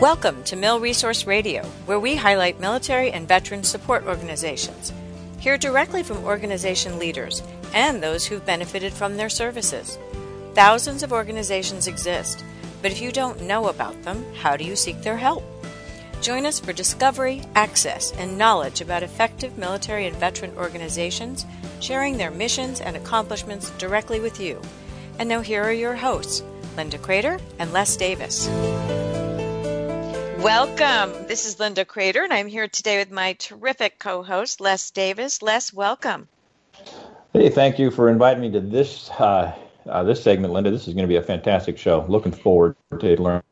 Welcome 0.00 0.44
to 0.44 0.54
Mil 0.54 0.78
Resource 0.78 1.26
Radio, 1.26 1.64
where 1.86 1.98
we 1.98 2.14
highlight 2.14 2.60
military 2.60 3.10
and 3.10 3.26
veteran 3.26 3.64
support 3.64 4.04
organizations. 4.04 4.92
Hear 5.40 5.58
directly 5.58 6.04
from 6.04 6.22
organization 6.22 7.00
leaders 7.00 7.42
and 7.74 8.00
those 8.00 8.24
who've 8.24 8.46
benefited 8.46 8.92
from 8.92 9.16
their 9.16 9.28
services. 9.28 9.98
Thousands 10.54 11.02
of 11.02 11.12
organizations 11.12 11.88
exist, 11.88 12.44
but 12.80 12.92
if 12.92 13.00
you 13.00 13.10
don't 13.10 13.42
know 13.42 13.66
about 13.66 14.00
them, 14.04 14.24
how 14.34 14.56
do 14.56 14.62
you 14.62 14.76
seek 14.76 15.02
their 15.02 15.16
help? 15.16 15.42
Join 16.22 16.46
us 16.46 16.60
for 16.60 16.72
discovery, 16.72 17.42
access, 17.56 18.12
and 18.12 18.38
knowledge 18.38 18.80
about 18.80 19.02
effective 19.02 19.58
military 19.58 20.06
and 20.06 20.14
veteran 20.14 20.56
organizations, 20.56 21.44
sharing 21.80 22.16
their 22.16 22.30
missions 22.30 22.80
and 22.80 22.94
accomplishments 22.94 23.70
directly 23.78 24.20
with 24.20 24.38
you. 24.38 24.62
And 25.18 25.28
now 25.28 25.40
here 25.40 25.64
are 25.64 25.72
your 25.72 25.96
hosts, 25.96 26.44
Linda 26.76 26.98
Kreter 26.98 27.40
and 27.58 27.72
Les 27.72 27.96
Davis. 27.96 28.48
Welcome. 30.38 31.26
This 31.26 31.46
is 31.46 31.58
Linda 31.58 31.84
Kreter, 31.84 32.22
and 32.22 32.32
I'm 32.32 32.46
here 32.46 32.68
today 32.68 32.98
with 32.98 33.10
my 33.10 33.32
terrific 33.32 33.98
co 33.98 34.22
host, 34.22 34.60
Les 34.60 34.92
Davis. 34.92 35.42
Les, 35.42 35.72
welcome. 35.72 36.28
Hey, 37.32 37.48
thank 37.48 37.80
you 37.80 37.90
for 37.90 38.08
inviting 38.08 38.42
me 38.42 38.52
to 38.52 38.60
this 38.60 39.10
uh, 39.10 39.52
uh, 39.88 40.04
this 40.04 40.22
segment, 40.22 40.52
Linda. 40.52 40.70
This 40.70 40.86
is 40.86 40.94
going 40.94 41.02
to 41.02 41.08
be 41.08 41.16
a 41.16 41.22
fantastic 41.22 41.76
show. 41.76 42.06
Looking 42.08 42.30
forward 42.30 42.76
to 43.00 43.20
learning 43.20 43.42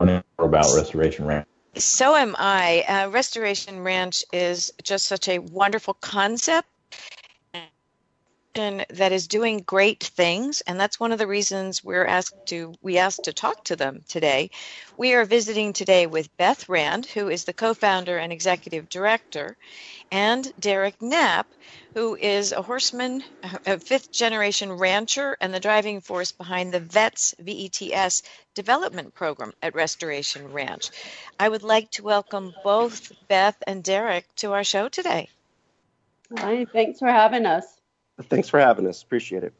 more 0.00 0.22
about 0.38 0.74
Restoration 0.74 1.26
Ranch. 1.26 1.46
So 1.76 2.16
am 2.16 2.34
I. 2.36 2.84
Uh, 2.88 3.10
Restoration 3.10 3.84
Ranch 3.84 4.24
is 4.32 4.72
just 4.82 5.06
such 5.06 5.28
a 5.28 5.38
wonderful 5.38 5.94
concept 5.94 6.66
that 8.56 9.12
is 9.12 9.28
doing 9.28 9.58
great 9.66 10.02
things 10.02 10.62
and 10.62 10.80
that's 10.80 10.98
one 10.98 11.12
of 11.12 11.18
the 11.18 11.26
reasons 11.26 11.84
we're 11.84 12.06
asked 12.06 12.34
to 12.46 12.72
we 12.80 12.96
asked 12.96 13.24
to 13.24 13.32
talk 13.34 13.62
to 13.64 13.76
them 13.76 14.02
today. 14.08 14.50
We 14.96 15.12
are 15.12 15.26
visiting 15.26 15.74
today 15.74 16.06
with 16.06 16.34
beth 16.38 16.66
rand 16.66 17.04
who 17.04 17.28
is 17.28 17.44
the 17.44 17.52
co-founder 17.52 18.16
and 18.16 18.32
executive 18.32 18.88
director 18.88 19.58
and 20.10 20.50
derek 20.58 21.02
knapp 21.02 21.46
who 21.94 22.16
is 22.16 22.52
a 22.52 22.62
horseman 22.62 23.22
a 23.66 23.78
fifth 23.78 24.10
generation 24.10 24.72
rancher 24.72 25.36
and 25.38 25.52
the 25.52 25.60
driving 25.60 26.00
force 26.00 26.32
behind 26.32 26.72
the 26.72 26.80
vets 26.80 27.34
vets 27.38 28.22
development 28.54 29.12
program 29.12 29.52
at 29.62 29.74
restoration 29.74 30.50
ranch. 30.50 30.90
I 31.38 31.50
would 31.50 31.62
like 31.62 31.90
to 31.92 32.02
welcome 32.02 32.54
both 32.64 33.12
beth 33.28 33.56
and 33.66 33.84
derek 33.84 34.24
to 34.36 34.52
our 34.52 34.64
show 34.64 34.88
today. 34.88 35.28
Hi 36.38 36.64
thanks 36.72 36.98
for 36.98 37.08
having 37.08 37.44
us 37.44 37.75
Thanks 38.22 38.48
for 38.48 38.60
having 38.60 38.86
us. 38.86 39.02
Appreciate 39.02 39.44
it. 39.44 39.52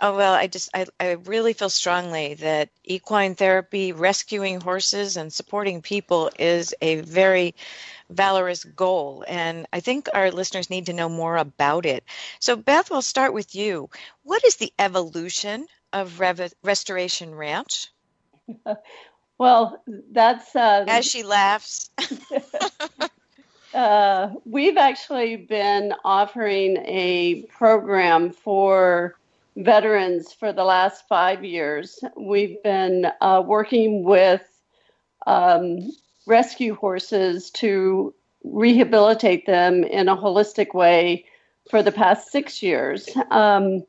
Oh 0.00 0.16
well, 0.16 0.34
I 0.34 0.46
just 0.46 0.70
I, 0.74 0.86
I 1.00 1.12
really 1.12 1.52
feel 1.52 1.68
strongly 1.70 2.34
that 2.34 2.70
equine 2.84 3.34
therapy, 3.34 3.92
rescuing 3.92 4.60
horses 4.60 5.16
and 5.16 5.32
supporting 5.32 5.82
people 5.82 6.30
is 6.38 6.74
a 6.80 6.96
very 7.00 7.54
valorous 8.10 8.64
goal 8.64 9.24
and 9.28 9.66
I 9.72 9.80
think 9.80 10.08
our 10.14 10.30
listeners 10.30 10.70
need 10.70 10.86
to 10.86 10.92
know 10.92 11.08
more 11.08 11.36
about 11.36 11.86
it. 11.86 12.04
So 12.40 12.56
Beth, 12.56 12.90
we'll 12.90 13.02
start 13.02 13.32
with 13.34 13.54
you. 13.54 13.90
What 14.22 14.44
is 14.44 14.56
the 14.56 14.72
evolution 14.78 15.66
of 15.92 16.20
Rev- 16.20 16.54
Restoration 16.62 17.34
Ranch? 17.34 17.88
well, 19.38 19.82
that's 20.12 20.54
uh, 20.56 20.84
as 20.86 21.04
she 21.06 21.22
laughs. 21.22 21.90
Uh, 23.74 24.30
we've 24.44 24.76
actually 24.76 25.36
been 25.36 25.92
offering 26.04 26.76
a 26.86 27.42
program 27.48 28.30
for 28.30 29.16
veterans 29.56 30.32
for 30.32 30.52
the 30.52 30.62
last 30.62 31.08
five 31.08 31.44
years. 31.44 31.98
We've 32.16 32.62
been 32.62 33.08
uh, 33.20 33.42
working 33.44 34.04
with 34.04 34.42
um, 35.26 35.90
rescue 36.26 36.76
horses 36.76 37.50
to 37.52 38.14
rehabilitate 38.44 39.46
them 39.46 39.82
in 39.82 40.08
a 40.08 40.16
holistic 40.16 40.72
way 40.72 41.24
for 41.68 41.82
the 41.82 41.92
past 41.92 42.30
six 42.30 42.62
years. 42.62 43.08
Um, 43.30 43.84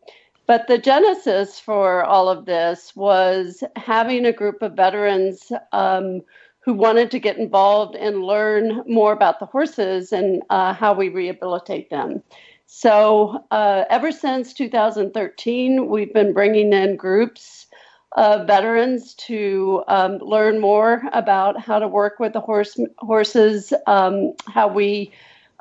but 0.48 0.68
the 0.68 0.78
genesis 0.78 1.60
for 1.60 2.04
all 2.04 2.30
of 2.30 2.46
this 2.46 2.96
was 2.96 3.64
having 3.76 4.26
a 4.26 4.34
group 4.34 4.62
of 4.62 4.74
veterans 4.74 5.52
um, 5.72 6.22
who 6.66 6.74
wanted 6.74 7.12
to 7.12 7.20
get 7.20 7.38
involved 7.38 7.96
and 7.96 8.24
learn 8.24 8.84
more 8.88 9.14
about 9.14 9.40
the 9.40 9.46
horses 9.46 10.12
and 10.12 10.42
uh, 10.50 10.74
how 10.74 10.94
we 10.94 11.10
rehabilitate 11.10 11.92
them. 11.92 12.24
So, 12.66 13.46
uh, 13.52 13.84
ever 13.92 14.12
since 14.12 14.52
2013, 14.54 15.88
we've 15.88 16.12
been 16.12 16.34
bringing 16.34 16.74
in 16.74 16.96
groups 16.96 17.68
of 18.14 18.48
veterans 18.48 19.14
to 19.14 19.84
um, 19.88 20.18
learn 20.18 20.60
more 20.60 21.04
about 21.14 21.60
how 21.60 21.78
to 21.78 21.88
work 21.88 22.20
with 22.20 22.34
the 22.34 22.42
horse, 22.42 22.80
horses, 22.98 23.72
um, 23.86 24.34
how 24.48 24.68
we 24.68 25.14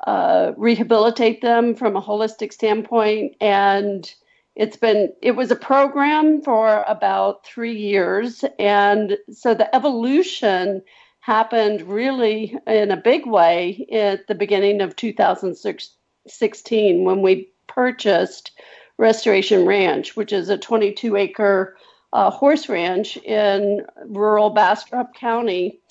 uh, 0.07 0.53
rehabilitate 0.57 1.41
them 1.41 1.75
from 1.75 1.95
a 1.95 2.01
holistic 2.01 2.51
standpoint, 2.51 3.35
and 3.39 4.15
it's 4.55 4.77
been 4.77 5.11
it 5.21 5.31
was 5.31 5.51
a 5.51 5.55
program 5.55 6.41
for 6.41 6.83
about 6.87 7.45
three 7.45 7.75
years 7.75 8.43
and 8.59 9.17
so 9.31 9.53
the 9.53 9.73
evolution 9.75 10.81
happened 11.19 11.81
really 11.81 12.55
in 12.67 12.91
a 12.91 12.97
big 12.97 13.25
way 13.25 13.85
at 13.91 14.27
the 14.27 14.35
beginning 14.35 14.81
of 14.81 14.95
2016 14.95 17.03
when 17.03 17.21
we 17.21 17.49
purchased 17.67 18.51
restoration 18.97 19.65
ranch 19.65 20.15
which 20.15 20.31
is 20.31 20.49
a 20.49 20.57
22 20.57 21.15
acre 21.15 21.75
uh, 22.15 22.31
horse 22.31 22.69
ranch 22.69 23.17
in 23.17 23.85
rural 24.07 24.49
bastrop 24.49 25.13
county. 25.13 25.81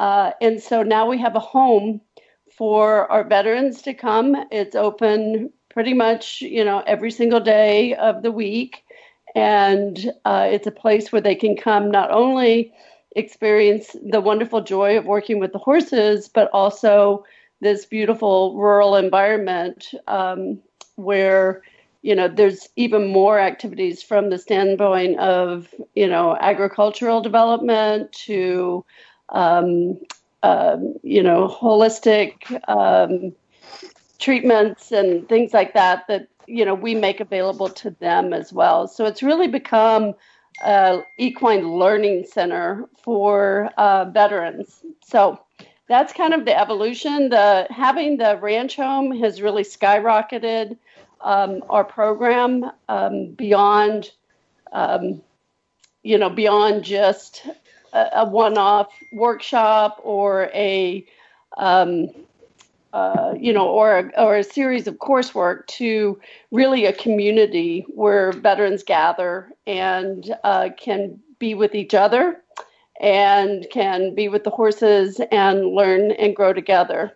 Uh, 0.00 0.30
and 0.40 0.62
so 0.62 0.82
now 0.82 1.06
we 1.06 1.18
have 1.18 1.36
a 1.36 1.40
home 1.40 2.00
for 2.56 3.10
our 3.12 3.22
veterans 3.22 3.82
to 3.82 3.92
come. 3.92 4.34
It's 4.50 4.74
open 4.74 5.52
pretty 5.76 5.92
much, 5.92 6.40
you 6.40 6.64
know, 6.64 6.82
every 6.86 7.10
single 7.10 7.38
day 7.38 7.94
of 7.96 8.22
the 8.22 8.32
week. 8.32 8.82
And 9.34 10.10
uh, 10.24 10.48
it's 10.50 10.66
a 10.66 10.70
place 10.70 11.12
where 11.12 11.20
they 11.20 11.34
can 11.34 11.54
come 11.54 11.90
not 11.90 12.10
only 12.10 12.72
experience 13.14 13.94
the 14.02 14.22
wonderful 14.22 14.62
joy 14.62 14.96
of 14.96 15.04
working 15.04 15.38
with 15.38 15.52
the 15.52 15.58
horses, 15.58 16.30
but 16.32 16.48
also 16.54 17.26
this 17.60 17.84
beautiful 17.84 18.56
rural 18.56 18.96
environment 18.96 19.92
um, 20.08 20.58
where 20.94 21.60
you 22.00 22.14
know 22.14 22.26
there's 22.26 22.70
even 22.76 23.08
more 23.08 23.38
activities 23.38 24.02
from 24.02 24.30
the 24.30 24.38
standpoint 24.38 25.18
of 25.18 25.74
you 25.94 26.06
know 26.06 26.38
agricultural 26.40 27.20
development 27.20 28.10
to 28.12 28.82
um, 29.28 29.98
uh, 30.42 30.78
you 31.02 31.22
know 31.22 31.48
holistic 31.48 32.32
um, 32.66 33.34
treatments 34.18 34.92
and 34.92 35.28
things 35.28 35.52
like 35.52 35.74
that 35.74 36.06
that 36.08 36.28
you 36.46 36.64
know 36.64 36.74
we 36.74 36.94
make 36.94 37.20
available 37.20 37.68
to 37.68 37.90
them 37.90 38.32
as 38.32 38.52
well. 38.52 38.88
So 38.88 39.04
it's 39.04 39.22
really 39.22 39.48
become 39.48 40.14
a 40.64 41.02
equine 41.18 41.72
learning 41.72 42.24
center 42.24 42.88
for 43.02 43.70
uh, 43.76 44.06
veterans. 44.06 44.82
So 45.04 45.40
that's 45.88 46.12
kind 46.12 46.34
of 46.34 46.44
the 46.44 46.58
evolution. 46.58 47.28
The 47.28 47.66
having 47.70 48.16
the 48.16 48.38
ranch 48.38 48.76
home 48.76 49.16
has 49.18 49.42
really 49.42 49.62
skyrocketed 49.62 50.76
um, 51.20 51.62
our 51.70 51.84
program 51.84 52.70
um, 52.88 53.32
beyond, 53.32 54.10
um, 54.72 55.22
you 56.02 56.18
know, 56.18 56.30
beyond 56.30 56.84
just 56.84 57.46
a, 57.92 58.08
a 58.14 58.24
one-off 58.28 58.88
workshop 59.12 60.00
or 60.02 60.50
a 60.54 61.04
um, 61.56 62.08
uh, 62.96 63.34
you 63.38 63.52
know, 63.52 63.68
or 63.68 63.98
a, 63.98 64.24
or 64.24 64.36
a 64.38 64.42
series 64.42 64.86
of 64.86 64.94
coursework 64.94 65.66
to 65.66 66.18
really 66.50 66.86
a 66.86 66.94
community 66.94 67.84
where 67.88 68.32
veterans 68.32 68.84
gather 68.84 69.52
and 69.66 70.34
uh, 70.42 70.70
can 70.78 71.20
be 71.38 71.52
with 71.54 71.74
each 71.74 71.92
other 71.92 72.42
and 72.98 73.66
can 73.70 74.14
be 74.14 74.28
with 74.28 74.44
the 74.44 74.50
horses 74.50 75.20
and 75.30 75.66
learn 75.66 76.10
and 76.10 76.34
grow 76.34 76.54
together. 76.54 77.14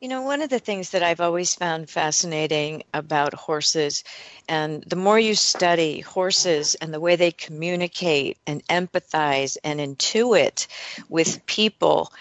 You 0.00 0.08
know, 0.08 0.22
one 0.22 0.42
of 0.42 0.50
the 0.50 0.58
things 0.58 0.90
that 0.90 1.04
I've 1.04 1.20
always 1.20 1.54
found 1.54 1.88
fascinating 1.88 2.82
about 2.92 3.34
horses, 3.34 4.02
and 4.48 4.82
the 4.82 4.96
more 4.96 5.18
you 5.18 5.36
study 5.36 6.00
horses 6.00 6.74
and 6.74 6.92
the 6.92 6.98
way 6.98 7.14
they 7.14 7.30
communicate 7.30 8.36
and 8.48 8.66
empathize 8.66 9.56
and 9.62 9.78
intuit 9.78 10.66
with 11.08 11.46
people, 11.46 12.12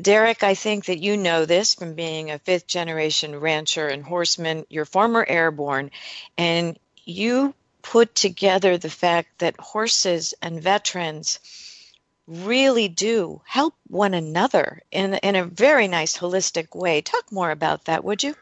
Derek, 0.00 0.42
I 0.42 0.54
think 0.54 0.86
that 0.86 0.98
you 0.98 1.16
know 1.16 1.44
this 1.44 1.74
from 1.74 1.94
being 1.94 2.30
a 2.30 2.38
fifth 2.38 2.66
generation 2.66 3.38
rancher 3.38 3.88
and 3.88 4.04
horseman. 4.04 4.64
You're 4.68 4.84
former 4.84 5.24
airborne, 5.26 5.90
and 6.38 6.78
you 7.04 7.54
put 7.82 8.14
together 8.14 8.78
the 8.78 8.90
fact 8.90 9.38
that 9.38 9.58
horses 9.58 10.34
and 10.42 10.62
veterans 10.62 11.40
really 12.26 12.88
do 12.88 13.40
help 13.44 13.74
one 13.88 14.14
another 14.14 14.82
in, 14.92 15.14
in 15.14 15.34
a 15.34 15.44
very 15.44 15.88
nice 15.88 16.16
holistic 16.16 16.74
way. 16.74 17.00
Talk 17.00 17.32
more 17.32 17.50
about 17.50 17.86
that, 17.86 18.04
would 18.04 18.22
you? 18.22 18.34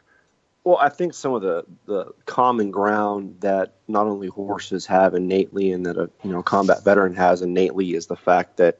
Well, 0.63 0.77
I 0.77 0.89
think 0.89 1.13
some 1.13 1.33
of 1.33 1.41
the, 1.41 1.65
the 1.85 2.13
common 2.25 2.69
ground 2.69 3.37
that 3.39 3.73
not 3.87 4.05
only 4.05 4.27
horses 4.27 4.85
have 4.85 5.15
innately 5.15 5.71
and 5.71 5.85
that 5.85 5.97
a 5.97 6.09
you 6.23 6.31
know 6.31 6.43
combat 6.43 6.83
veteran 6.83 7.15
has 7.15 7.41
innately 7.41 7.95
is 7.95 8.07
the 8.07 8.15
fact 8.15 8.57
that 8.57 8.79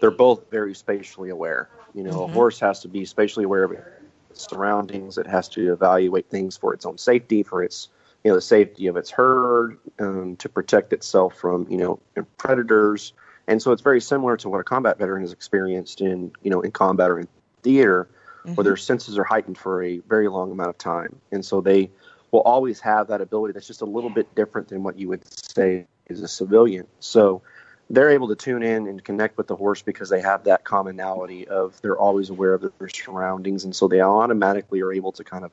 they're 0.00 0.10
both 0.10 0.50
very 0.50 0.74
spatially 0.74 1.30
aware. 1.30 1.68
You 1.94 2.02
know, 2.02 2.10
mm-hmm. 2.10 2.30
a 2.30 2.34
horse 2.34 2.60
has 2.60 2.80
to 2.80 2.88
be 2.88 3.04
spatially 3.04 3.44
aware 3.44 3.64
of 3.64 3.72
its 3.72 4.48
surroundings. 4.50 5.16
It 5.16 5.26
has 5.26 5.48
to 5.50 5.72
evaluate 5.72 6.28
things 6.28 6.56
for 6.56 6.74
its 6.74 6.84
own 6.84 6.98
safety, 6.98 7.42
for 7.42 7.62
its 7.62 7.88
you 8.24 8.30
know 8.30 8.36
the 8.36 8.42
safety 8.42 8.88
of 8.88 8.96
its 8.96 9.10
herd, 9.10 9.78
um, 9.98 10.36
to 10.36 10.48
protect 10.48 10.92
itself 10.92 11.36
from 11.36 11.66
you 11.70 11.78
know 11.78 12.00
predators. 12.36 13.12
And 13.46 13.60
so 13.60 13.72
it's 13.72 13.82
very 13.82 14.00
similar 14.00 14.36
to 14.38 14.48
what 14.48 14.60
a 14.60 14.64
combat 14.64 14.98
veteran 14.98 15.22
has 15.22 15.32
experienced 15.32 16.00
in 16.00 16.32
you 16.42 16.50
know 16.50 16.62
in 16.62 16.72
combat 16.72 17.10
or 17.10 17.20
in 17.20 17.28
theater, 17.62 18.08
mm-hmm. 18.40 18.54
where 18.54 18.64
their 18.64 18.76
senses 18.76 19.16
are 19.16 19.24
heightened 19.24 19.58
for 19.58 19.82
a 19.82 19.98
very 19.98 20.28
long 20.28 20.50
amount 20.50 20.70
of 20.70 20.78
time, 20.78 21.20
and 21.30 21.44
so 21.44 21.60
they 21.60 21.90
will 22.32 22.40
always 22.40 22.80
have 22.80 23.06
that 23.06 23.20
ability 23.20 23.52
that's 23.52 23.68
just 23.68 23.82
a 23.82 23.86
little 23.86 24.10
bit 24.10 24.34
different 24.34 24.66
than 24.66 24.82
what 24.82 24.98
you 24.98 25.08
would 25.08 25.22
say 25.32 25.86
is 26.08 26.20
a 26.20 26.26
civilian. 26.26 26.84
So 26.98 27.42
they're 27.90 28.10
able 28.10 28.28
to 28.28 28.34
tune 28.36 28.62
in 28.62 28.86
and 28.88 29.04
connect 29.04 29.36
with 29.36 29.46
the 29.46 29.56
horse 29.56 29.82
because 29.82 30.08
they 30.08 30.20
have 30.20 30.44
that 30.44 30.64
commonality 30.64 31.46
of 31.48 31.80
they're 31.82 31.98
always 31.98 32.30
aware 32.30 32.54
of 32.54 32.72
their 32.78 32.88
surroundings, 32.88 33.64
and 33.64 33.74
so 33.74 33.88
they 33.88 34.00
automatically 34.00 34.80
are 34.80 34.92
able 34.92 35.12
to 35.12 35.24
kind 35.24 35.44
of 35.44 35.50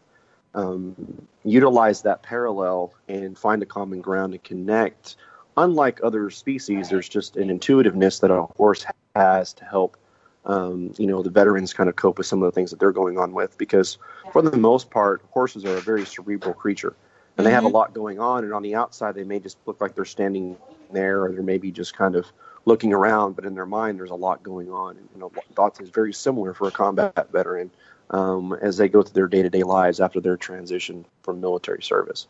um, 0.54 1.28
utilize 1.44 2.02
that 2.04 2.24
parallel 2.24 2.94
and 3.08 3.38
find 3.38 3.62
a 3.64 3.66
common 3.66 4.02
ground 4.02 4.34
and 4.34 4.44
connect. 4.44 5.16
Unlike 5.58 6.00
other 6.04 6.30
species, 6.30 6.90
there's 6.90 7.10
just 7.10 7.36
an 7.36 7.50
intuitiveness 7.50 8.20
that 8.20 8.32
a 8.32 8.44
horse 8.44 8.86
has 9.16 9.54
to 9.54 9.66
help, 9.66 9.98
um, 10.46 10.94
you 10.98 11.08
know, 11.08 11.22
the 11.22 11.30
veterans 11.30 11.74
kind 11.74 11.90
of 11.90 11.96
cope 11.96 12.18
with 12.18 12.28
some 12.28 12.42
of 12.42 12.48
the 12.48 12.56
things 12.56 12.72
that 12.72 12.80
they're 12.80 12.92
going 12.92 13.18
on 13.18 13.34
with. 13.34 13.58
Because 13.58 13.98
for 14.32 14.42
the 14.42 14.56
most 14.58 14.90
part, 14.90 15.22
horses 15.32 15.66
are 15.66 15.76
a 15.78 15.82
very 15.82 16.06
cerebral 16.06 16.54
creature, 16.54 16.96
and 17.42 17.48
they 17.48 17.54
have 17.54 17.64
a 17.64 17.68
mm-hmm. 17.68 17.76
lot 17.76 17.94
going 17.94 18.20
on. 18.20 18.44
And 18.44 18.54
on 18.54 18.62
the 18.62 18.76
outside, 18.76 19.16
they 19.16 19.24
may 19.24 19.40
just 19.40 19.58
look 19.66 19.82
like 19.82 19.96
they're 19.96 20.06
standing 20.06 20.58
there, 20.92 21.24
or 21.24 21.32
they're 21.32 21.42
maybe 21.42 21.72
just 21.72 21.96
kind 21.96 22.16
of 22.16 22.26
looking 22.66 22.94
around, 22.94 23.36
but 23.36 23.46
in 23.46 23.56
their 23.56 23.66
mind, 23.66 23.98
there's 23.98 24.12
a 24.12 24.16
lot 24.16 24.44
going 24.44 24.72
on. 24.72 24.98
And 24.98 25.10
you 25.14 25.20
know, 25.20 25.32
thoughts 25.56 25.80
is 25.80 25.90
very 25.90 26.14
similar 26.14 26.54
for 26.54 26.68
a 26.68 26.72
combat 26.72 27.32
veteran 27.32 27.72
um, 28.12 28.54
as 28.62 28.78
they 28.78 28.88
go 28.88 29.02
through 29.02 29.14
their 29.14 29.28
day-to-day 29.28 29.64
lives 29.64 30.00
after 30.00 30.20
their 30.20 30.38
transition 30.38 31.06
from 31.24 31.42
military 31.42 31.82
service. 31.82 32.28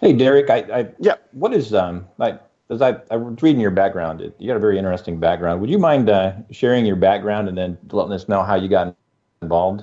Hey, 0.00 0.12
Derek, 0.12 0.50
I, 0.50 0.58
I 0.80 0.88
yeah, 1.00 1.14
what 1.32 1.52
is 1.52 1.74
um, 1.74 2.06
like 2.18 2.40
as 2.70 2.82
I, 2.82 2.96
I 3.10 3.16
was 3.16 3.42
reading 3.42 3.60
your 3.60 3.70
background, 3.70 4.20
you 4.38 4.46
got 4.46 4.56
a 4.56 4.60
very 4.60 4.78
interesting 4.78 5.18
background. 5.18 5.60
Would 5.60 5.70
you 5.70 5.78
mind 5.78 6.10
uh, 6.10 6.34
sharing 6.50 6.84
your 6.84 6.96
background 6.96 7.48
and 7.48 7.56
then 7.56 7.78
letting 7.90 8.12
us 8.12 8.28
know 8.28 8.42
how 8.42 8.54
you 8.56 8.68
got 8.68 8.94
involved? 9.42 9.82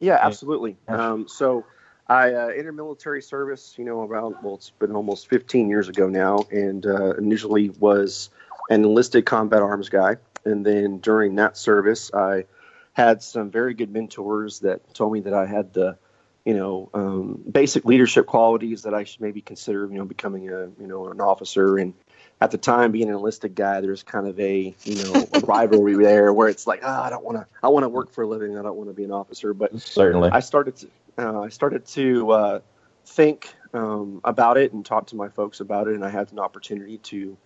Yeah, 0.00 0.18
absolutely. 0.20 0.76
Um, 0.86 1.26
so 1.26 1.64
I 2.08 2.32
uh, 2.32 2.46
entered 2.48 2.72
military 2.72 3.20
service, 3.20 3.74
you 3.76 3.84
know, 3.84 4.02
around, 4.02 4.36
well, 4.42 4.54
it's 4.54 4.70
been 4.70 4.96
almost 4.96 5.28
15 5.28 5.68
years 5.68 5.88
ago 5.88 6.08
now, 6.08 6.46
and 6.50 6.86
uh, 6.86 7.14
initially 7.14 7.68
was 7.68 8.30
an 8.70 8.84
enlisted 8.84 9.26
combat 9.26 9.60
arms 9.60 9.90
guy. 9.90 10.16
And 10.44 10.64
then 10.64 10.98
during 10.98 11.34
that 11.34 11.58
service, 11.58 12.10
I 12.14 12.46
had 12.94 13.22
some 13.22 13.50
very 13.50 13.74
good 13.74 13.92
mentors 13.92 14.60
that 14.60 14.94
told 14.94 15.12
me 15.12 15.20
that 15.20 15.34
I 15.34 15.44
had 15.44 15.74
the, 15.74 15.98
you 16.46 16.54
know, 16.54 16.88
um, 16.94 17.42
basic 17.50 17.84
leadership 17.84 18.26
qualities 18.26 18.82
that 18.82 18.94
I 18.94 19.04
should 19.04 19.20
maybe 19.20 19.42
consider, 19.42 19.86
you 19.86 19.98
know, 19.98 20.06
becoming 20.06 20.48
a, 20.48 20.68
you 20.80 20.86
know, 20.86 21.08
an 21.08 21.20
officer. 21.20 21.76
And 21.76 21.92
at 22.40 22.50
the 22.50 22.58
time, 22.58 22.92
being 22.92 23.08
an 23.08 23.14
enlisted 23.14 23.54
guy, 23.54 23.80
there's 23.80 24.02
kind 24.02 24.26
of 24.26 24.38
a, 24.38 24.74
you 24.84 24.94
know, 24.94 25.26
a 25.32 25.40
rivalry 25.46 25.96
there 25.96 26.32
where 26.32 26.48
it's 26.48 26.66
like, 26.66 26.80
oh, 26.82 27.02
I 27.02 27.10
don't 27.10 27.24
want 27.24 27.38
to, 27.38 27.46
I 27.62 27.68
want 27.68 27.84
to 27.84 27.88
work 27.88 28.12
for 28.12 28.22
a 28.22 28.28
living. 28.28 28.56
I 28.56 28.62
don't 28.62 28.76
want 28.76 28.90
to 28.90 28.94
be 28.94 29.04
an 29.04 29.10
officer. 29.10 29.52
But 29.52 29.80
certainly, 29.80 30.30
I 30.30 30.40
started 30.40 30.76
to, 30.76 30.88
uh, 31.18 31.40
I 31.40 31.48
started 31.48 31.84
to 31.86 32.30
uh, 32.30 32.60
think 33.06 33.52
um, 33.74 34.20
about 34.22 34.56
it 34.56 34.72
and 34.72 34.86
talk 34.86 35.08
to 35.08 35.16
my 35.16 35.28
folks 35.28 35.60
about 35.60 35.88
it, 35.88 35.94
and 35.94 36.04
I 36.04 36.10
had 36.10 36.30
an 36.32 36.38
opportunity 36.38 36.98
to 36.98 37.36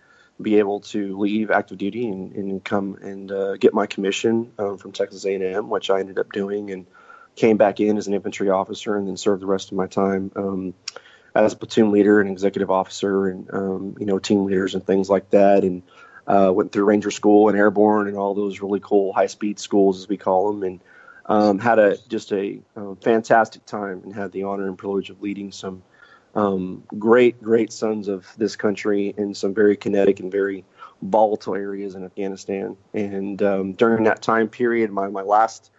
be 0.41 0.59
able 0.59 0.81
to 0.81 1.19
leave 1.19 1.51
active 1.51 1.79
duty 1.79 2.09
and, 2.09 2.33
and 2.35 2.65
come 2.65 2.99
and 3.01 3.31
uh, 3.31 3.57
get 3.57 3.73
my 3.73 3.87
commission 3.87 4.53
um, 4.59 4.77
from 4.77 4.93
Texas 4.93 5.25
A&M, 5.25 5.71
which 5.71 5.89
I 5.89 6.01
ended 6.01 6.19
up 6.19 6.33
doing, 6.33 6.71
and 6.71 6.87
came 7.37 7.57
back 7.57 7.81
in 7.81 7.97
as 7.97 8.09
an 8.09 8.15
infantry 8.15 8.51
officer, 8.51 8.97
and 8.97 9.09
then 9.09 9.17
served 9.17 9.41
the 9.41 9.47
rest 9.47 9.71
of 9.71 9.79
my 9.79 9.87
time 9.87 10.33
um, 10.37 10.75
as 11.35 11.53
a 11.53 11.57
platoon 11.57 11.91
leader 11.91 12.21
and 12.21 12.31
executive 12.31 12.71
officer, 12.71 13.29
and 13.29 13.49
um, 13.53 13.97
you 13.99 14.07
know 14.07 14.19
team 14.19 14.45
leaders 14.45 14.75
and 14.75 14.87
things 14.87 15.09
like 15.09 15.31
that, 15.31 15.65
and 15.65 15.83
uh, 16.27 16.53
went 16.55 16.73
through 16.73 16.85
Ranger 16.85 17.11
School 17.11 17.49
and 17.49 17.57
Airborne 17.57 18.09
and 18.09 18.17
all 18.17 18.35
those 18.35 18.61
really 18.61 18.81
cool 18.81 19.13
high 19.13 19.27
speed 19.27 19.59
schools 19.59 19.99
as 19.99 20.09
we 20.09 20.17
call 20.17 20.53
them, 20.53 20.63
and 20.63 20.81
um, 21.27 21.59
had 21.59 21.79
a 21.79 21.97
just 22.09 22.33
a, 22.33 22.61
a, 22.77 22.97
fantastic 22.97 23.65
time 23.65 24.03
and 24.05 24.15
had 24.15 24.33
the 24.33 24.45
honor 24.45 24.67
and 24.67 24.77
privilege 24.77 25.11
of 25.11 25.23
leading 25.23 25.53
some 25.53 25.83
um, 26.35 26.85
great 26.99 27.43
great 27.43 27.73
sons 27.73 28.09
of 28.09 28.27
this 28.37 28.57
country 28.57 29.15
in 29.17 29.35
some 29.35 29.55
very 29.55 29.77
kinetic 29.77 30.21
and 30.21 30.33
very 30.33 30.65
volatile 31.03 31.55
areas 31.55 31.95
in 31.95 32.05
Afghanistan. 32.05 32.77
And 32.95 33.43
um, 33.43 33.73
during 33.73 34.05
that 34.05 34.23
time 34.23 34.49
period, 34.49 34.91
my 34.91 35.09
my 35.09 35.23
last 35.23 35.71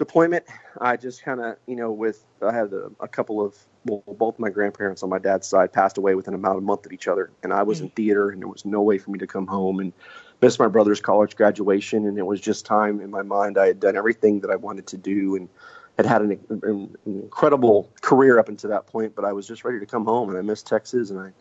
deployment, 0.00 0.46
I 0.80 0.96
just 0.96 1.22
kind 1.22 1.40
of 1.40 1.56
you 1.66 1.76
know 1.76 1.92
with 1.92 2.24
I 2.42 2.52
had 2.52 2.72
a, 2.72 2.90
a, 3.00 3.06
couple 3.06 3.44
of 3.44 3.54
well 3.84 4.02
both 4.06 4.38
my 4.38 4.48
grandparents 4.48 5.02
on 5.02 5.10
my 5.10 5.18
dad's 5.18 5.46
side 5.46 5.74
passed 5.74 5.98
away 5.98 6.14
within 6.14 6.32
about 6.32 6.56
a 6.56 6.60
month 6.62 6.86
of 6.86 6.92
each 6.92 7.06
other, 7.06 7.30
and 7.42 7.52
I 7.52 7.62
was 7.62 7.78
mm-hmm. 7.78 7.86
in 7.86 7.90
theater 7.90 8.30
and 8.30 8.40
there 8.40 8.48
was 8.48 8.64
no 8.64 8.80
way 8.80 8.96
for 8.96 9.10
me 9.10 9.18
to 9.18 9.26
come 9.26 9.46
home 9.46 9.78
and 9.78 9.92
missed 10.40 10.58
my 10.58 10.68
brother's 10.68 11.02
college 11.02 11.36
graduation, 11.36 12.06
and 12.06 12.16
it 12.16 12.24
was 12.24 12.40
just 12.40 12.64
time 12.64 13.02
in 13.02 13.10
my 13.10 13.20
mind. 13.20 13.58
I 13.58 13.66
had 13.66 13.78
done 13.78 13.94
everything 13.94 14.40
that 14.40 14.50
I 14.50 14.56
wanted 14.56 14.86
to 14.88 14.96
do 14.96 15.36
and 15.36 15.50
had 15.98 16.06
had 16.06 16.22
an, 16.22 16.40
an, 16.62 16.96
incredible 17.04 17.90
career 18.00 18.38
up 18.38 18.48
until 18.48 18.70
that 18.70 18.86
point, 18.86 19.14
but 19.14 19.26
I 19.26 19.34
was 19.34 19.46
just 19.46 19.64
ready 19.64 19.78
to 19.80 19.86
come 19.86 20.06
home, 20.06 20.30
and 20.30 20.38
I 20.38 20.40
missed 20.40 20.66
Texas. 20.66 21.10
And 21.10 21.20
I, 21.20 21.32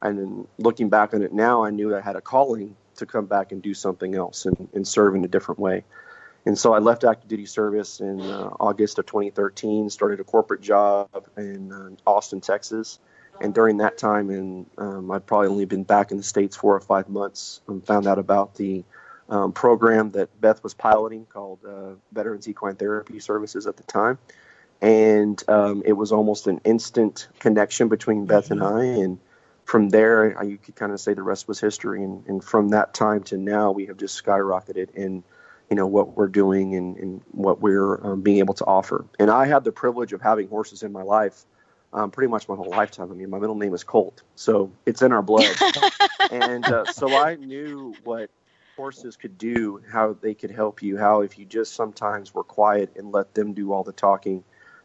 and 0.00 0.18
then 0.18 0.48
looking 0.56 0.88
back 0.88 1.12
on 1.12 1.20
it 1.20 1.34
now, 1.34 1.62
I 1.62 1.68
knew 1.68 1.94
I 1.94 2.00
had 2.00 2.16
a 2.16 2.22
calling 2.22 2.74
to 2.96 3.04
come 3.04 3.26
back 3.26 3.52
and 3.52 3.60
do 3.60 3.74
something 3.74 4.14
else 4.14 4.46
and, 4.46 4.68
and 4.72 4.88
serve 4.88 5.14
in 5.14 5.24
a 5.26 5.28
different 5.28 5.60
way. 5.60 5.84
And 6.48 6.58
so 6.58 6.72
I 6.72 6.78
left 6.78 7.04
active 7.04 7.28
duty 7.28 7.44
service 7.44 8.00
in 8.00 8.22
uh, 8.22 8.48
August 8.58 8.98
of 8.98 9.04
2013, 9.04 9.90
started 9.90 10.18
a 10.18 10.24
corporate 10.24 10.62
job 10.62 11.28
in 11.36 11.70
uh, 11.70 11.90
Austin, 12.10 12.40
Texas, 12.40 12.98
and 13.38 13.52
during 13.52 13.76
that 13.76 13.98
time, 13.98 14.30
and 14.30 14.64
um, 14.78 15.10
I'd 15.10 15.26
probably 15.26 15.48
only 15.48 15.66
been 15.66 15.82
back 15.82 16.10
in 16.10 16.16
the 16.16 16.22
states 16.22 16.56
four 16.56 16.74
or 16.74 16.80
five 16.80 17.10
months, 17.10 17.60
and 17.68 17.84
found 17.84 18.06
out 18.06 18.18
about 18.18 18.54
the 18.54 18.82
um, 19.28 19.52
program 19.52 20.12
that 20.12 20.40
Beth 20.40 20.62
was 20.62 20.72
piloting 20.72 21.26
called 21.26 21.58
uh, 21.66 21.96
Veterans 22.12 22.48
Equine 22.48 22.76
Therapy 22.76 23.20
Services 23.20 23.66
at 23.66 23.76
the 23.76 23.82
time, 23.82 24.16
and 24.80 25.44
um, 25.48 25.82
it 25.84 25.92
was 25.92 26.12
almost 26.12 26.46
an 26.46 26.62
instant 26.64 27.28
connection 27.40 27.88
between 27.88 28.24
Beth 28.24 28.48
mm-hmm. 28.48 28.62
and 28.62 28.62
I, 28.62 28.84
and 29.02 29.18
from 29.66 29.90
there, 29.90 30.42
you 30.42 30.56
could 30.56 30.76
kind 30.76 30.92
of 30.92 31.00
say 31.00 31.12
the 31.12 31.22
rest 31.22 31.46
was 31.46 31.60
history. 31.60 32.02
And, 32.02 32.24
and, 32.26 32.42
from 32.42 32.70
that 32.70 32.94
time 32.94 33.22
to 33.24 33.36
now, 33.36 33.70
we 33.70 33.84
have 33.86 33.98
just 33.98 34.24
skyrocketed 34.24 34.94
in, 34.94 35.22
you 35.70 35.76
know, 35.76 35.86
what 35.86 36.16
we're 36.16 36.28
doing 36.28 36.74
and, 36.74 36.96
and 36.96 37.20
what 37.32 37.60
we're 37.60 38.04
um, 38.04 38.22
being 38.22 38.38
able 38.38 38.54
to 38.54 38.64
offer. 38.64 39.04
And 39.18 39.30
I 39.30 39.46
had 39.46 39.64
the 39.64 39.72
privilege 39.72 40.12
of 40.12 40.20
having 40.20 40.48
horses 40.48 40.82
in 40.82 40.92
my 40.92 41.02
life 41.02 41.44
um, 41.92 42.10
pretty 42.10 42.30
much 42.30 42.48
my 42.48 42.54
whole 42.54 42.70
lifetime. 42.70 43.10
I 43.10 43.14
mean, 43.14 43.30
my 43.30 43.38
middle 43.38 43.54
name 43.54 43.74
is 43.74 43.84
Colt, 43.84 44.22
so 44.34 44.70
it's 44.86 45.02
in 45.02 45.12
our 45.12 45.22
blood. 45.22 45.56
and 46.30 46.64
uh, 46.64 46.86
so 46.86 47.14
I 47.16 47.36
knew 47.36 47.94
what 48.04 48.30
horses 48.76 49.16
could 49.16 49.38
do, 49.38 49.82
how 49.90 50.16
they 50.20 50.34
could 50.34 50.50
help 50.50 50.82
you, 50.82 50.96
how 50.96 51.22
if 51.22 51.38
you 51.38 51.44
just 51.44 51.74
sometimes 51.74 52.34
were 52.34 52.44
quiet 52.44 52.92
and 52.96 53.10
let 53.10 53.34
them 53.34 53.54
do 53.54 53.72
all 53.72 53.84
the 53.84 53.92
talking, 53.92 54.44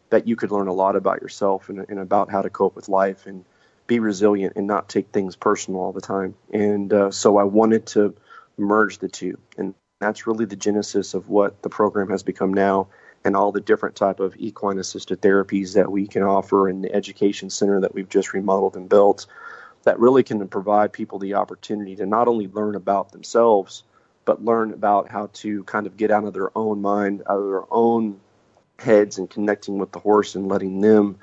that 0.10 0.28
you 0.28 0.36
could 0.36 0.52
learn 0.52 0.68
a 0.68 0.74
lot 0.74 0.96
about 0.96 1.22
yourself 1.22 1.70
and, 1.70 1.86
and 1.90 2.00
about 2.00 2.32
how 2.32 2.42
to 2.42 2.50
cope 2.50 2.76
with 2.76 2.88
life 2.90 3.26
and 3.26 3.46
be 3.86 4.00
resilient 4.00 4.54
and 4.56 4.66
not 4.66 4.88
take 4.88 5.10
things 5.10 5.36
personal 5.36 5.82
all 5.82 5.92
the 5.92 6.02
time. 6.02 6.36
And 6.52 6.92
uh, 6.94 7.12
so 7.12 7.38
I 7.38 7.44
wanted 7.44 7.86
to 7.88 8.16
merge 8.58 9.00
the 9.00 9.10
two, 9.10 9.38
and 9.58 9.74
that's 10.04 10.28
really 10.28 10.46
the 10.46 10.56
genesis 10.56 11.14
of 11.14 11.30
what 11.30 11.62
the 11.62 11.70
program 11.70 12.10
has 12.10 12.24
become 12.24 12.54
now 12.54 12.88
and 13.26 13.36
all 13.36 13.54
the 13.54 13.62
different 13.62 13.96
type 13.96 14.20
of 14.20 14.36
equine 14.38 14.78
assisted 14.78 15.22
therapies 15.22 15.76
that 15.76 15.92
we 15.92 16.06
can 16.08 16.24
offer 16.24 16.68
in 16.68 16.82
the 16.82 16.94
education 16.94 17.50
center 17.50 17.80
that 17.80 17.94
we've 17.94 18.10
just 18.10 18.34
remodeled 18.34 18.76
and 18.76 18.90
built 18.90 19.26
that 19.84 20.00
really 20.00 20.24
can 20.24 20.46
provide 20.48 20.92
people 20.92 21.20
the 21.20 21.34
opportunity 21.36 21.96
to 21.96 22.06
not 22.06 22.28
only 22.28 22.48
learn 22.50 22.76
about 22.76 23.12
themselves 23.12 23.84
but 24.26 24.44
learn 24.44 24.72
about 24.74 25.10
how 25.10 25.30
to 25.34 25.64
kind 25.64 25.88
of 25.88 25.98
get 25.98 26.12
out 26.12 26.26
of 26.26 26.34
their 26.34 26.56
own 26.58 26.82
mind 26.82 27.22
out 27.30 27.40
of 27.40 27.48
their 27.48 27.74
own 27.74 28.20
heads 28.80 29.18
and 29.18 29.30
connecting 29.30 29.78
with 29.78 29.92
the 29.92 30.00
horse 30.00 30.36
and 30.36 30.48
letting 30.50 30.82
them 30.82 31.18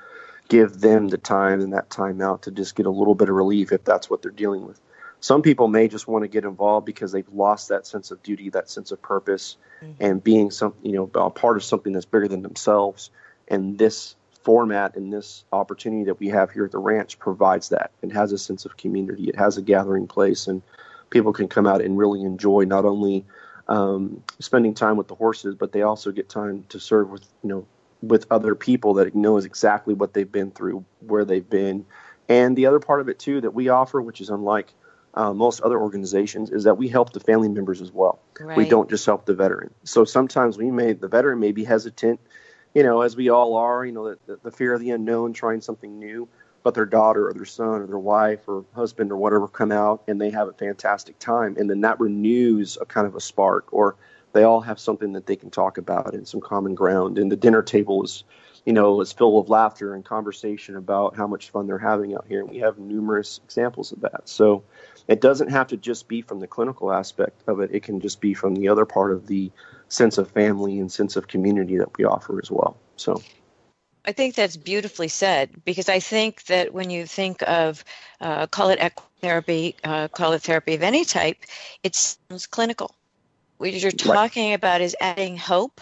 give 0.49 0.79
them 0.79 1.07
the 1.07 1.17
time 1.17 1.61
and 1.61 1.73
that 1.73 1.89
time 1.89 2.21
out 2.21 2.43
to 2.43 2.51
just 2.51 2.75
get 2.75 2.85
a 2.85 2.91
little 2.91 3.15
bit 3.15 3.29
of 3.29 3.35
relief 3.35 3.71
if 3.71 3.83
that's 3.83 4.09
what 4.09 4.21
they're 4.21 4.31
dealing 4.31 4.65
with 4.65 4.79
some 5.21 5.43
people 5.43 5.67
may 5.67 5.87
just 5.87 6.07
want 6.07 6.23
to 6.23 6.27
get 6.27 6.43
involved 6.43 6.85
because 6.85 7.11
they've 7.11 7.29
lost 7.31 7.69
that 7.69 7.85
sense 7.85 8.09
of 8.09 8.21
duty, 8.23 8.49
that 8.49 8.69
sense 8.69 8.91
of 8.91 9.01
purpose, 9.03 9.55
mm-hmm. 9.81 10.03
and 10.03 10.23
being 10.23 10.49
some, 10.49 10.73
you 10.81 10.93
know, 10.93 11.09
a 11.13 11.29
part 11.29 11.57
of 11.57 11.63
something 11.63 11.93
that's 11.93 12.07
bigger 12.07 12.27
than 12.27 12.41
themselves. 12.41 13.11
And 13.47 13.77
this 13.77 14.15
format 14.41 14.95
and 14.95 15.13
this 15.13 15.45
opportunity 15.53 16.05
that 16.05 16.19
we 16.19 16.29
have 16.29 16.49
here 16.49 16.65
at 16.65 16.71
the 16.71 16.79
ranch 16.79 17.19
provides 17.19 17.69
that. 17.69 17.91
It 18.01 18.11
has 18.11 18.31
a 18.31 18.37
sense 18.39 18.65
of 18.65 18.77
community. 18.77 19.29
It 19.29 19.35
has 19.35 19.57
a 19.57 19.61
gathering 19.61 20.07
place, 20.07 20.47
and 20.47 20.63
people 21.11 21.33
can 21.33 21.47
come 21.47 21.67
out 21.67 21.81
and 21.81 21.99
really 21.99 22.23
enjoy 22.23 22.63
not 22.63 22.83
only 22.83 23.23
um, 23.67 24.23
spending 24.39 24.73
time 24.73 24.97
with 24.97 25.07
the 25.07 25.15
horses, 25.15 25.53
but 25.53 25.71
they 25.71 25.83
also 25.83 26.11
get 26.11 26.29
time 26.29 26.65
to 26.69 26.79
serve 26.79 27.11
with, 27.11 27.27
you 27.43 27.49
know, 27.49 27.67
with 28.01 28.25
other 28.31 28.55
people 28.55 28.95
that 28.95 29.13
knows 29.13 29.45
exactly 29.45 29.93
what 29.93 30.15
they've 30.15 30.31
been 30.31 30.49
through, 30.49 30.83
where 31.01 31.25
they've 31.25 31.47
been, 31.47 31.85
and 32.27 32.57
the 32.57 32.65
other 32.65 32.79
part 32.79 33.01
of 33.01 33.09
it 33.09 33.19
too 33.19 33.41
that 33.41 33.53
we 33.53 33.69
offer, 33.69 34.01
which 34.01 34.19
is 34.19 34.31
unlike 34.31 34.73
uh, 35.13 35.33
most 35.33 35.61
other 35.61 35.79
organizations 35.79 36.49
is 36.49 36.63
that 36.63 36.75
we 36.75 36.87
help 36.87 37.13
the 37.13 37.19
family 37.19 37.49
members 37.49 37.81
as 37.81 37.91
well. 37.91 38.19
Right. 38.39 38.57
We 38.57 38.67
don't 38.67 38.89
just 38.89 39.05
help 39.05 39.25
the 39.25 39.33
veteran. 39.33 39.73
So 39.83 40.05
sometimes 40.05 40.57
we 40.57 40.71
may 40.71 40.93
the 40.93 41.07
veteran 41.07 41.39
may 41.39 41.51
be 41.51 41.63
hesitant, 41.63 42.19
you 42.73 42.83
know, 42.83 43.01
as 43.01 43.15
we 43.15 43.29
all 43.29 43.55
are. 43.55 43.85
You 43.85 43.91
know, 43.91 44.15
the, 44.25 44.39
the 44.41 44.51
fear 44.51 44.73
of 44.73 44.79
the 44.79 44.91
unknown, 44.91 45.33
trying 45.33 45.61
something 45.61 45.99
new. 45.99 46.27
But 46.63 46.75
their 46.75 46.85
daughter 46.85 47.27
or 47.27 47.33
their 47.33 47.45
son 47.45 47.81
or 47.81 47.87
their 47.87 47.97
wife 47.97 48.47
or 48.47 48.63
husband 48.75 49.11
or 49.11 49.17
whatever 49.17 49.47
come 49.47 49.71
out 49.71 50.03
and 50.07 50.21
they 50.21 50.29
have 50.29 50.47
a 50.47 50.53
fantastic 50.53 51.17
time, 51.17 51.55
and 51.57 51.67
then 51.67 51.81
that 51.81 51.99
renews 51.99 52.77
a 52.79 52.85
kind 52.85 53.07
of 53.07 53.15
a 53.15 53.19
spark, 53.19 53.73
or 53.73 53.95
they 54.33 54.43
all 54.43 54.61
have 54.61 54.79
something 54.79 55.13
that 55.13 55.25
they 55.25 55.35
can 55.35 55.49
talk 55.49 55.79
about 55.79 56.13
and 56.13 56.27
some 56.27 56.39
common 56.39 56.75
ground, 56.75 57.17
and 57.17 57.31
the 57.31 57.35
dinner 57.35 57.63
table 57.63 58.03
is 58.03 58.23
you 58.65 58.73
know, 58.73 59.01
is 59.01 59.11
full 59.11 59.39
of 59.39 59.49
laughter 59.49 59.95
and 59.95 60.05
conversation 60.05 60.75
about 60.75 61.15
how 61.15 61.25
much 61.27 61.49
fun 61.49 61.67
they're 61.67 61.79
having 61.79 62.13
out 62.13 62.25
here. 62.27 62.41
And 62.41 62.49
we 62.49 62.59
have 62.59 62.77
numerous 62.77 63.39
examples 63.43 63.91
of 63.91 64.01
that. 64.01 64.29
So 64.29 64.63
it 65.07 65.19
doesn't 65.19 65.49
have 65.49 65.67
to 65.67 65.77
just 65.77 66.07
be 66.07 66.21
from 66.21 66.39
the 66.39 66.47
clinical 66.47 66.93
aspect 66.93 67.41
of 67.47 67.59
it, 67.59 67.71
it 67.73 67.83
can 67.83 67.99
just 67.99 68.21
be 68.21 68.33
from 68.33 68.55
the 68.55 68.69
other 68.69 68.85
part 68.85 69.11
of 69.11 69.27
the 69.27 69.51
sense 69.89 70.17
of 70.17 70.29
family 70.31 70.79
and 70.79 70.91
sense 70.91 71.15
of 71.15 71.27
community 71.27 71.77
that 71.77 71.97
we 71.97 72.05
offer 72.05 72.39
as 72.41 72.51
well. 72.51 72.77
So. 72.97 73.21
I 74.03 74.13
think 74.13 74.33
that's 74.33 74.57
beautifully 74.57 75.09
said 75.09 75.63
because 75.63 75.87
I 75.87 75.99
think 75.99 76.45
that 76.45 76.73
when 76.73 76.89
you 76.89 77.05
think 77.05 77.43
of 77.43 77.83
uh, 78.19 78.47
call 78.47 78.69
it 78.69 78.93
therapy, 79.21 79.75
uh, 79.83 80.07
call 80.07 80.33
it 80.33 80.41
therapy 80.41 80.73
of 80.73 80.81
any 80.81 81.05
type, 81.05 81.37
it 81.83 81.93
sounds 81.93 82.47
clinical. 82.47 82.95
What 83.57 83.73
you're 83.73 83.91
talking 83.91 84.49
right. 84.49 84.55
about 84.55 84.81
is 84.81 84.95
adding 84.99 85.37
hope 85.37 85.81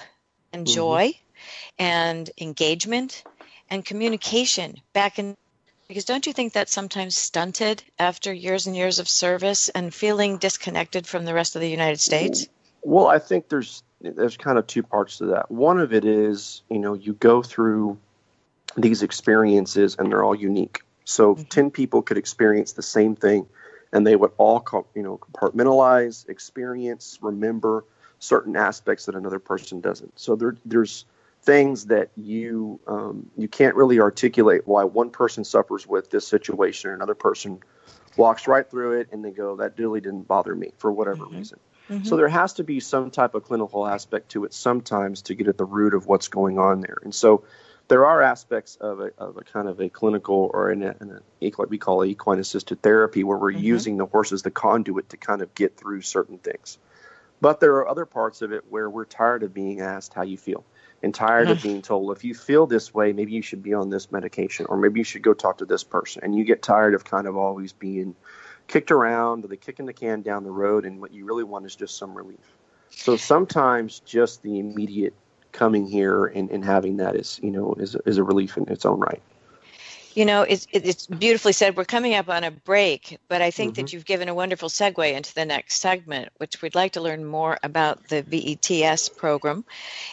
and 0.52 0.66
mm-hmm. 0.66 0.76
joy 0.76 1.08
mm-hmm 1.08 1.29
and 1.78 2.30
engagement 2.40 3.24
and 3.70 3.86
communication 3.86 4.76
back 4.94 5.20
in 5.20 5.36
because 5.88 6.06
don't 6.06 6.28
you 6.28 6.34
think 6.34 6.54
that's 6.54 6.72
sometimes 6.72 7.16
stunted 7.16 7.82
after 7.98 8.32
years 8.32 8.68
and 8.68 8.76
years 8.76 9.00
of 9.00 9.10
service 9.10 9.70
and 9.70 9.92
feeling 9.92 10.38
disconnected 10.38 11.08
from 11.08 11.26
the 11.26 11.34
rest 11.34 11.56
of 11.56 11.62
the 11.62 11.70
United 11.70 12.00
States? 12.00 12.48
Well, 12.84 13.08
I 13.08 13.18
think 13.18 13.50
there's 13.50 13.82
there's 14.00 14.38
kind 14.38 14.58
of 14.58 14.68
two 14.68 14.84
parts 14.84 15.18
to 15.18 15.26
that. 15.28 15.52
One 15.52 15.80
of 15.80 15.92
it 15.92 16.06
is, 16.06 16.62
you 16.70 16.80
know, 16.80 16.94
you 16.94 17.14
go 17.14 17.42
through 17.42 17.98
these 18.78 19.04
experiences 19.04 19.96
and 19.98 20.12
they're 20.12 20.24
all 20.24 20.36
unique. 20.36 20.82
So 21.06 21.36
mm-hmm. 21.36 21.44
10 21.46 21.72
people 21.72 22.02
could 22.02 22.18
experience 22.18 22.74
the 22.74 22.84
same 22.84 23.16
thing 23.16 23.48
and 23.92 24.06
they 24.06 24.16
would 24.16 24.32
all, 24.38 24.64
you 24.96 25.02
know, 25.02 25.18
compartmentalize, 25.18 26.30
experience, 26.30 27.18
remember 27.22 27.84
certain 28.20 28.56
aspects 28.56 29.06
that 29.08 29.16
another 29.16 29.40
person 29.40 29.82
doesn't. 29.82 30.20
So 30.20 30.36
there, 30.36 30.56
there's 30.66 31.06
things 31.50 31.86
that 31.88 32.12
you 32.16 32.80
um, 32.86 33.32
you 33.36 33.48
can't 33.48 33.76
really 33.76 34.00
articulate 34.00 34.68
why 34.68 34.84
one 34.84 35.10
person 35.10 35.44
suffers 35.44 35.88
with 35.88 36.12
this 36.12 36.28
situation 36.28 36.92
or 36.92 36.94
another 36.94 37.16
person 37.16 37.60
walks 38.18 38.48
right 38.48 38.70
through 38.70 39.00
it 39.00 39.10
and 39.12 39.26
they 39.26 39.32
go 39.32 39.56
that 39.56 39.74
really 39.80 40.00
didn't 40.00 40.28
bother 40.28 40.54
me 40.54 40.72
for 40.78 40.92
whatever 40.92 41.26
mm-hmm. 41.26 41.38
reason 41.38 41.60
mm-hmm. 41.90 42.04
so 42.04 42.18
there 42.18 42.28
has 42.28 42.54
to 42.54 42.64
be 42.64 42.80
some 42.80 43.10
type 43.10 43.34
of 43.34 43.44
clinical 43.44 43.88
aspect 43.88 44.30
to 44.30 44.46
it 44.46 44.54
sometimes 44.54 45.24
to 45.24 45.34
get 45.34 45.48
at 45.48 45.58
the 45.58 45.66
root 45.66 45.96
of 45.96 46.06
what's 46.06 46.28
going 46.28 46.60
on 46.60 46.82
there 46.82 46.98
and 47.04 47.16
so 47.16 47.44
there 47.88 48.06
are 48.06 48.22
aspects 48.22 48.76
of 48.76 49.00
a, 49.00 49.12
of 49.18 49.38
a 49.38 49.42
kind 49.42 49.68
of 49.68 49.80
a 49.80 49.90
clinical 49.90 50.52
or 50.54 50.72
in 50.72 50.84
a, 50.84 50.96
in 51.02 51.20
a 51.42 51.50
what 51.56 51.72
we 51.72 51.80
call 51.80 52.06
equine 52.06 52.38
assisted 52.38 52.80
therapy 52.84 53.24
where 53.24 53.40
we're 53.40 53.52
mm-hmm. 53.52 53.64
using 53.64 53.98
the 53.98 54.06
horse 54.06 54.32
as 54.32 54.44
the 54.44 54.52
conduit 54.52 55.10
to 55.10 55.18
kind 55.18 55.42
of 55.42 55.56
get 55.56 55.78
through 55.78 56.02
certain 56.02 56.38
things 56.38 56.78
but 57.42 57.60
there 57.60 57.76
are 57.78 57.88
other 57.88 58.06
parts 58.06 58.44
of 58.44 58.52
it 58.52 58.66
where 58.70 58.88
we're 58.88 59.06
tired 59.06 59.42
of 59.42 59.52
being 59.52 59.82
asked 59.82 60.14
how 60.14 60.22
you 60.22 60.38
feel 60.38 60.64
and 61.02 61.14
tired 61.14 61.50
of 61.50 61.62
being 61.62 61.82
told 61.82 62.16
if 62.16 62.24
you 62.24 62.34
feel 62.34 62.68
this 62.68 62.94
way 62.94 63.14
maybe 63.14 63.32
you 63.32 63.42
should 63.42 63.64
be 63.64 63.74
on 63.74 63.90
this 63.90 64.12
medication 64.12 64.66
or 64.68 64.78
maybe 64.78 65.00
you 65.00 65.04
should 65.04 65.22
go 65.22 65.34
talk 65.34 65.58
to 65.60 65.66
this 65.66 65.84
person. 65.84 66.24
And 66.24 66.36
you 66.36 66.44
get 66.44 66.62
tired 66.62 66.94
of 66.94 67.04
kind 67.04 67.28
of 67.28 67.38
always 67.38 67.74
being 67.74 68.16
kicked 68.68 68.92
around 68.92 69.46
or 69.46 69.48
they 69.48 69.58
kicking 69.58 69.86
the 69.86 69.94
can 69.94 70.22
down 70.22 70.44
the 70.44 70.52
road 70.52 70.86
and 70.86 71.02
what 71.02 71.14
you 71.14 71.26
really 71.26 71.44
want 71.44 71.66
is 71.66 71.76
just 71.76 71.98
some 71.98 72.14
relief. 72.14 72.56
So 72.90 73.18
sometimes 73.18 74.00
just 74.02 74.42
the 74.42 74.60
immediate 74.60 75.14
coming 75.52 75.88
here 75.88 76.26
and, 76.26 76.50
and 76.52 76.64
having 76.64 76.98
that 76.98 77.16
is 77.16 77.40
you 77.42 77.52
know 77.52 77.74
is, 77.80 77.96
is 78.06 78.18
a 78.18 78.24
relief 78.24 78.58
in 78.58 78.68
its 78.70 78.86
own 78.86 79.00
right 79.00 79.22
you 80.20 80.26
know, 80.26 80.42
it's, 80.42 80.68
it's 80.74 81.08
beautifully 81.08 81.54
said. 81.54 81.78
We're 81.78 81.86
coming 81.86 82.14
up 82.14 82.28
on 82.28 82.44
a 82.44 82.52
break, 82.52 83.20
but 83.30 83.42
I 83.42 83.52
think 83.52 83.72
mm-hmm. 83.72 83.84
that 83.84 83.94
you've 83.94 84.04
given 84.04 84.28
a 84.28 84.34
wonderful 84.34 84.68
segue 84.68 85.14
into 85.14 85.34
the 85.34 85.46
next 85.46 85.80
segment, 85.80 86.28
which 86.36 86.62
we'd 86.62 86.76
like 86.76 86.92
to 86.94 87.02
learn 87.02 87.24
more 87.24 87.58
about 87.64 88.10
the 88.10 88.22
VETS 88.22 89.08
program 89.08 89.64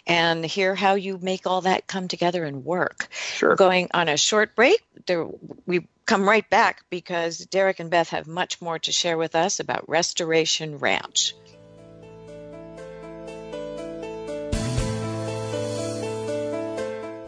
and 0.06 0.46
hear 0.46 0.76
how 0.76 0.94
you 0.94 1.18
make 1.20 1.44
all 1.44 1.62
that 1.62 1.88
come 1.88 2.06
together 2.06 2.44
and 2.44 2.64
work. 2.64 3.08
Sure. 3.10 3.50
We're 3.50 3.56
going 3.56 3.88
on 3.94 4.08
a 4.08 4.16
short 4.16 4.54
break. 4.54 4.80
There, 5.06 5.26
we 5.66 5.88
come 6.04 6.28
right 6.28 6.48
back 6.48 6.84
because 6.88 7.38
Derek 7.38 7.80
and 7.80 7.90
Beth 7.90 8.10
have 8.10 8.28
much 8.28 8.62
more 8.62 8.78
to 8.78 8.92
share 8.92 9.18
with 9.18 9.34
us 9.34 9.58
about 9.58 9.88
Restoration 9.88 10.78
Ranch. 10.78 11.34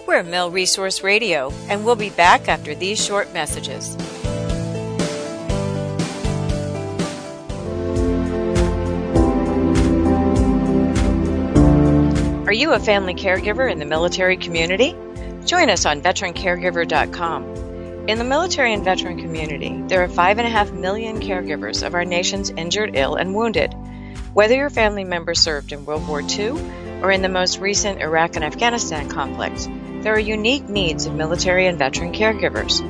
We're 0.09 0.23
Mil 0.23 0.50
Resource 0.50 1.03
Radio, 1.03 1.53
and 1.69 1.85
we'll 1.85 1.95
be 1.95 2.09
back 2.09 2.49
after 2.49 2.75
these 2.75 2.99
short 2.99 3.31
messages. 3.35 3.95
Are 12.47 12.55
you 12.55 12.73
a 12.73 12.81
family 12.81 13.12
caregiver 13.12 13.71
in 13.71 13.79
the 13.79 13.85
military 13.85 14.38
community? 14.38 14.97
Join 15.45 15.69
us 15.69 15.85
on 15.85 16.00
veterancaregiver.com. 16.00 17.45
In 18.09 18.17
the 18.17 18.25
military 18.25 18.73
and 18.73 18.83
veteran 18.83 19.21
community, 19.21 19.79
there 19.88 20.03
are 20.03 20.09
5.5 20.09 20.73
million 20.73 21.21
caregivers 21.21 21.87
of 21.87 21.95
our 21.95 22.07
nation's 22.07 22.49
injured, 22.49 22.97
ill, 22.97 23.17
and 23.17 23.35
wounded. 23.35 23.75
Whether 24.33 24.55
your 24.55 24.71
family 24.71 25.05
member 25.05 25.35
served 25.35 25.71
in 25.71 25.85
World 25.85 26.09
War 26.09 26.23
II 26.23 26.53
or 27.03 27.12
in 27.12 27.21
the 27.21 27.29
most 27.29 27.59
recent 27.59 28.00
Iraq 28.00 28.37
and 28.37 28.45
Afghanistan 28.45 29.11
conflicts, 29.11 29.69
there 30.02 30.14
are 30.14 30.21
unique 30.21 30.69
needs 30.69 31.07
of 31.07 31.14
military 31.14 31.67
and 31.67 31.78
veteran 31.78 32.12
caregivers. 32.12 32.83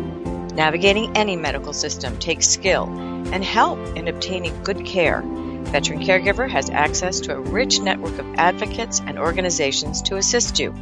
Navigating 0.52 1.16
any 1.16 1.36
medical 1.36 1.72
system 1.72 2.18
takes 2.18 2.48
skill 2.48 2.84
and 3.32 3.44
help 3.44 3.78
in 3.96 4.08
obtaining 4.08 4.62
good 4.62 4.84
care. 4.84 5.22
Veteran 5.22 6.00
Caregiver 6.00 6.48
has 6.48 6.70
access 6.70 7.20
to 7.20 7.34
a 7.34 7.40
rich 7.40 7.80
network 7.80 8.18
of 8.18 8.34
advocates 8.36 9.00
and 9.00 9.18
organizations 9.18 10.02
to 10.02 10.16
assist 10.16 10.58
you. 10.58 10.74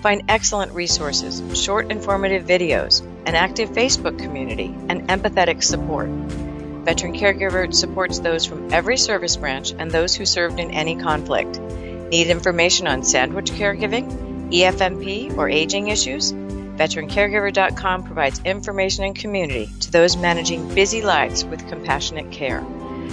Find 0.00 0.24
excellent 0.28 0.72
resources, 0.72 1.42
short 1.58 1.90
informative 1.90 2.44
videos, 2.44 3.02
an 3.26 3.34
active 3.34 3.70
Facebook 3.70 4.18
community, 4.18 4.74
and 4.88 5.08
empathetic 5.08 5.62
support. 5.62 6.08
Veteran 6.08 7.12
Caregiver 7.12 7.72
supports 7.72 8.18
those 8.18 8.44
from 8.44 8.72
every 8.72 8.96
service 8.96 9.36
branch 9.36 9.72
and 9.78 9.90
those 9.90 10.14
who 10.14 10.26
served 10.26 10.58
in 10.58 10.72
any 10.72 10.96
conflict. 10.96 11.60
Need 11.60 12.28
information 12.28 12.86
on 12.88 13.04
sandwich 13.04 13.52
caregiving? 13.52 14.31
EFMP, 14.52 15.36
or 15.36 15.48
aging 15.48 15.88
issues, 15.88 16.32
VeteranCaregiver.com 16.32 18.02
provides 18.04 18.40
information 18.44 19.04
and 19.04 19.14
community 19.16 19.70
to 19.80 19.90
those 19.90 20.16
managing 20.16 20.74
busy 20.74 21.02
lives 21.02 21.44
with 21.44 21.66
compassionate 21.68 22.30
care. 22.32 22.64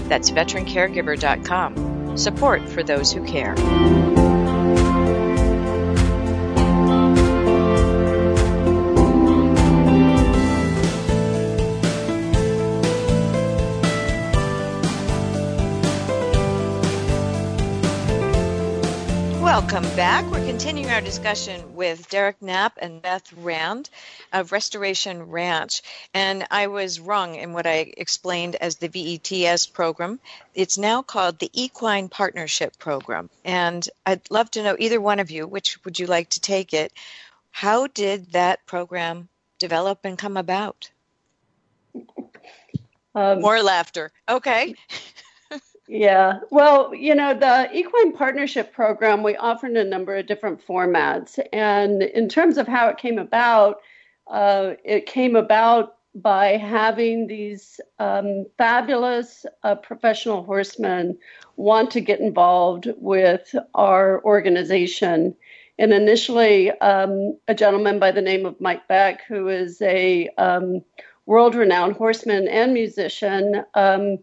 That's 0.08 0.31
VeteranCaregiver.com. 0.31 2.17
Support 2.17 2.67
for 2.69 2.84
those 2.84 3.12
who 3.12 3.25
care. 3.25 3.55
Back. 20.09 20.31
We're 20.31 20.43
continuing 20.47 20.89
our 20.89 21.01
discussion 21.01 21.75
with 21.75 22.09
Derek 22.09 22.41
Knapp 22.41 22.79
and 22.81 22.99
Beth 22.99 23.31
Rand 23.31 23.91
of 24.33 24.51
Restoration 24.51 25.29
Ranch. 25.29 25.83
And 26.15 26.47
I 26.49 26.65
was 26.65 26.99
wrong 26.99 27.35
in 27.35 27.53
what 27.53 27.67
I 27.67 27.93
explained 27.95 28.55
as 28.55 28.77
the 28.77 28.87
VETS 28.87 29.67
program. 29.67 30.19
It's 30.55 30.79
now 30.79 31.03
called 31.03 31.37
the 31.37 31.51
Equine 31.53 32.09
Partnership 32.09 32.79
Program. 32.79 33.29
And 33.45 33.87
I'd 34.03 34.31
love 34.31 34.49
to 34.51 34.63
know 34.63 34.75
either 34.79 34.99
one 34.99 35.19
of 35.19 35.29
you, 35.29 35.45
which 35.45 35.77
would 35.85 35.99
you 35.99 36.07
like 36.07 36.29
to 36.29 36.39
take 36.39 36.73
it? 36.73 36.91
How 37.51 37.85
did 37.85 38.31
that 38.31 38.65
program 38.65 39.29
develop 39.59 39.99
and 40.05 40.17
come 40.17 40.37
about? 40.37 40.89
Um, 43.13 43.41
More 43.41 43.61
laughter. 43.61 44.11
Okay. 44.27 44.73
Yeah. 45.91 46.41
Well, 46.51 46.93
you 46.93 47.15
know, 47.15 47.34
the 47.34 47.67
Equine 47.75 48.13
Partnership 48.13 48.72
Program, 48.72 49.24
we 49.24 49.36
offered 49.36 49.72
in 49.72 49.77
a 49.77 49.84
number 49.84 50.15
of 50.15 50.27
different 50.27 50.63
formats. 50.63 51.39
And 51.51 52.03
in 52.03 52.29
terms 52.29 52.60
of 52.60 52.67
how 52.67 52.89
it 52.89 52.98
came 52.98 53.17
about, 53.17 53.81
uh, 54.27 54.75
it 54.86 55.08
came 55.08 55.36
about 55.36 55.96
by 56.13 56.58
having 56.58 57.25
these 57.25 57.81
um, 57.98 58.46
fabulous 58.55 59.48
uh, 59.63 59.74
professional 59.74 60.43
horsemen 60.43 61.17
want 61.55 61.89
to 61.91 62.01
get 62.01 62.19
involved 62.19 62.88
with 62.98 63.55
our 63.74 64.24
organization. 64.24 65.36
And 65.79 65.91
initially, 65.91 66.69
um, 66.81 67.36
a 67.48 67.55
gentleman 67.55 67.98
by 67.98 68.12
the 68.12 68.22
name 68.22 68.46
of 68.46 68.62
Mike 68.62 68.88
Beck, 68.88 69.25
who 69.27 69.48
is 69.48 69.81
a 69.81 70.29
um, 70.38 70.84
world 71.25 71.55
renowned 71.55 71.96
horseman 71.96 72.48
and 72.48 72.75
musician, 72.75 73.63
um, 73.74 74.19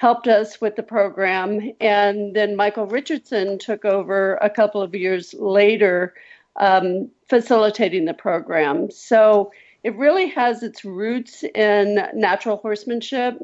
helped 0.00 0.26
us 0.26 0.62
with 0.62 0.76
the 0.76 0.82
program. 0.82 1.72
And 1.78 2.34
then 2.34 2.56
Michael 2.56 2.86
Richardson 2.86 3.58
took 3.58 3.84
over 3.84 4.36
a 4.36 4.48
couple 4.48 4.80
of 4.80 4.94
years 4.94 5.34
later, 5.34 6.14
um, 6.56 7.10
facilitating 7.28 8.06
the 8.06 8.14
program. 8.14 8.90
So 8.90 9.52
it 9.84 9.94
really 9.96 10.28
has 10.28 10.62
its 10.62 10.86
roots 10.86 11.44
in 11.54 12.02
natural 12.14 12.56
horsemanship, 12.56 13.38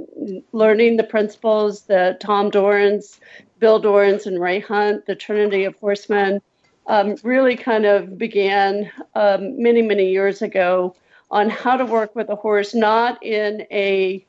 learning 0.53 0.97
the 0.97 1.05
principles 1.05 1.83
that 1.89 2.21
Tom 2.21 2.49
Dorrance, 2.49 3.21
Bill 3.59 3.79
Dorrance, 3.79 4.25
and 4.25 4.41
Ray 4.41 4.61
Hunt, 4.61 5.05
the 5.05 5.15
Trinity 5.15 5.65
of 5.65 5.77
Horsemen, 5.77 6.41
um, 6.87 7.17
really 7.23 7.57
kind 7.57 7.85
of 7.85 8.17
began 8.17 8.91
um, 9.15 9.63
many, 9.63 9.83
many 9.83 10.11
years 10.11 10.41
ago 10.41 10.97
on 11.31 11.51
how 11.51 11.77
to 11.77 11.85
work 11.85 12.17
with 12.17 12.31
a 12.31 12.37
horse, 12.37 12.75
not 12.75 13.23
in 13.23 13.67
a 13.71 14.25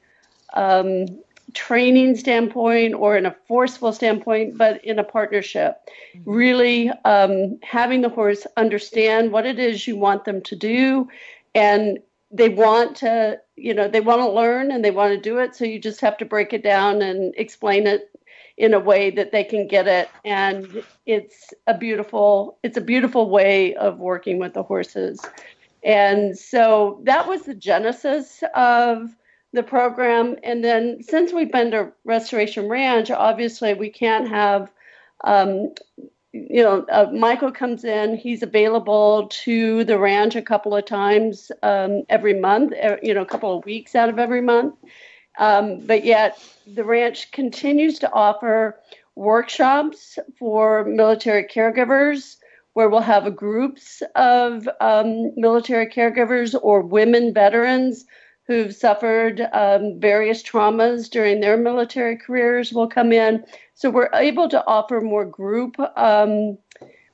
um, 0.53 1.05
training 1.53 2.15
standpoint 2.15 2.93
or 2.93 3.17
in 3.17 3.25
a 3.25 3.35
forceful 3.47 3.93
standpoint, 3.93 4.57
but 4.57 4.83
in 4.83 4.99
a 4.99 5.03
partnership. 5.03 5.77
Really 6.25 6.89
um, 7.05 7.59
having 7.63 8.01
the 8.01 8.09
horse 8.09 8.45
understand 8.57 9.31
what 9.31 9.45
it 9.45 9.59
is 9.59 9.87
you 9.87 9.95
want 9.95 10.25
them 10.25 10.41
to 10.41 10.55
do, 10.55 11.07
and 11.55 11.99
they 12.29 12.49
want 12.49 12.97
to, 12.97 13.39
you 13.55 13.73
know, 13.73 13.87
they 13.87 14.01
want 14.01 14.21
to 14.21 14.29
learn 14.29 14.71
and 14.71 14.83
they 14.83 14.91
want 14.91 15.13
to 15.13 15.19
do 15.19 15.37
it. 15.37 15.55
So 15.55 15.63
you 15.63 15.79
just 15.79 16.01
have 16.01 16.17
to 16.17 16.25
break 16.25 16.51
it 16.51 16.63
down 16.63 17.01
and 17.01 17.33
explain 17.37 17.87
it 17.87 18.11
in 18.57 18.73
a 18.73 18.79
way 18.79 19.11
that 19.11 19.31
they 19.31 19.43
can 19.43 19.67
get 19.67 19.87
it 19.87 20.09
and 20.25 20.83
it's 21.05 21.53
a 21.67 21.77
beautiful 21.77 22.57
it's 22.63 22.75
a 22.75 22.81
beautiful 22.81 23.29
way 23.29 23.75
of 23.75 23.99
working 23.99 24.39
with 24.39 24.53
the 24.55 24.63
horses 24.63 25.23
and 25.83 26.37
so 26.37 26.99
that 27.03 27.27
was 27.27 27.43
the 27.43 27.53
genesis 27.53 28.43
of 28.55 29.15
the 29.53 29.63
program. 29.63 30.35
And 30.43 30.63
then 30.63 31.01
since 31.01 31.31
we've 31.31 31.51
been 31.51 31.71
to 31.71 31.91
Restoration 32.03 32.67
Ranch, 32.67 33.11
obviously 33.11 33.73
we 33.73 33.89
can't 33.89 34.27
have, 34.27 34.71
um, 35.23 35.73
you 36.33 36.61
know, 36.61 36.85
uh, 36.91 37.09
Michael 37.13 37.51
comes 37.51 37.83
in, 37.83 38.15
he's 38.15 38.43
available 38.43 39.27
to 39.43 39.83
the 39.85 39.97
ranch 39.97 40.35
a 40.35 40.41
couple 40.41 40.75
of 40.75 40.85
times 40.85 41.51
um, 41.63 42.03
every 42.09 42.39
month, 42.39 42.73
er, 42.73 42.99
you 43.01 43.13
know, 43.13 43.21
a 43.21 43.25
couple 43.25 43.57
of 43.57 43.65
weeks 43.65 43.95
out 43.95 44.09
of 44.09 44.19
every 44.19 44.41
month. 44.41 44.75
Um, 45.39 45.79
but 45.85 46.03
yet 46.03 46.43
the 46.65 46.83
ranch 46.83 47.31
continues 47.31 47.99
to 47.99 48.11
offer 48.11 48.79
workshops 49.15 50.19
for 50.37 50.83
military 50.83 51.43
caregivers 51.43 52.37
where 52.73 52.89
we'll 52.89 53.01
have 53.01 53.35
groups 53.35 54.03
of 54.15 54.69
um, 54.79 55.31
military 55.35 55.87
caregivers 55.87 56.55
or 56.61 56.81
women 56.81 57.33
veterans 57.33 58.05
who've 58.47 58.73
suffered 58.73 59.41
um, 59.51 59.99
various 59.99 60.41
traumas 60.41 61.09
during 61.09 61.41
their 61.41 61.57
military 61.57 62.17
careers 62.17 62.71
will 62.71 62.87
come 62.87 63.11
in. 63.11 63.45
So 63.75 63.89
we're 63.89 64.09
able 64.13 64.47
to 64.49 64.65
offer 64.65 65.01
more 65.01 65.25
group 65.25 65.75
um, 65.97 66.57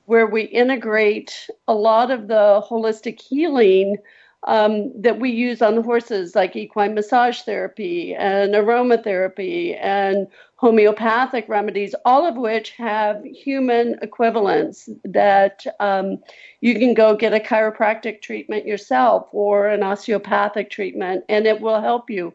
where 0.06 0.26
we 0.26 0.42
integrate 0.42 1.48
a 1.66 1.74
lot 1.74 2.10
of 2.10 2.28
the 2.28 2.62
holistic 2.68 3.20
healing 3.20 3.96
um, 4.44 4.92
that 5.00 5.18
we 5.18 5.30
use 5.30 5.62
on 5.62 5.74
the 5.74 5.82
horses, 5.82 6.34
like 6.34 6.54
equine 6.54 6.94
massage 6.94 7.40
therapy 7.42 8.14
and 8.14 8.54
aromatherapy 8.54 9.78
and 9.80 10.26
homeopathic 10.56 11.48
remedies, 11.48 11.94
all 12.04 12.26
of 12.26 12.36
which 12.36 12.70
have 12.72 13.24
human 13.24 13.98
equivalents 14.02 14.88
that 15.04 15.66
um, 15.80 16.18
you 16.60 16.74
can 16.74 16.94
go 16.94 17.16
get 17.16 17.34
a 17.34 17.40
chiropractic 17.40 18.20
treatment 18.20 18.66
yourself 18.66 19.28
or 19.32 19.68
an 19.68 19.82
osteopathic 19.82 20.70
treatment, 20.70 21.24
and 21.28 21.46
it 21.46 21.60
will 21.60 21.80
help 21.80 22.10
you. 22.10 22.32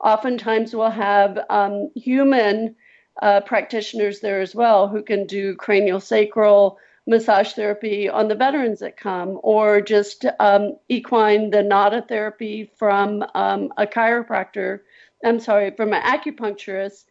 Oftentimes, 0.00 0.74
we'll 0.74 0.90
have 0.90 1.38
um, 1.50 1.90
human 1.96 2.76
uh, 3.20 3.40
practitioners 3.40 4.20
there 4.20 4.40
as 4.40 4.54
well 4.54 4.86
who 4.86 5.02
can 5.02 5.26
do 5.26 5.56
cranial 5.56 5.98
sacral 5.98 6.78
massage 7.08 7.54
therapy 7.54 8.08
on 8.08 8.28
the 8.28 8.34
veterans 8.34 8.80
that 8.80 8.96
come, 8.96 9.40
or 9.42 9.80
just 9.80 10.26
um, 10.38 10.76
equine 10.88 11.50
the 11.50 11.62
NADA 11.62 12.02
therapy 12.02 12.70
from 12.76 13.24
um, 13.34 13.72
a 13.78 13.86
chiropractor. 13.86 14.80
I'm 15.24 15.40
sorry, 15.40 15.72
from 15.72 15.94
an 15.94 16.02
acupuncturist 16.02 17.06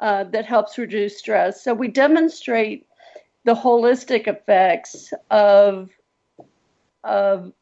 uh, 0.00 0.24
that 0.24 0.46
helps 0.46 0.78
reduce 0.78 1.18
stress. 1.18 1.62
So 1.62 1.74
we 1.74 1.88
demonstrate 1.88 2.86
the 3.44 3.54
holistic 3.54 4.28
effects 4.28 5.12
of 5.30 5.90
of 7.02 7.52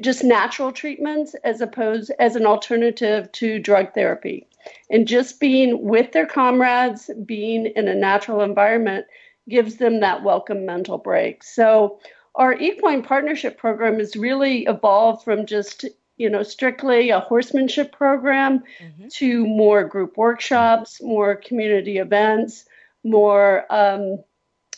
just 0.00 0.24
natural 0.24 0.72
treatments 0.72 1.36
as 1.44 1.60
opposed 1.60 2.10
as 2.18 2.34
an 2.34 2.46
alternative 2.46 3.30
to 3.30 3.60
drug 3.60 3.94
therapy 3.94 4.48
and 4.90 5.06
just 5.06 5.38
being 5.38 5.84
with 5.84 6.10
their 6.12 6.26
comrades 6.26 7.10
being 7.24 7.66
in 7.66 7.86
a 7.86 7.94
natural 7.94 8.40
environment 8.40 9.06
gives 9.48 9.76
them 9.76 10.00
that 10.00 10.22
welcome 10.22 10.66
mental 10.66 10.98
break. 10.98 11.42
So 11.42 11.98
our 12.34 12.54
equine 12.54 13.02
partnership 13.02 13.58
program 13.58 13.98
has 13.98 14.16
really 14.16 14.64
evolved 14.64 15.24
from 15.24 15.46
just 15.46 15.84
you 16.16 16.28
know 16.28 16.42
strictly 16.42 17.10
a 17.10 17.20
horsemanship 17.20 17.92
program 17.92 18.62
mm-hmm. 18.80 19.08
to 19.08 19.46
more 19.46 19.84
group 19.84 20.16
workshops, 20.16 21.00
more 21.02 21.36
community 21.36 21.98
events, 21.98 22.64
more 23.04 23.64
um, 23.72 24.22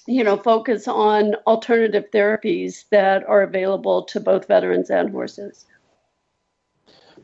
you 0.07 0.25
know 0.25 0.37
focus 0.37 0.89
on 0.89 1.35
alternative 1.47 2.05
therapies 2.13 2.85
that 2.91 3.27
are 3.27 3.43
available 3.43 4.03
to 4.05 4.21
both 4.21 4.47
veterans 4.47 4.91
and 4.91 5.11
horses. 5.11 5.67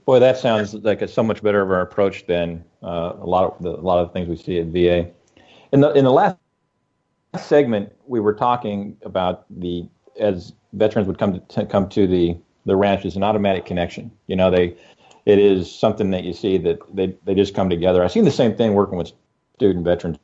Boy, 0.05 0.21
that 0.21 0.39
sounds 0.39 0.73
like 0.73 1.03
a 1.03 1.09
so 1.09 1.23
much 1.23 1.43
better 1.43 1.63
of 1.63 1.71
an 1.71 1.81
approach 1.81 2.27
than 2.27 2.65
uh, 2.83 3.15
a 3.21 3.27
lot 3.27 3.45
of 3.45 3.63
the, 3.63 3.71
a 3.71 3.83
lot 3.83 3.99
of 3.99 4.13
things 4.13 4.29
we 4.29 4.37
see 4.37 4.59
at 4.61 4.67
VA. 4.67 5.11
In 5.73 5.81
the 5.81 5.93
in 5.93 6.05
the 6.05 6.13
last 6.13 6.37
segment, 7.41 7.93
we 8.07 8.21
were 8.21 8.35
talking 8.35 8.97
about 9.03 9.45
the 9.51 9.89
as 10.19 10.53
veterans 10.73 11.07
would 11.07 11.19
come 11.19 11.35
to, 11.35 11.41
to 11.41 11.67
come 11.67 11.89
to 11.91 12.07
the 12.07 12.37
the 12.65 12.77
ranch 12.77 13.05
is 13.05 13.17
an 13.17 13.23
automatic 13.23 13.65
connection. 13.65 14.11
You 14.27 14.37
know, 14.37 14.51
they 14.51 14.77
it 15.25 15.39
is 15.39 15.73
something 15.73 16.11
that 16.11 16.25
you 16.25 16.33
see 16.33 16.59
that 16.59 16.79
they 16.95 17.15
they 17.25 17.35
just 17.35 17.55
come 17.55 17.71
together. 17.71 18.03
I've 18.03 18.13
seen 18.13 18.25
the 18.25 18.31
same 18.31 18.57
thing 18.57 18.75
working 18.75 18.99
with 18.99 19.13
student 19.55 19.85
veterans, 19.85 20.19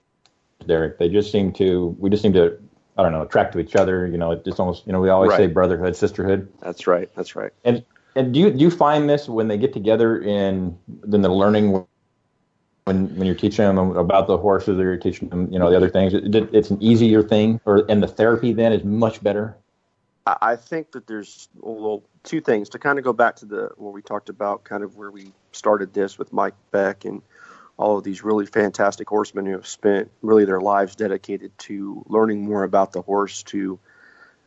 Derek. 0.67 0.99
They 0.99 1.09
just 1.09 1.31
seem 1.33 1.53
to 1.55 1.97
we 1.99 2.11
just 2.11 2.23
seem 2.23 2.33
to 2.35 2.59
I 2.97 3.03
don't 3.03 3.13
know 3.13 3.23
attract 3.23 3.53
to 3.55 3.59
each 3.59 3.77
other. 3.77 4.07
You 4.07 4.19
know, 4.19 4.33
it 4.33 4.45
just 4.45 4.61
almost 4.61 4.87
you 4.87 4.93
know 4.93 5.01
we 5.01 5.09
always 5.09 5.31
right. 5.31 5.39
say 5.39 5.47
brotherhood, 5.47 5.97
sisterhood. 5.97 6.49
That's 6.61 6.87
right. 6.87 7.11
That's 7.15 7.35
right. 7.37 7.53
And 7.65 7.85
and 8.15 8.35
do 8.35 8.41
you 8.41 8.51
do 8.51 8.59
you 8.59 8.71
find 8.71 9.09
this 9.09 9.29
when 9.29 9.49
they 9.49 9.57
get 9.57 9.73
together 9.73 10.21
in 10.21 10.77
in 11.13 11.23
the 11.23 11.29
learning 11.29 11.85
when 12.85 13.15
when 13.17 13.27
you're 13.27 13.37
teaching 13.37 13.65
them 13.65 13.97
about 13.97 14.27
the 14.27 14.37
horses 14.37 14.79
or 14.79 14.83
you're 14.83 14.97
teaching 14.97 15.29
them 15.29 15.53
you 15.53 15.59
know 15.59 15.71
the 15.71 15.77
other 15.77 15.89
things 15.89 16.15
it, 16.15 16.35
it's 16.53 16.71
an 16.71 16.83
easier 16.83 17.23
thing 17.23 17.61
or 17.65 17.85
and 17.89 18.03
the 18.03 18.09
therapy 18.09 18.53
then 18.53 18.73
is 18.73 18.85
much 18.85 19.23
better? 19.23 19.57
I 20.25 20.55
think 20.55 20.93
that 20.93 21.09
there's 21.09 21.49
two 22.23 22.41
things. 22.41 22.69
To 22.71 22.79
kind 22.79 22.97
of 22.97 23.05
go 23.05 23.13
back 23.13 23.37
to 23.37 23.47
the 23.47 23.71
what 23.77 23.93
we 23.93 24.03
talked 24.03 24.29
about 24.29 24.63
kind 24.63 24.85
of 24.85 24.97
where 24.97 25.11
we 25.11 25.33
started 25.51 25.93
this 25.93 26.19
with 26.19 26.33
mike 26.33 26.55
beck 26.71 27.05
and 27.05 27.23
all 27.77 27.99
of 27.99 28.05
these 28.05 28.23
really 28.23 28.47
fantastic 28.47 29.09
horsemen 29.09 29.47
who 29.47 29.53
have 29.53 29.67
spent 29.67 30.11
really 30.21 30.45
their 30.45 30.61
lives 30.61 30.95
dedicated 30.95 31.57
to 31.59 32.05
learning 32.07 32.45
more 32.45 32.63
about 32.63 32.93
the 32.93 33.03
horse 33.03 33.43
to 33.45 33.79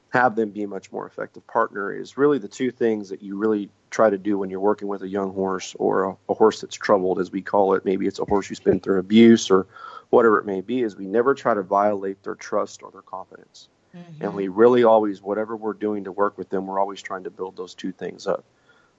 have 0.10 0.36
them 0.36 0.52
be 0.52 0.63
a 0.63 0.67
much 0.67 0.91
more 0.91 1.06
effective 1.06 1.45
partner 1.45 1.91
is 1.91 2.17
really 2.17 2.38
the 2.38 2.48
two 2.48 2.71
things 2.71 3.10
that 3.10 3.21
you 3.21 3.38
really 3.38 3.69
try 3.95 4.10
to 4.10 4.17
do 4.17 4.38
when 4.38 4.49
you're 4.49 4.60
working 4.60 4.89
with 4.89 5.01
a 5.03 5.08
young 5.08 5.34
horse 5.34 5.73
or 5.79 6.03
a, 6.03 6.17
a, 6.27 6.34
horse 6.34 6.60
that's 6.60 6.75
troubled, 6.75 7.17
as 7.17 7.31
we 7.31 7.41
call 7.41 7.75
it. 7.75 7.86
Maybe 7.86 8.08
it's 8.08 8.19
a 8.19 8.25
horse 8.25 8.45
who's 8.45 8.60
been 8.60 8.81
through 8.81 8.99
abuse 8.99 9.49
or 9.49 9.67
whatever 10.10 10.38
it 10.38 10.45
may 10.45 10.60
be, 10.60 10.81
is 10.81 10.97
we 10.97 11.05
never 11.05 11.34
try 11.34 11.53
to 11.53 11.62
violate 11.62 12.21
their 12.21 12.36
trust 12.36 12.84
or 12.84 12.91
their 12.91 13.01
confidence. 13.01 13.69
Mm-hmm. 13.95 14.21
And 14.21 14.36
we 14.36 14.49
really 14.49 14.84
always, 14.84 15.21
whatever 15.21 15.55
we're 15.55 15.73
doing 15.73 16.03
to 16.03 16.12
work 16.12 16.38
with 16.38 16.49
them, 16.49 16.67
we're 16.67 16.77
always 16.77 17.01
trying 17.01 17.23
to 17.23 17.29
build 17.29 17.55
those 17.55 17.73
two 17.73 17.93
things 17.93 18.27
up. 18.27 18.43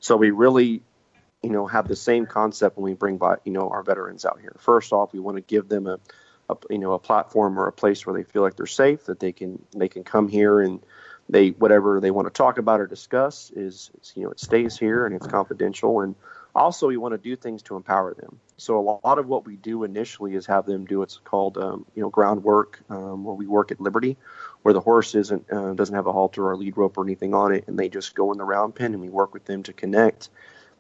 So 0.01 0.17
we 0.17 0.31
really, 0.31 0.83
you 1.43 1.51
know, 1.51 1.67
have 1.67 1.89
the 1.89 1.97
same 1.97 2.25
concept 2.25 2.79
when 2.79 2.85
we 2.85 2.95
bring 2.95 3.19
by, 3.19 3.37
you 3.45 3.53
know, 3.53 3.69
our 3.69 3.83
veterans 3.83 4.25
out 4.25 4.41
here. 4.41 4.57
First 4.59 4.95
off, 4.95 5.13
we 5.13 5.21
want 5.21 5.37
to 5.37 5.43
give 5.43 5.69
them 5.69 5.87
a, 5.87 6.01
a 6.49 6.57
you 6.71 6.79
know, 6.79 6.95
a 6.95 6.99
platform 6.99 7.61
or 7.61 7.69
a 7.69 7.73
place 7.73 8.07
where 8.07 8.17
they 8.17 8.25
feel 8.25 8.41
like 8.41 8.57
they're 8.57 8.65
safe, 8.65 9.05
that 9.05 9.21
they 9.21 9.33
can 9.33 9.63
they 9.77 9.89
can 9.89 10.05
come 10.05 10.27
here 10.27 10.63
and 10.63 10.81
they 11.29 11.51
whatever 11.51 12.01
they 12.01 12.11
want 12.11 12.27
to 12.27 12.33
talk 12.33 12.59
about 12.59 12.81
or 12.81 12.87
discuss 12.87 13.51
is, 13.55 13.91
is, 14.01 14.13
you 14.15 14.25
know 14.25 14.31
it 14.31 14.41
stays 14.41 14.79
here 14.79 15.07
and 15.07 15.15
it's 15.15 15.27
confidential. 15.27 16.01
And 16.01 16.15
also 16.55 16.89
we 16.89 16.97
want 16.97 17.13
to 17.13 17.19
do 17.19 17.37
things 17.37 17.63
to 17.63 17.77
empower 17.77 18.15
them. 18.15 18.39
So 18.57 18.79
a 18.79 19.07
lot 19.07 19.19
of 19.19 19.27
what 19.27 19.47
we 19.47 19.57
do 19.57 19.85
initially 19.85 20.35
is 20.35 20.47
have 20.47 20.67
them 20.67 20.87
do 20.87 21.01
what's 21.01 21.19
called 21.19 21.59
um, 21.59 21.85
you 21.95 22.03
know 22.03 22.11
groundwork 22.11 22.81
um, 22.89 23.25
where 23.25 23.35
we 23.35 23.47
work 23.47 23.73
at 23.73 23.81
liberty 23.81 24.17
where 24.63 24.73
the 24.73 24.81
horse 24.81 25.15
isn't 25.15 25.51
uh, 25.53 25.75
doesn't 25.75 25.95
have 25.95 26.07
a 26.07 26.13
halter 26.13 26.49
or 26.49 26.57
lead 26.57 26.77
rope 26.77 26.99
or 26.99 27.05
anything 27.05 27.35
on 27.35 27.55
it 27.55 27.65
and 27.67 27.79
they 27.79 27.89
just 27.89 28.15
go 28.15 28.33
in 28.33 28.39
the 28.39 28.45
round 28.45 28.75
pen 28.75 28.95
and 28.95 29.03
we 29.03 29.09
work 29.09 29.35
with 29.35 29.45
them 29.45 29.63
to 29.65 29.73
connect. 29.73 30.29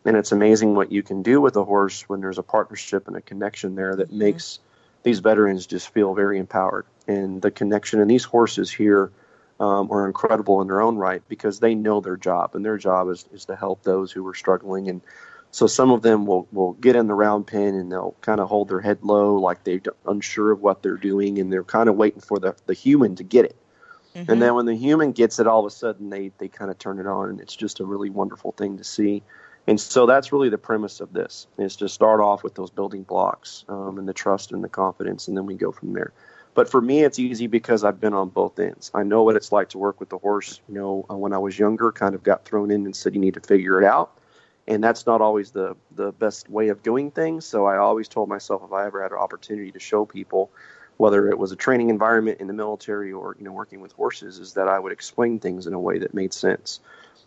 And 0.04 0.16
it's 0.16 0.30
amazing 0.30 0.76
what 0.76 0.92
you 0.92 1.02
can 1.02 1.22
do 1.22 1.40
with 1.40 1.56
a 1.56 1.64
horse 1.64 2.08
when 2.08 2.20
there's 2.20 2.38
a 2.38 2.42
partnership 2.42 3.08
and 3.08 3.16
a 3.16 3.20
connection 3.20 3.74
there 3.74 3.96
that 3.96 4.08
mm-hmm. 4.08 4.18
makes 4.18 4.60
these 5.02 5.18
veterans 5.18 5.66
just 5.66 5.88
feel 5.90 6.14
very 6.14 6.38
empowered. 6.38 6.86
And 7.08 7.42
the 7.42 7.50
connection 7.50 8.00
and 8.00 8.10
these 8.10 8.24
horses 8.24 8.70
here 8.70 9.10
um, 9.58 9.90
are 9.90 10.06
incredible 10.06 10.60
in 10.60 10.68
their 10.68 10.80
own 10.80 10.96
right 10.96 11.22
because 11.28 11.60
they 11.60 11.74
know 11.74 12.00
their 12.00 12.16
job, 12.16 12.54
and 12.54 12.64
their 12.64 12.78
job 12.78 13.08
is, 13.08 13.24
is 13.32 13.44
to 13.46 13.56
help 13.56 13.82
those 13.82 14.12
who 14.12 14.26
are 14.26 14.34
struggling 14.34 14.88
and 14.88 15.00
So 15.56 15.66
some 15.66 15.90
of 15.90 16.02
them 16.02 16.26
will, 16.26 16.46
will 16.52 16.74
get 16.74 16.96
in 16.96 17.06
the 17.06 17.14
round 17.14 17.46
pen 17.46 17.74
and 17.74 17.90
they'll 17.90 18.14
kind 18.20 18.40
of 18.40 18.48
hold 18.48 18.68
their 18.68 18.80
head 18.80 18.98
low, 19.02 19.36
like 19.36 19.64
they're 19.64 19.80
unsure 20.06 20.52
of 20.52 20.60
what 20.60 20.82
they're 20.82 20.98
doing, 20.98 21.38
and 21.38 21.50
they're 21.50 21.64
kind 21.64 21.88
of 21.88 21.96
waiting 21.96 22.20
for 22.20 22.38
the, 22.38 22.54
the 22.66 22.74
human 22.74 23.16
to 23.16 23.24
get 23.24 23.46
it. 23.46 23.56
Mm-hmm. 24.14 24.30
And 24.30 24.42
then 24.42 24.54
when 24.54 24.66
the 24.66 24.74
human 24.74 25.12
gets 25.12 25.38
it, 25.38 25.46
all 25.46 25.60
of 25.60 25.66
a 25.66 25.74
sudden 25.74 26.10
they, 26.10 26.30
they 26.36 26.48
kind 26.48 26.70
of 26.70 26.78
turn 26.78 26.98
it 26.98 27.06
on, 27.06 27.30
and 27.30 27.40
it's 27.40 27.56
just 27.56 27.80
a 27.80 27.86
really 27.86 28.10
wonderful 28.10 28.52
thing 28.52 28.76
to 28.78 28.84
see. 28.84 29.22
And 29.66 29.80
so 29.80 30.04
that's 30.04 30.30
really 30.30 30.50
the 30.50 30.58
premise 30.58 31.00
of 31.00 31.12
this 31.12 31.46
is 31.56 31.76
to 31.76 31.88
start 31.88 32.20
off 32.20 32.44
with 32.44 32.54
those 32.54 32.70
building 32.70 33.02
blocks 33.02 33.64
um, 33.68 33.98
and 33.98 34.06
the 34.06 34.12
trust 34.12 34.52
and 34.52 34.62
the 34.62 34.68
confidence, 34.68 35.26
and 35.28 35.36
then 35.36 35.46
we 35.46 35.54
go 35.54 35.72
from 35.72 35.94
there. 35.94 36.12
But 36.56 36.70
for 36.70 36.80
me, 36.80 37.04
it's 37.04 37.18
easy 37.18 37.48
because 37.48 37.84
I've 37.84 38.00
been 38.00 38.14
on 38.14 38.30
both 38.30 38.58
ends. 38.58 38.90
I 38.94 39.02
know 39.02 39.22
what 39.24 39.36
it's 39.36 39.52
like 39.52 39.68
to 39.68 39.78
work 39.78 40.00
with 40.00 40.08
the 40.08 40.16
horse. 40.16 40.62
You 40.66 40.74
know, 40.74 41.06
uh, 41.10 41.14
when 41.14 41.34
I 41.34 41.38
was 41.38 41.58
younger, 41.58 41.92
kind 41.92 42.14
of 42.14 42.22
got 42.22 42.46
thrown 42.46 42.70
in 42.70 42.86
and 42.86 42.96
said 42.96 43.14
you 43.14 43.20
need 43.20 43.34
to 43.34 43.40
figure 43.40 43.78
it 43.78 43.84
out, 43.84 44.18
and 44.66 44.82
that's 44.82 45.04
not 45.04 45.20
always 45.20 45.50
the 45.50 45.76
the 45.94 46.12
best 46.12 46.48
way 46.48 46.68
of 46.68 46.82
doing 46.82 47.10
things. 47.10 47.44
So 47.44 47.66
I 47.66 47.76
always 47.76 48.08
told 48.08 48.30
myself 48.30 48.62
if 48.64 48.72
I 48.72 48.86
ever 48.86 49.02
had 49.02 49.12
an 49.12 49.18
opportunity 49.18 49.70
to 49.70 49.78
show 49.78 50.06
people, 50.06 50.50
whether 50.96 51.28
it 51.28 51.38
was 51.38 51.52
a 51.52 51.56
training 51.56 51.90
environment 51.90 52.40
in 52.40 52.46
the 52.46 52.54
military 52.54 53.12
or 53.12 53.36
you 53.38 53.44
know 53.44 53.52
working 53.52 53.82
with 53.82 53.92
horses, 53.92 54.38
is 54.38 54.54
that 54.54 54.66
I 54.66 54.78
would 54.78 54.92
explain 54.92 55.38
things 55.38 55.66
in 55.66 55.74
a 55.74 55.80
way 55.80 55.98
that 55.98 56.14
made 56.14 56.32
sense. 56.32 56.80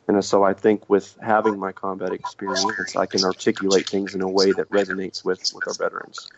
And 0.08 0.26
so 0.26 0.44
I 0.44 0.54
think 0.54 0.90
with 0.90 1.16
having 1.22 1.60
my 1.60 1.72
combat 1.72 2.14
experience, 2.14 2.96
I 2.96 3.06
can 3.06 3.24
articulate 3.24 3.88
things 3.88 4.16
in 4.16 4.22
a 4.22 4.28
way 4.28 4.52
that 4.54 4.68
resonates 4.72 5.24
with, 5.24 5.40
with 5.54 5.68
our 5.68 5.76
veterans. 5.76 6.32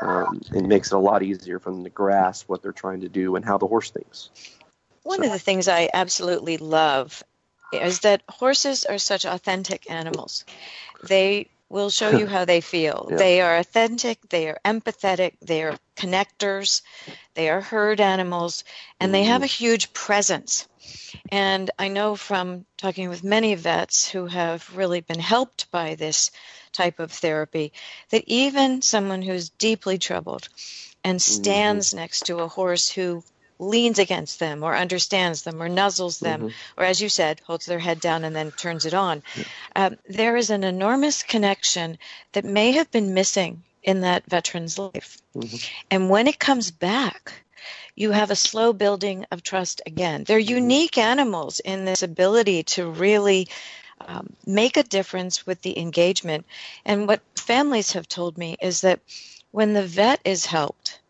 Um, 0.00 0.40
it 0.52 0.64
makes 0.64 0.92
it 0.92 0.94
a 0.94 0.98
lot 0.98 1.22
easier 1.22 1.58
for 1.58 1.70
them 1.70 1.84
to 1.84 1.90
grasp 1.90 2.48
what 2.48 2.62
they're 2.62 2.72
trying 2.72 3.00
to 3.00 3.08
do 3.08 3.36
and 3.36 3.44
how 3.44 3.58
the 3.58 3.66
horse 3.66 3.90
thinks. 3.90 4.30
One 5.02 5.18
so. 5.18 5.24
of 5.24 5.32
the 5.32 5.38
things 5.38 5.68
I 5.68 5.88
absolutely 5.92 6.56
love 6.56 7.22
is 7.72 8.00
that 8.00 8.22
horses 8.28 8.84
are 8.84 8.98
such 8.98 9.24
authentic 9.24 9.90
animals. 9.90 10.44
They 11.02 11.48
will 11.68 11.90
show 11.90 12.10
you 12.10 12.26
how 12.34 12.44
they 12.44 12.60
feel. 12.60 13.08
Yeah. 13.10 13.16
They 13.16 13.40
are 13.40 13.56
authentic, 13.58 14.18
they 14.28 14.48
are 14.48 14.58
empathetic, 14.64 15.34
they 15.40 15.62
are 15.62 15.76
connectors, 15.96 16.82
they 17.34 17.48
are 17.48 17.60
herd 17.60 18.00
animals, 18.00 18.64
and 19.00 19.08
mm-hmm. 19.08 19.12
they 19.12 19.24
have 19.24 19.42
a 19.42 19.46
huge 19.46 19.92
presence. 19.92 20.68
And 21.30 21.70
I 21.78 21.88
know 21.88 22.16
from 22.16 22.64
talking 22.76 23.08
with 23.08 23.24
many 23.24 23.54
vets 23.54 24.08
who 24.08 24.26
have 24.26 24.76
really 24.76 25.00
been 25.00 25.20
helped 25.20 25.70
by 25.70 25.94
this 25.94 26.30
type 26.72 26.98
of 26.98 27.10
therapy 27.12 27.72
that 28.10 28.24
even 28.26 28.82
someone 28.82 29.22
who's 29.22 29.50
deeply 29.50 29.98
troubled 29.98 30.48
and 31.04 31.18
mm-hmm. 31.18 31.42
stands 31.42 31.88
mm-hmm. 31.88 31.98
next 31.98 32.26
to 32.26 32.38
a 32.38 32.48
horse 32.48 32.88
who 32.90 33.22
leans 33.58 33.98
against 33.98 34.38
them 34.38 34.62
or 34.62 34.76
understands 34.76 35.42
them 35.42 35.62
or 35.62 35.68
nuzzles 35.68 36.20
them 36.20 36.40
mm-hmm. 36.40 36.80
or 36.80 36.84
as 36.84 37.00
you 37.00 37.08
said 37.08 37.40
holds 37.44 37.66
their 37.66 37.78
head 37.78 38.00
down 38.00 38.24
and 38.24 38.34
then 38.34 38.50
turns 38.52 38.86
it 38.86 38.94
on 38.94 39.22
um, 39.76 39.96
there 40.08 40.36
is 40.36 40.50
an 40.50 40.64
enormous 40.64 41.22
connection 41.22 41.98
that 42.32 42.44
may 42.44 42.72
have 42.72 42.90
been 42.90 43.14
missing 43.14 43.62
in 43.82 44.02
that 44.02 44.24
veteran's 44.26 44.78
life 44.78 45.18
mm-hmm. 45.34 45.56
and 45.90 46.10
when 46.10 46.26
it 46.26 46.38
comes 46.38 46.70
back 46.70 47.32
you 47.98 48.12
have 48.12 48.30
a 48.30 48.36
slow 48.36 48.72
building 48.72 49.26
of 49.32 49.42
trust 49.42 49.82
again. 49.84 50.22
They're 50.22 50.38
mm-hmm. 50.38 50.54
unique 50.54 50.98
animals 50.98 51.58
in 51.58 51.84
this 51.84 52.04
ability 52.04 52.62
to 52.74 52.88
really 52.88 53.48
um, 54.00 54.34
make 54.46 54.76
a 54.76 54.84
difference 54.84 55.44
with 55.46 55.62
the 55.62 55.76
engagement. 55.78 56.46
And 56.84 57.08
what 57.08 57.20
families 57.34 57.92
have 57.92 58.06
told 58.06 58.38
me 58.38 58.56
is 58.62 58.82
that 58.82 59.00
when 59.50 59.72
the 59.72 59.84
vet 59.86 60.20
is 60.24 60.46
helped, 60.46 61.00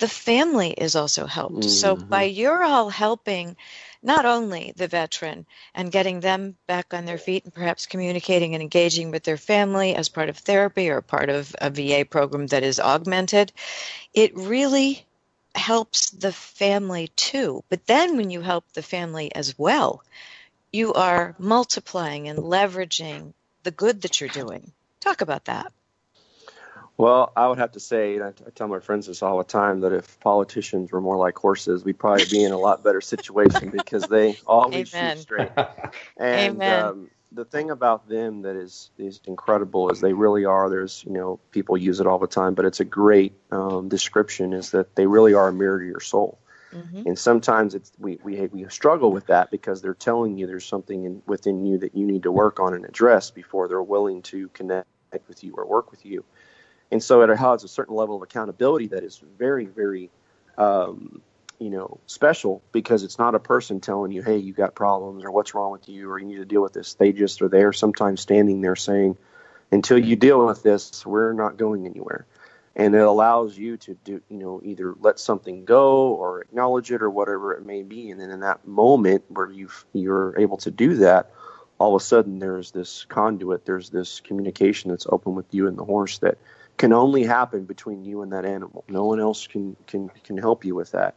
the 0.00 0.08
family 0.08 0.70
is 0.70 0.96
also 0.96 1.26
helped. 1.26 1.60
Mm-hmm. 1.60 1.68
So 1.68 1.94
by 1.94 2.24
you're 2.24 2.64
all 2.64 2.90
helping 2.90 3.56
not 4.02 4.24
only 4.24 4.72
the 4.76 4.88
veteran 4.88 5.46
and 5.74 5.92
getting 5.92 6.20
them 6.20 6.56
back 6.66 6.94
on 6.94 7.04
their 7.04 7.18
feet 7.18 7.44
and 7.44 7.54
perhaps 7.54 7.86
communicating 7.86 8.54
and 8.54 8.62
engaging 8.62 9.10
with 9.10 9.22
their 9.24 9.36
family 9.36 9.94
as 9.94 10.08
part 10.08 10.30
of 10.30 10.38
therapy 10.38 10.88
or 10.88 11.02
part 11.02 11.28
of 11.28 11.54
a 11.60 11.70
VA 11.70 12.04
program 12.04 12.46
that 12.48 12.62
is 12.62 12.80
augmented, 12.80 13.52
it 14.14 14.34
really 14.34 15.04
helps 15.54 16.10
the 16.10 16.32
family 16.32 17.08
too. 17.16 17.62
But 17.68 17.86
then 17.86 18.16
when 18.16 18.30
you 18.30 18.40
help 18.40 18.64
the 18.72 18.82
family 18.82 19.34
as 19.34 19.58
well, 19.58 20.02
you 20.72 20.94
are 20.94 21.34
multiplying 21.38 22.28
and 22.28 22.38
leveraging 22.38 23.34
the 23.64 23.70
good 23.70 24.02
that 24.02 24.20
you're 24.20 24.30
doing. 24.30 24.72
Talk 25.00 25.20
about 25.20 25.44
that. 25.46 25.72
Well, 27.00 27.32
I 27.34 27.48
would 27.48 27.56
have 27.56 27.72
to 27.72 27.80
say, 27.80 28.16
and 28.16 28.24
I, 28.24 28.28
I 28.28 28.50
tell 28.54 28.68
my 28.68 28.78
friends 28.78 29.06
this 29.06 29.22
all 29.22 29.38
the 29.38 29.44
time, 29.44 29.80
that 29.80 29.92
if 29.92 30.20
politicians 30.20 30.92
were 30.92 31.00
more 31.00 31.16
like 31.16 31.38
horses, 31.38 31.82
we'd 31.82 31.98
probably 31.98 32.26
be 32.26 32.44
in 32.44 32.52
a 32.52 32.58
lot 32.58 32.84
better 32.84 33.00
situation 33.00 33.70
because 33.76 34.04
they 34.04 34.36
always 34.46 34.94
Amen. 34.94 35.16
shoot 35.16 35.22
straight. 35.22 35.50
And 36.18 36.56
Amen. 36.56 36.84
Um, 36.84 37.10
the 37.32 37.46
thing 37.46 37.70
about 37.70 38.08
them 38.08 38.42
that 38.42 38.56
is 38.56 38.90
is 38.98 39.20
incredible 39.26 39.90
is 39.90 40.00
they 40.00 40.12
really 40.12 40.44
are. 40.44 40.68
There's 40.68 41.04
you 41.06 41.12
know 41.12 41.40
people 41.52 41.76
use 41.78 42.00
it 42.00 42.06
all 42.06 42.18
the 42.18 42.26
time, 42.26 42.54
but 42.54 42.64
it's 42.64 42.80
a 42.80 42.84
great 42.84 43.32
um, 43.50 43.88
description. 43.88 44.52
Is 44.52 44.72
that 44.72 44.96
they 44.96 45.06
really 45.06 45.32
are 45.32 45.48
a 45.48 45.52
mirror 45.52 45.78
to 45.78 45.86
your 45.86 46.00
soul. 46.00 46.38
Mm-hmm. 46.74 47.02
And 47.06 47.18
sometimes 47.18 47.74
it's 47.74 47.92
we, 47.98 48.18
we 48.22 48.46
we 48.48 48.68
struggle 48.68 49.10
with 49.10 49.26
that 49.28 49.50
because 49.50 49.80
they're 49.80 49.94
telling 49.94 50.36
you 50.36 50.46
there's 50.46 50.66
something 50.66 51.04
in, 51.04 51.22
within 51.26 51.64
you 51.64 51.78
that 51.78 51.94
you 51.94 52.04
need 52.04 52.24
to 52.24 52.32
work 52.32 52.60
on 52.60 52.74
and 52.74 52.84
address 52.84 53.30
before 53.30 53.68
they're 53.68 53.82
willing 53.82 54.22
to 54.22 54.48
connect 54.48 54.88
with 55.28 55.42
you 55.42 55.54
or 55.54 55.66
work 55.66 55.90
with 55.90 56.04
you. 56.04 56.24
And 56.92 57.02
so 57.02 57.22
it 57.22 57.36
has 57.36 57.64
a 57.64 57.68
certain 57.68 57.94
level 57.94 58.16
of 58.16 58.22
accountability 58.22 58.88
that 58.88 59.04
is 59.04 59.22
very 59.38 59.66
very 59.66 60.10
um, 60.58 61.22
you 61.58 61.70
know 61.70 61.98
special 62.06 62.62
because 62.72 63.04
it's 63.04 63.18
not 63.18 63.34
a 63.34 63.38
person 63.38 63.80
telling 63.80 64.12
you 64.12 64.22
hey 64.22 64.38
you 64.38 64.52
got 64.52 64.74
problems 64.74 65.24
or 65.24 65.30
what's 65.30 65.54
wrong 65.54 65.70
with 65.70 65.88
you 65.88 66.10
or 66.10 66.18
you 66.18 66.26
need 66.26 66.36
to 66.36 66.44
deal 66.44 66.62
with 66.62 66.72
this. 66.72 66.94
They 66.94 67.12
just 67.12 67.42
are 67.42 67.48
there 67.48 67.72
sometimes 67.72 68.20
standing 68.20 68.60
there 68.60 68.76
saying 68.76 69.16
until 69.70 69.98
you 69.98 70.16
deal 70.16 70.44
with 70.44 70.62
this 70.62 71.06
we're 71.06 71.32
not 71.32 71.56
going 71.56 71.86
anywhere. 71.86 72.26
And 72.76 72.94
it 72.94 73.02
allows 73.02 73.58
you 73.58 73.76
to 73.78 73.94
do 73.94 74.22
you 74.28 74.38
know 74.38 74.60
either 74.64 74.94
let 75.00 75.20
something 75.20 75.64
go 75.64 76.08
or 76.14 76.40
acknowledge 76.40 76.90
it 76.90 77.02
or 77.02 77.10
whatever 77.10 77.52
it 77.52 77.64
may 77.64 77.82
be. 77.82 78.10
And 78.10 78.20
then 78.20 78.30
in 78.30 78.40
that 78.40 78.66
moment 78.66 79.24
where 79.28 79.50
you 79.50 79.68
you're 79.92 80.38
able 80.38 80.56
to 80.58 80.70
do 80.70 80.96
that 80.96 81.30
all 81.78 81.96
of 81.96 82.02
a 82.02 82.04
sudden 82.04 82.38
there's 82.38 82.70
this 82.70 83.04
conduit 83.08 83.64
there's 83.64 83.90
this 83.90 84.20
communication 84.20 84.90
that's 84.90 85.06
open 85.08 85.34
with 85.34 85.52
you 85.52 85.66
and 85.66 85.78
the 85.78 85.84
horse 85.84 86.18
that 86.18 86.36
can 86.80 86.94
only 86.94 87.24
happen 87.24 87.66
between 87.66 88.06
you 88.06 88.22
and 88.22 88.32
that 88.32 88.46
animal. 88.46 88.84
No 88.88 89.04
one 89.04 89.20
else 89.20 89.46
can 89.46 89.76
can 89.86 90.08
can 90.24 90.38
help 90.38 90.64
you 90.64 90.74
with 90.74 90.92
that. 90.92 91.14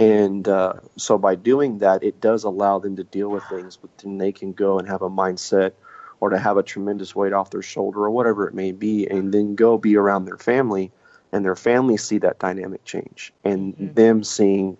And 0.00 0.46
uh, 0.48 0.80
so 0.96 1.16
by 1.16 1.36
doing 1.36 1.78
that, 1.78 2.02
it 2.02 2.20
does 2.20 2.42
allow 2.42 2.80
them 2.80 2.96
to 2.96 3.04
deal 3.04 3.28
with 3.30 3.44
things, 3.44 3.76
but 3.76 3.96
then 3.98 4.18
they 4.18 4.32
can 4.32 4.52
go 4.52 4.80
and 4.80 4.88
have 4.88 5.02
a 5.02 5.08
mindset 5.08 5.74
or 6.18 6.30
to 6.30 6.38
have 6.38 6.56
a 6.56 6.62
tremendous 6.64 7.14
weight 7.14 7.32
off 7.32 7.50
their 7.50 7.62
shoulder 7.62 8.00
or 8.00 8.10
whatever 8.10 8.48
it 8.48 8.54
may 8.54 8.72
be, 8.72 9.06
and 9.06 9.32
then 9.32 9.54
go 9.54 9.78
be 9.78 9.96
around 9.96 10.24
their 10.24 10.38
family 10.38 10.90
and 11.30 11.44
their 11.44 11.54
family 11.54 11.96
see 11.96 12.18
that 12.18 12.40
dynamic 12.40 12.84
change 12.84 13.32
and 13.44 13.74
mm-hmm. 13.74 13.94
them 13.94 14.24
seeing 14.24 14.76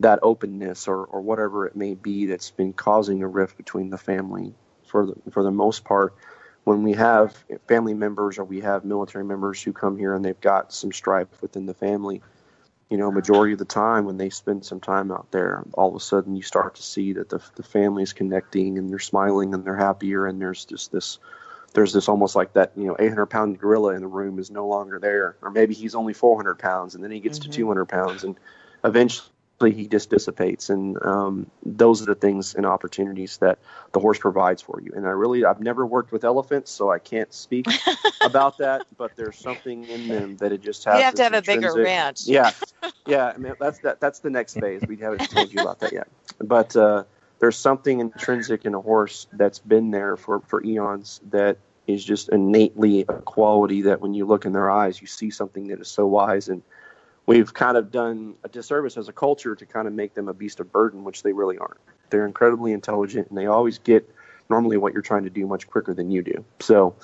that 0.00 0.18
openness 0.22 0.88
or, 0.88 1.04
or 1.04 1.22
whatever 1.22 1.66
it 1.66 1.74
may 1.74 1.94
be 1.94 2.26
that's 2.26 2.50
been 2.50 2.74
causing 2.74 3.22
a 3.22 3.28
rift 3.28 3.56
between 3.56 3.88
the 3.88 3.98
family 3.98 4.52
for 4.84 5.06
the, 5.06 5.30
for 5.30 5.42
the 5.42 5.50
most 5.50 5.84
part 5.84 6.14
when 6.64 6.82
we 6.82 6.92
have 6.92 7.36
family 7.66 7.94
members 7.94 8.38
or 8.38 8.44
we 8.44 8.60
have 8.60 8.84
military 8.84 9.24
members 9.24 9.62
who 9.62 9.72
come 9.72 9.96
here 9.96 10.14
and 10.14 10.24
they've 10.24 10.40
got 10.40 10.72
some 10.72 10.92
strife 10.92 11.28
within 11.40 11.66
the 11.66 11.74
family 11.74 12.22
you 12.90 12.96
know, 12.96 13.10
majority 13.10 13.52
of 13.52 13.60
the 13.60 13.64
time 13.64 14.04
when 14.04 14.16
they 14.16 14.30
spend 14.30 14.64
some 14.64 14.80
time 14.80 15.12
out 15.12 15.30
there, 15.30 15.62
all 15.74 15.88
of 15.88 15.94
a 15.94 16.00
sudden 16.00 16.34
you 16.34 16.42
start 16.42 16.74
to 16.74 16.82
see 16.82 17.12
that 17.14 17.28
the 17.28 17.40
the 17.54 17.62
family 17.62 18.02
is 18.02 18.12
connecting 18.12 18.78
and 18.78 18.90
they're 18.90 18.98
smiling 18.98 19.54
and 19.54 19.64
they're 19.64 19.76
happier 19.76 20.26
and 20.26 20.40
there's 20.40 20.64
just 20.64 20.90
this 20.90 21.20
there's 21.72 21.92
this 21.92 22.08
almost 22.08 22.34
like 22.34 22.52
that 22.54 22.72
you 22.76 22.86
know 22.86 22.96
800 22.98 23.26
pound 23.26 23.60
gorilla 23.60 23.94
in 23.94 24.00
the 24.00 24.08
room 24.08 24.40
is 24.40 24.50
no 24.50 24.66
longer 24.66 24.98
there 24.98 25.36
or 25.40 25.50
maybe 25.50 25.72
he's 25.72 25.94
only 25.94 26.12
400 26.12 26.58
pounds 26.58 26.96
and 26.96 27.04
then 27.04 27.12
he 27.12 27.20
gets 27.20 27.38
mm-hmm. 27.38 27.52
to 27.52 27.56
200 27.56 27.84
pounds 27.84 28.24
and 28.24 28.34
eventually 28.82 29.28
he 29.68 29.86
just 29.86 30.08
dissipates. 30.10 30.70
And 30.70 31.00
um, 31.04 31.50
those 31.64 32.02
are 32.02 32.06
the 32.06 32.14
things 32.14 32.54
and 32.54 32.64
opportunities 32.64 33.36
that 33.38 33.58
the 33.92 34.00
horse 34.00 34.18
provides 34.18 34.62
for 34.62 34.80
you. 34.80 34.92
And 34.94 35.06
I 35.06 35.10
really, 35.10 35.44
I've 35.44 35.60
never 35.60 35.84
worked 35.84 36.12
with 36.12 36.24
elephants, 36.24 36.70
so 36.70 36.90
I 36.90 36.98
can't 36.98 37.32
speak 37.32 37.66
about 38.22 38.58
that. 38.58 38.86
But 38.96 39.16
there's 39.16 39.36
something 39.36 39.84
in 39.84 40.08
them 40.08 40.36
that 40.38 40.52
it 40.52 40.62
just 40.62 40.84
has. 40.84 40.98
You 40.98 41.04
have 41.04 41.14
to 41.14 41.22
have 41.24 41.34
a 41.34 41.42
bigger 41.42 41.74
ranch. 41.74 42.22
Yeah, 42.24 42.52
yeah. 43.06 43.32
I 43.34 43.36
mean, 43.36 43.54
that's 43.60 43.80
that. 43.80 44.00
That's 44.00 44.20
the 44.20 44.30
next 44.30 44.58
phase. 44.58 44.82
We 44.88 44.96
haven't 44.96 45.30
told 45.30 45.52
you 45.52 45.60
about 45.60 45.80
that 45.80 45.92
yet. 45.92 46.08
But 46.38 46.74
uh, 46.74 47.04
there's 47.38 47.56
something 47.56 48.00
intrinsic 48.00 48.64
in 48.64 48.74
a 48.74 48.80
horse 48.80 49.26
that's 49.32 49.58
been 49.58 49.90
there 49.90 50.16
for 50.16 50.40
for 50.40 50.64
eons 50.64 51.20
that 51.30 51.58
is 51.86 52.04
just 52.04 52.28
innately 52.28 53.04
a 53.08 53.14
quality 53.14 53.82
that 53.82 54.00
when 54.00 54.14
you 54.14 54.24
look 54.24 54.44
in 54.44 54.52
their 54.52 54.70
eyes, 54.70 55.00
you 55.00 55.06
see 55.06 55.30
something 55.30 55.68
that 55.68 55.80
is 55.80 55.88
so 55.88 56.06
wise 56.06 56.48
and 56.48 56.62
we've 57.30 57.54
kind 57.54 57.76
of 57.76 57.92
done 57.92 58.34
a 58.42 58.48
disservice 58.48 58.96
as 58.96 59.08
a 59.08 59.12
culture 59.12 59.54
to 59.54 59.64
kind 59.64 59.86
of 59.86 59.94
make 59.94 60.14
them 60.14 60.26
a 60.26 60.34
beast 60.34 60.58
of 60.58 60.72
burden, 60.72 61.04
which 61.04 61.22
they 61.22 61.32
really 61.32 61.58
aren't. 61.58 61.78
They're 62.10 62.26
incredibly 62.26 62.72
intelligent 62.72 63.28
and 63.28 63.38
they 63.38 63.46
always 63.46 63.78
get 63.78 64.12
normally 64.48 64.76
what 64.78 64.92
you're 64.92 65.02
trying 65.02 65.22
to 65.22 65.30
do 65.30 65.46
much 65.46 65.68
quicker 65.68 65.94
than 65.94 66.10
you 66.10 66.22
do. 66.22 66.44
So, 66.58 66.96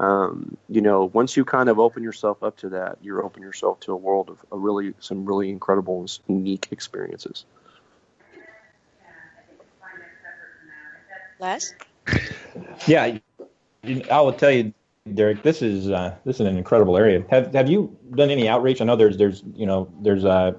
um, 0.00 0.56
you 0.70 0.80
know, 0.80 1.04
once 1.12 1.36
you 1.36 1.44
kind 1.44 1.68
of 1.68 1.78
open 1.78 2.02
yourself 2.02 2.42
up 2.42 2.56
to 2.58 2.70
that, 2.70 2.96
you're 3.02 3.22
open 3.22 3.42
yourself 3.42 3.78
to 3.80 3.92
a 3.92 3.96
world 3.96 4.30
of 4.30 4.38
a 4.50 4.56
really 4.56 4.94
some 5.00 5.26
really 5.26 5.50
incredible 5.50 6.00
and 6.00 6.18
unique 6.28 6.68
experiences. 6.70 7.44
Les? 11.38 11.74
Yeah, 12.86 13.18
I 14.10 14.20
will 14.22 14.32
tell 14.32 14.50
you 14.50 14.72
Derek, 15.12 15.42
this 15.42 15.60
is 15.60 15.90
uh, 15.90 16.16
this 16.24 16.40
is 16.40 16.46
an 16.46 16.56
incredible 16.56 16.96
area. 16.96 17.22
Have 17.28 17.52
have 17.52 17.68
you 17.68 17.94
done 18.14 18.30
any 18.30 18.48
outreach? 18.48 18.80
I 18.80 18.86
know 18.86 18.96
there's 18.96 19.18
there's 19.18 19.42
you 19.54 19.66
know 19.66 19.92
there's 20.00 20.24
uh, 20.24 20.52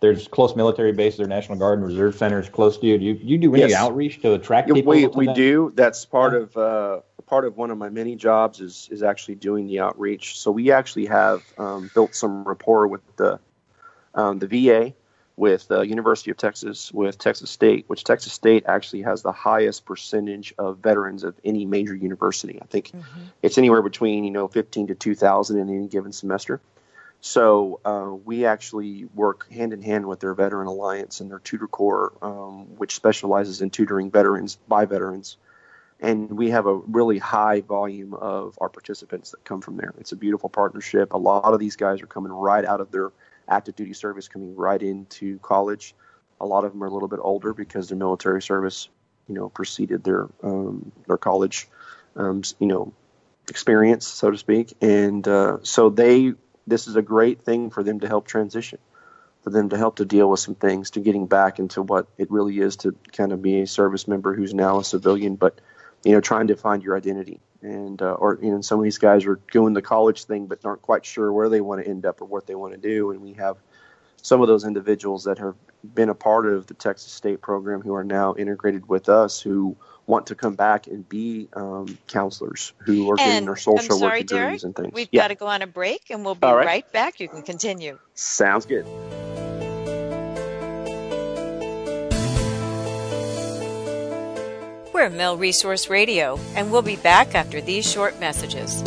there's 0.00 0.26
close 0.26 0.56
military 0.56 0.90
bases 0.90 1.20
or 1.20 1.28
National 1.28 1.56
Guard 1.56 1.78
and 1.78 1.86
Reserve 1.86 2.16
centers 2.16 2.48
close 2.48 2.76
to 2.78 2.86
you. 2.86 2.98
Do 2.98 3.04
you, 3.04 3.14
you 3.22 3.38
do 3.38 3.54
any 3.54 3.70
yes. 3.70 3.74
outreach 3.74 4.20
to 4.22 4.34
attract 4.34 4.68
yeah, 4.68 4.74
people? 4.74 4.90
We 4.90 5.06
we 5.06 5.26
that? 5.26 5.36
do. 5.36 5.72
That's 5.76 6.04
part 6.04 6.34
of 6.34 6.56
uh, 6.56 7.02
part 7.26 7.44
of 7.44 7.56
one 7.56 7.70
of 7.70 7.78
my 7.78 7.88
many 7.88 8.16
jobs 8.16 8.60
is 8.60 8.88
is 8.90 9.04
actually 9.04 9.36
doing 9.36 9.68
the 9.68 9.78
outreach. 9.78 10.40
So 10.40 10.50
we 10.50 10.72
actually 10.72 11.06
have 11.06 11.44
um, 11.56 11.88
built 11.94 12.16
some 12.16 12.42
rapport 12.42 12.88
with 12.88 13.02
the 13.14 13.38
um, 14.16 14.40
the 14.40 14.48
VA, 14.48 14.92
with 15.36 15.66
the 15.68 15.80
University 15.80 16.30
of 16.30 16.36
Texas, 16.36 16.92
with 16.92 17.18
Texas 17.18 17.50
State, 17.50 17.84
which 17.88 18.04
Texas 18.04 18.32
State 18.32 18.64
actually 18.66 19.02
has 19.02 19.22
the 19.22 19.32
highest 19.32 19.84
percentage 19.84 20.54
of 20.58 20.78
veterans 20.78 21.24
of 21.24 21.34
any 21.44 21.66
major 21.66 21.94
university. 21.94 22.60
I 22.62 22.66
think 22.66 22.88
mm-hmm. 22.88 23.20
it's 23.42 23.58
anywhere 23.58 23.82
between 23.82 24.24
you 24.24 24.30
know 24.30 24.48
15 24.48 24.88
to 24.88 24.94
2,000 24.94 25.58
in 25.58 25.68
any 25.68 25.88
given 25.88 26.12
semester. 26.12 26.60
So 27.20 27.80
uh, 27.84 28.12
we 28.24 28.44
actually 28.44 29.06
work 29.14 29.50
hand 29.50 29.72
in 29.72 29.80
hand 29.80 30.06
with 30.06 30.20
their 30.20 30.34
Veteran 30.34 30.66
Alliance 30.66 31.20
and 31.20 31.30
their 31.30 31.38
Tutor 31.38 31.66
Corps, 31.66 32.12
um, 32.20 32.76
which 32.76 32.94
specializes 32.94 33.62
in 33.62 33.70
tutoring 33.70 34.10
veterans 34.10 34.58
by 34.68 34.84
veterans 34.84 35.38
and 36.00 36.36
we 36.36 36.50
have 36.50 36.66
a 36.66 36.74
really 36.74 37.18
high 37.18 37.60
volume 37.62 38.14
of 38.14 38.58
our 38.60 38.68
participants 38.68 39.30
that 39.30 39.44
come 39.44 39.60
from 39.60 39.76
there. 39.76 39.94
It's 39.98 40.12
a 40.12 40.16
beautiful 40.16 40.50
partnership. 40.50 41.12
A 41.12 41.18
lot 41.18 41.54
of 41.54 41.60
these 41.60 41.76
guys 41.76 42.02
are 42.02 42.06
coming 42.06 42.32
right 42.32 42.64
out 42.64 42.80
of 42.80 42.90
their 42.90 43.10
active 43.48 43.76
duty 43.76 43.92
service, 43.92 44.28
coming 44.28 44.54
right 44.56 44.82
into 44.82 45.38
college. 45.38 45.94
A 46.40 46.46
lot 46.46 46.64
of 46.64 46.72
them 46.72 46.82
are 46.82 46.86
a 46.86 46.90
little 46.90 47.08
bit 47.08 47.20
older 47.22 47.52
because 47.52 47.88
their 47.88 47.98
military 47.98 48.42
service, 48.42 48.88
you 49.28 49.34
know, 49.34 49.48
preceded 49.48 50.04
their 50.04 50.28
um, 50.42 50.92
their 51.06 51.16
college, 51.16 51.68
um, 52.16 52.42
you 52.58 52.66
know, 52.66 52.92
experience, 53.48 54.06
so 54.06 54.30
to 54.30 54.38
speak. 54.38 54.74
And 54.80 55.26
uh, 55.26 55.58
so 55.62 55.90
they, 55.90 56.32
this 56.66 56.86
is 56.88 56.96
a 56.96 57.02
great 57.02 57.42
thing 57.42 57.70
for 57.70 57.82
them 57.82 58.00
to 58.00 58.08
help 58.08 58.26
transition 58.26 58.78
for 59.44 59.50
them 59.50 59.68
to 59.68 59.76
help 59.76 59.96
to 59.96 60.06
deal 60.06 60.28
with 60.30 60.40
some 60.40 60.54
things, 60.54 60.90
to 60.92 61.00
getting 61.00 61.26
back 61.26 61.58
into 61.58 61.82
what 61.82 62.06
it 62.16 62.30
really 62.30 62.58
is 62.58 62.76
to 62.76 62.96
kind 63.12 63.30
of 63.30 63.42
be 63.42 63.60
a 63.60 63.66
service 63.66 64.08
member 64.08 64.34
who's 64.34 64.54
now 64.54 64.78
a 64.78 64.84
civilian, 64.84 65.36
but 65.36 65.60
you 66.02 66.12
know, 66.12 66.20
trying 66.20 66.46
to 66.46 66.56
find 66.56 66.82
your 66.82 66.96
identity. 66.96 67.40
And, 67.64 68.00
uh, 68.02 68.12
or, 68.12 68.38
you 68.42 68.50
know, 68.50 68.60
some 68.60 68.78
of 68.78 68.84
these 68.84 68.98
guys 68.98 69.24
are 69.24 69.40
doing 69.50 69.72
the 69.72 69.82
college 69.82 70.24
thing, 70.24 70.46
but 70.46 70.64
aren't 70.64 70.82
quite 70.82 71.06
sure 71.06 71.32
where 71.32 71.48
they 71.48 71.62
want 71.62 71.82
to 71.82 71.88
end 71.88 72.04
up 72.04 72.20
or 72.20 72.26
what 72.26 72.46
they 72.46 72.54
want 72.54 72.74
to 72.74 72.78
do. 72.78 73.10
And 73.10 73.22
we 73.22 73.32
have 73.34 73.56
some 74.20 74.42
of 74.42 74.48
those 74.48 74.64
individuals 74.64 75.24
that 75.24 75.38
have 75.38 75.54
been 75.94 76.10
a 76.10 76.14
part 76.14 76.46
of 76.46 76.66
the 76.66 76.74
Texas 76.74 77.12
State 77.12 77.40
program 77.40 77.80
who 77.80 77.94
are 77.94 78.04
now 78.04 78.34
integrated 78.34 78.88
with 78.88 79.08
us 79.08 79.40
who 79.40 79.76
want 80.06 80.26
to 80.26 80.34
come 80.34 80.54
back 80.54 80.86
and 80.86 81.08
be 81.08 81.48
um, 81.54 81.98
counselors 82.06 82.74
who 82.78 83.10
are 83.10 83.14
and 83.14 83.18
getting 83.18 83.46
their 83.46 83.56
social 83.56 83.98
sorry, 83.98 84.20
work 84.20 84.26
degrees 84.26 84.28
Derek, 84.28 84.62
and 84.62 84.76
things. 84.76 84.92
We've 84.92 85.08
yeah. 85.10 85.22
got 85.22 85.28
to 85.28 85.34
go 85.34 85.46
on 85.46 85.62
a 85.62 85.66
break 85.66 86.10
and 86.10 86.24
we'll 86.24 86.34
be 86.34 86.46
right. 86.46 86.66
right 86.66 86.92
back. 86.92 87.20
You 87.20 87.28
can 87.28 87.42
continue. 87.42 87.98
Sounds 88.14 88.66
good. 88.66 88.86
We're 94.94 95.10
Mil 95.10 95.36
Resource 95.36 95.90
Radio, 95.90 96.38
and 96.54 96.70
we'll 96.70 96.80
be 96.80 96.94
back 96.94 97.34
after 97.34 97.60
these 97.60 97.84
short 97.84 98.20
messages. 98.20 98.80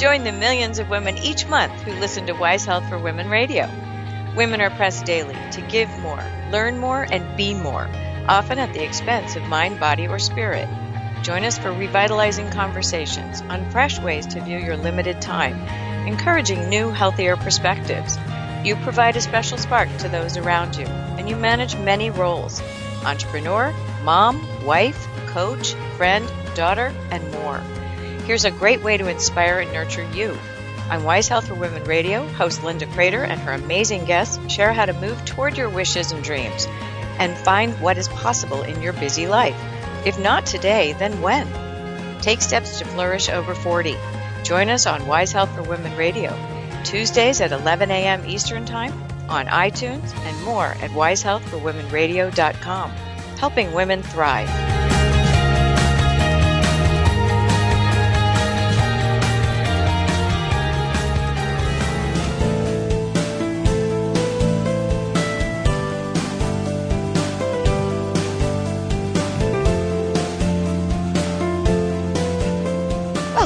Join 0.00 0.22
the 0.22 0.32
millions 0.38 0.78
of 0.78 0.88
women 0.88 1.18
each 1.18 1.48
month 1.48 1.72
who 1.82 1.90
listen 1.98 2.28
to 2.28 2.32
Wise 2.34 2.64
Health 2.64 2.88
for 2.88 2.96
Women 2.96 3.28
Radio. 3.28 3.68
Women 4.36 4.60
are 4.60 4.70
pressed 4.70 5.04
daily 5.04 5.36
to 5.50 5.60
give 5.62 5.88
more, 5.98 6.22
learn 6.52 6.78
more, 6.78 7.08
and 7.10 7.36
be 7.36 7.54
more, 7.54 7.90
often 8.28 8.60
at 8.60 8.72
the 8.72 8.84
expense 8.84 9.34
of 9.34 9.42
mind, 9.48 9.80
body, 9.80 10.06
or 10.06 10.20
spirit. 10.20 10.68
Join 11.24 11.42
us 11.42 11.58
for 11.58 11.72
revitalizing 11.72 12.50
conversations 12.50 13.40
on 13.48 13.68
fresh 13.72 13.98
ways 13.98 14.28
to 14.28 14.40
view 14.40 14.58
your 14.58 14.76
limited 14.76 15.20
time 15.20 15.58
encouraging 16.06 16.68
new, 16.68 16.90
healthier 16.90 17.36
perspectives. 17.36 18.18
You 18.64 18.76
provide 18.76 19.16
a 19.16 19.20
special 19.20 19.58
spark 19.58 19.88
to 19.98 20.08
those 20.08 20.36
around 20.36 20.76
you, 20.76 20.86
and 20.86 21.28
you 21.28 21.36
manage 21.36 21.76
many 21.76 22.10
roles 22.10 22.62
entrepreneur, 23.04 23.74
mom, 24.02 24.64
wife, 24.64 25.06
coach, 25.26 25.74
friend, 25.96 26.26
daughter, 26.54 26.92
and 27.10 27.30
more. 27.32 27.58
Here's 28.24 28.46
a 28.46 28.50
great 28.50 28.82
way 28.82 28.96
to 28.96 29.08
inspire 29.08 29.60
and 29.60 29.72
nurture 29.72 30.08
you. 30.14 30.38
On 30.90 31.04
Wise 31.04 31.28
Health 31.28 31.48
for 31.48 31.54
Women 31.54 31.84
Radio, 31.84 32.26
host 32.28 32.62
Linda 32.62 32.86
Kreter 32.86 33.26
and 33.26 33.40
her 33.40 33.52
amazing 33.52 34.04
guests 34.04 34.38
share 34.52 34.72
how 34.72 34.86
to 34.86 34.92
move 34.94 35.22
toward 35.24 35.56
your 35.56 35.68
wishes 35.68 36.12
and 36.12 36.22
dreams 36.22 36.66
and 37.18 37.36
find 37.36 37.78
what 37.80 37.98
is 37.98 38.08
possible 38.08 38.62
in 38.62 38.82
your 38.82 38.92
busy 38.92 39.26
life. 39.26 39.56
If 40.04 40.18
not 40.18 40.46
today, 40.46 40.92
then 40.94 41.20
when? 41.22 41.48
Take 42.20 42.42
steps 42.42 42.78
to 42.78 42.84
flourish 42.84 43.28
over 43.28 43.54
40. 43.54 43.96
Join 44.44 44.68
us 44.68 44.86
on 44.86 45.06
Wise 45.06 45.32
Health 45.32 45.52
for 45.54 45.62
Women 45.62 45.96
Radio, 45.96 46.36
Tuesdays 46.84 47.40
at 47.40 47.50
11 47.50 47.90
a.m. 47.90 48.24
Eastern 48.26 48.66
Time, 48.66 48.92
on 49.28 49.46
iTunes, 49.46 50.14
and 50.14 50.44
more 50.44 50.66
at 50.66 50.90
wisehealthforwomenradio.com, 50.90 52.90
helping 53.38 53.72
women 53.72 54.02
thrive. 54.02 54.73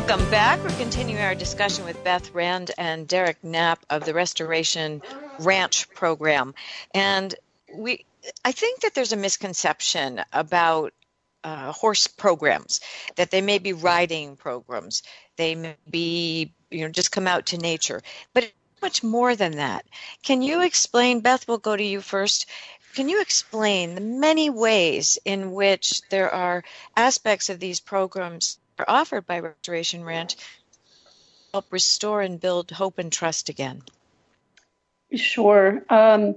Welcome 0.08 0.30
back. 0.30 0.64
We're 0.64 0.70
continuing 0.78 1.22
our 1.22 1.34
discussion 1.34 1.84
with 1.84 2.02
Beth 2.02 2.32
Rand 2.32 2.70
and 2.78 3.06
Derek 3.06 3.44
Knapp 3.44 3.84
of 3.90 4.06
the 4.06 4.14
Restoration 4.14 5.02
Ranch 5.38 5.90
program. 5.90 6.54
And 6.94 7.34
we 7.74 8.06
I 8.42 8.52
think 8.52 8.80
that 8.80 8.94
there's 8.94 9.12
a 9.12 9.18
misconception 9.18 10.22
about 10.32 10.94
uh, 11.44 11.72
horse 11.72 12.06
programs, 12.06 12.80
that 13.16 13.30
they 13.30 13.42
may 13.42 13.58
be 13.58 13.74
riding 13.74 14.36
programs. 14.36 15.02
They 15.36 15.54
may 15.54 15.76
be, 15.90 16.54
you 16.70 16.86
know, 16.86 16.88
just 16.88 17.12
come 17.12 17.26
out 17.26 17.44
to 17.46 17.58
nature. 17.58 18.00
But 18.32 18.50
much 18.80 19.02
more 19.02 19.36
than 19.36 19.56
that. 19.56 19.84
Can 20.22 20.40
you 20.40 20.62
explain, 20.62 21.20
Beth, 21.20 21.46
we'll 21.46 21.58
go 21.58 21.76
to 21.76 21.84
you 21.84 22.00
first. 22.00 22.46
Can 22.94 23.10
you 23.10 23.20
explain 23.20 23.94
the 23.94 24.00
many 24.00 24.48
ways 24.48 25.18
in 25.26 25.52
which 25.52 26.00
there 26.08 26.34
are 26.34 26.64
aspects 26.96 27.50
of 27.50 27.60
these 27.60 27.80
programs 27.80 28.56
offered 28.86 29.26
by 29.26 29.40
Restoration 29.40 30.04
Ranch 30.04 30.36
help 31.52 31.66
restore 31.70 32.20
and 32.20 32.40
build 32.40 32.70
hope 32.70 32.98
and 32.98 33.10
trust 33.10 33.48
again? 33.48 33.82
Sure. 35.14 35.82
Um, 35.88 36.36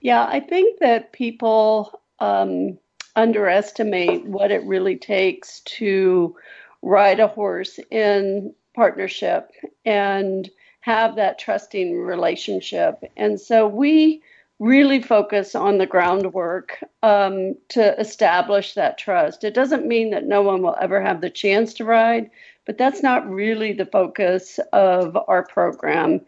yeah, 0.00 0.24
I 0.24 0.40
think 0.40 0.80
that 0.80 1.12
people 1.12 2.00
um, 2.20 2.78
underestimate 3.16 4.24
what 4.24 4.50
it 4.50 4.62
really 4.64 4.96
takes 4.96 5.60
to 5.60 6.36
ride 6.82 7.20
a 7.20 7.26
horse 7.26 7.80
in 7.90 8.54
partnership 8.74 9.50
and 9.84 10.48
have 10.80 11.16
that 11.16 11.38
trusting 11.38 12.00
relationship. 12.00 13.02
And 13.16 13.40
so 13.40 13.66
we 13.66 14.22
really 14.58 15.00
focus 15.00 15.54
on 15.54 15.78
the 15.78 15.86
groundwork 15.86 16.82
um, 17.02 17.54
to 17.68 17.98
establish 18.00 18.74
that 18.74 18.98
trust. 18.98 19.44
It 19.44 19.54
doesn't 19.54 19.86
mean 19.86 20.10
that 20.10 20.26
no 20.26 20.42
one 20.42 20.62
will 20.62 20.76
ever 20.80 21.00
have 21.00 21.20
the 21.20 21.30
chance 21.30 21.74
to 21.74 21.84
ride, 21.84 22.30
but 22.66 22.76
that's 22.76 23.02
not 23.02 23.28
really 23.30 23.72
the 23.72 23.86
focus 23.86 24.58
of 24.72 25.16
our 25.28 25.44
program. 25.44 26.20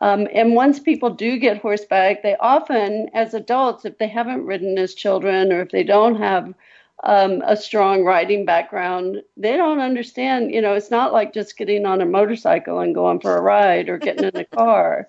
Um, 0.00 0.26
and 0.32 0.54
once 0.54 0.80
people 0.80 1.10
do 1.10 1.38
get 1.38 1.58
horseback, 1.58 2.22
they 2.22 2.36
often, 2.36 3.08
as 3.14 3.34
adults, 3.34 3.84
if 3.84 3.98
they 3.98 4.08
haven't 4.08 4.46
ridden 4.46 4.78
as 4.78 4.94
children 4.94 5.52
or 5.52 5.60
if 5.60 5.70
they 5.70 5.84
don't 5.84 6.16
have 6.16 6.54
um, 7.04 7.42
a 7.44 7.56
strong 7.56 8.04
riding 8.04 8.44
background, 8.44 9.22
they 9.36 9.56
don't 9.56 9.80
understand. 9.80 10.52
You 10.52 10.60
know, 10.60 10.74
it's 10.74 10.90
not 10.90 11.12
like 11.12 11.34
just 11.34 11.56
getting 11.56 11.84
on 11.84 12.00
a 12.00 12.06
motorcycle 12.06 12.78
and 12.78 12.94
going 12.94 13.20
for 13.20 13.36
a 13.36 13.40
ride 13.40 13.88
or 13.88 13.98
getting 13.98 14.24
in 14.24 14.36
a 14.36 14.44
car. 14.56 15.08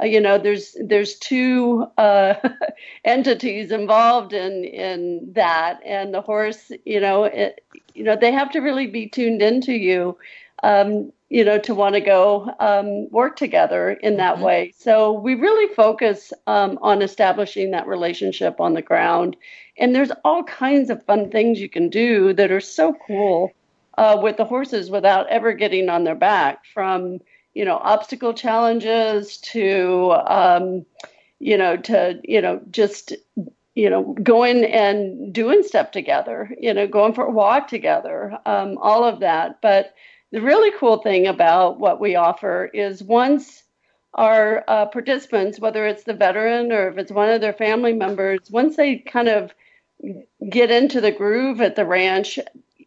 Uh, 0.00 0.04
you 0.04 0.20
know 0.20 0.38
there's 0.38 0.76
there's 0.82 1.16
two 1.18 1.86
uh, 1.98 2.34
entities 3.04 3.72
involved 3.72 4.32
in 4.32 4.64
in 4.64 5.32
that. 5.32 5.80
And 5.84 6.14
the 6.14 6.20
horse 6.20 6.70
you 6.84 7.00
know 7.00 7.24
it, 7.24 7.64
you 7.94 8.04
know 8.04 8.16
they 8.16 8.32
have 8.32 8.50
to 8.52 8.60
really 8.60 8.86
be 8.86 9.08
tuned 9.08 9.42
into 9.42 9.72
you 9.72 10.16
um, 10.62 11.12
you 11.28 11.44
know 11.44 11.58
to 11.58 11.74
want 11.74 11.94
to 11.94 12.00
go 12.00 12.50
um, 12.60 13.10
work 13.10 13.36
together 13.36 13.90
in 13.90 14.16
that 14.16 14.36
mm-hmm. 14.36 14.44
way. 14.44 14.74
So 14.76 15.12
we 15.12 15.34
really 15.34 15.74
focus 15.74 16.32
um, 16.46 16.78
on 16.82 17.02
establishing 17.02 17.70
that 17.72 17.86
relationship 17.86 18.60
on 18.60 18.74
the 18.74 18.82
ground. 18.82 19.36
And 19.80 19.94
there's 19.94 20.10
all 20.24 20.42
kinds 20.42 20.90
of 20.90 21.04
fun 21.04 21.30
things 21.30 21.60
you 21.60 21.68
can 21.68 21.88
do 21.88 22.32
that 22.32 22.50
are 22.50 22.60
so 22.60 22.96
cool 23.06 23.52
uh, 23.96 24.18
with 24.22 24.36
the 24.36 24.44
horses 24.44 24.90
without 24.90 25.28
ever 25.28 25.52
getting 25.52 25.88
on 25.88 26.04
their 26.04 26.14
back 26.14 26.64
from 26.72 27.20
you 27.58 27.64
know, 27.64 27.78
obstacle 27.78 28.32
challenges 28.32 29.38
to, 29.38 30.12
um, 30.28 30.86
you 31.40 31.58
know, 31.58 31.76
to, 31.76 32.20
you 32.22 32.40
know, 32.40 32.60
just, 32.70 33.12
you 33.74 33.90
know, 33.90 34.14
going 34.22 34.64
and 34.64 35.32
doing 35.34 35.64
stuff 35.64 35.90
together, 35.90 36.54
you 36.60 36.72
know, 36.72 36.86
going 36.86 37.12
for 37.12 37.24
a 37.24 37.30
walk 37.32 37.66
together, 37.66 38.38
um, 38.46 38.78
all 38.80 39.02
of 39.02 39.18
that. 39.18 39.60
But 39.60 39.92
the 40.30 40.40
really 40.40 40.70
cool 40.78 40.98
thing 40.98 41.26
about 41.26 41.80
what 41.80 41.98
we 41.98 42.14
offer 42.14 42.66
is 42.66 43.02
once 43.02 43.64
our 44.14 44.62
uh, 44.68 44.86
participants, 44.86 45.58
whether 45.58 45.84
it's 45.84 46.04
the 46.04 46.14
veteran 46.14 46.70
or 46.70 46.86
if 46.90 46.96
it's 46.96 47.10
one 47.10 47.28
of 47.28 47.40
their 47.40 47.52
family 47.52 47.92
members, 47.92 48.38
once 48.52 48.76
they 48.76 48.98
kind 48.98 49.26
of 49.26 49.52
get 50.48 50.70
into 50.70 51.00
the 51.00 51.10
groove 51.10 51.60
at 51.60 51.74
the 51.74 51.84
ranch, 51.84 52.38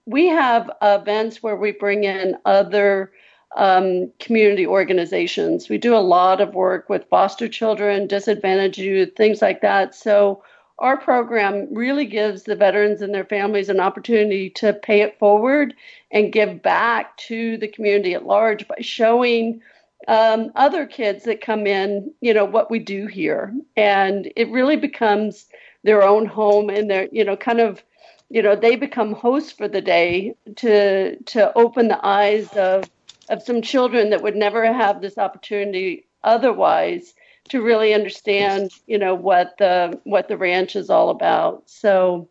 we 0.06 0.28
have 0.28 0.72
events 0.82 1.44
where 1.44 1.58
we 1.58 1.74
bring 1.74 2.06
in 2.06 2.38
other 2.46 3.12
um, 3.56 4.12
community 4.20 4.66
organizations. 4.66 5.70
We 5.70 5.78
do 5.78 5.96
a 5.96 5.98
lot 5.98 6.42
of 6.42 6.54
work 6.54 6.90
with 6.90 7.10
foster 7.10 7.48
children, 7.48 8.08
disadvantaged 8.08 8.78
youth, 8.78 9.16
things 9.16 9.42
like 9.42 9.62
that. 9.62 9.94
So 9.94 10.44
our 10.80 10.98
program 10.98 11.68
really 11.72 12.06
gives 12.06 12.44
the 12.44 12.56
veterans 12.56 13.02
and 13.02 13.14
their 13.14 13.26
families 13.26 13.70
an 13.70 13.80
opportunity 13.80 14.50
to 14.50 14.74
pay 14.74 15.02
it 15.02 15.20
forward 15.20 15.76
and 16.12 16.34
give 16.34 16.62
back 16.64 17.16
to 17.18 17.58
the 17.58 17.68
community 17.68 18.14
at 18.14 18.26
large 18.26 18.68
by 18.68 18.78
showing 18.80 19.62
um, 20.08 20.52
other 20.56 20.88
kids 20.88 21.26
that 21.26 21.42
come 21.42 21.68
in, 21.68 22.12
you 22.22 22.34
know, 22.34 22.46
what 22.46 22.72
we 22.72 22.80
do 22.80 23.06
here. 23.06 23.54
And 23.78 24.32
it 24.36 24.50
really 24.50 24.76
becomes 24.76 25.46
their 25.84 26.02
own 26.02 26.26
home 26.26 26.70
and 26.70 26.90
their, 26.90 27.08
you 27.12 27.24
know, 27.24 27.38
kind 27.38 27.60
of, 27.60 27.84
you 28.30 28.42
know, 28.42 28.56
they 28.56 28.76
become 28.76 29.14
hosts 29.14 29.52
for 29.52 29.68
the 29.68 29.82
day 29.82 30.34
to 30.56 31.16
to 31.18 31.56
open 31.56 31.90
the 31.90 32.04
eyes 32.04 32.52
of 32.54 32.90
of 33.32 33.42
some 33.42 33.62
children 33.62 34.12
that 34.12 34.22
would 34.22 34.36
never 34.36 34.72
have 34.72 35.02
this 35.02 35.18
opportunity 35.18 36.06
otherwise 36.24 37.14
to 37.50 37.62
really 37.62 37.94
understand, 37.94 38.72
you 38.86 38.98
know, 38.98 39.16
what 39.16 39.56
the 39.58 40.00
what 40.04 40.28
the 40.28 40.38
ranch 40.38 40.76
is 40.76 40.90
all 40.90 41.10
about. 41.10 41.68
So, 41.68 42.30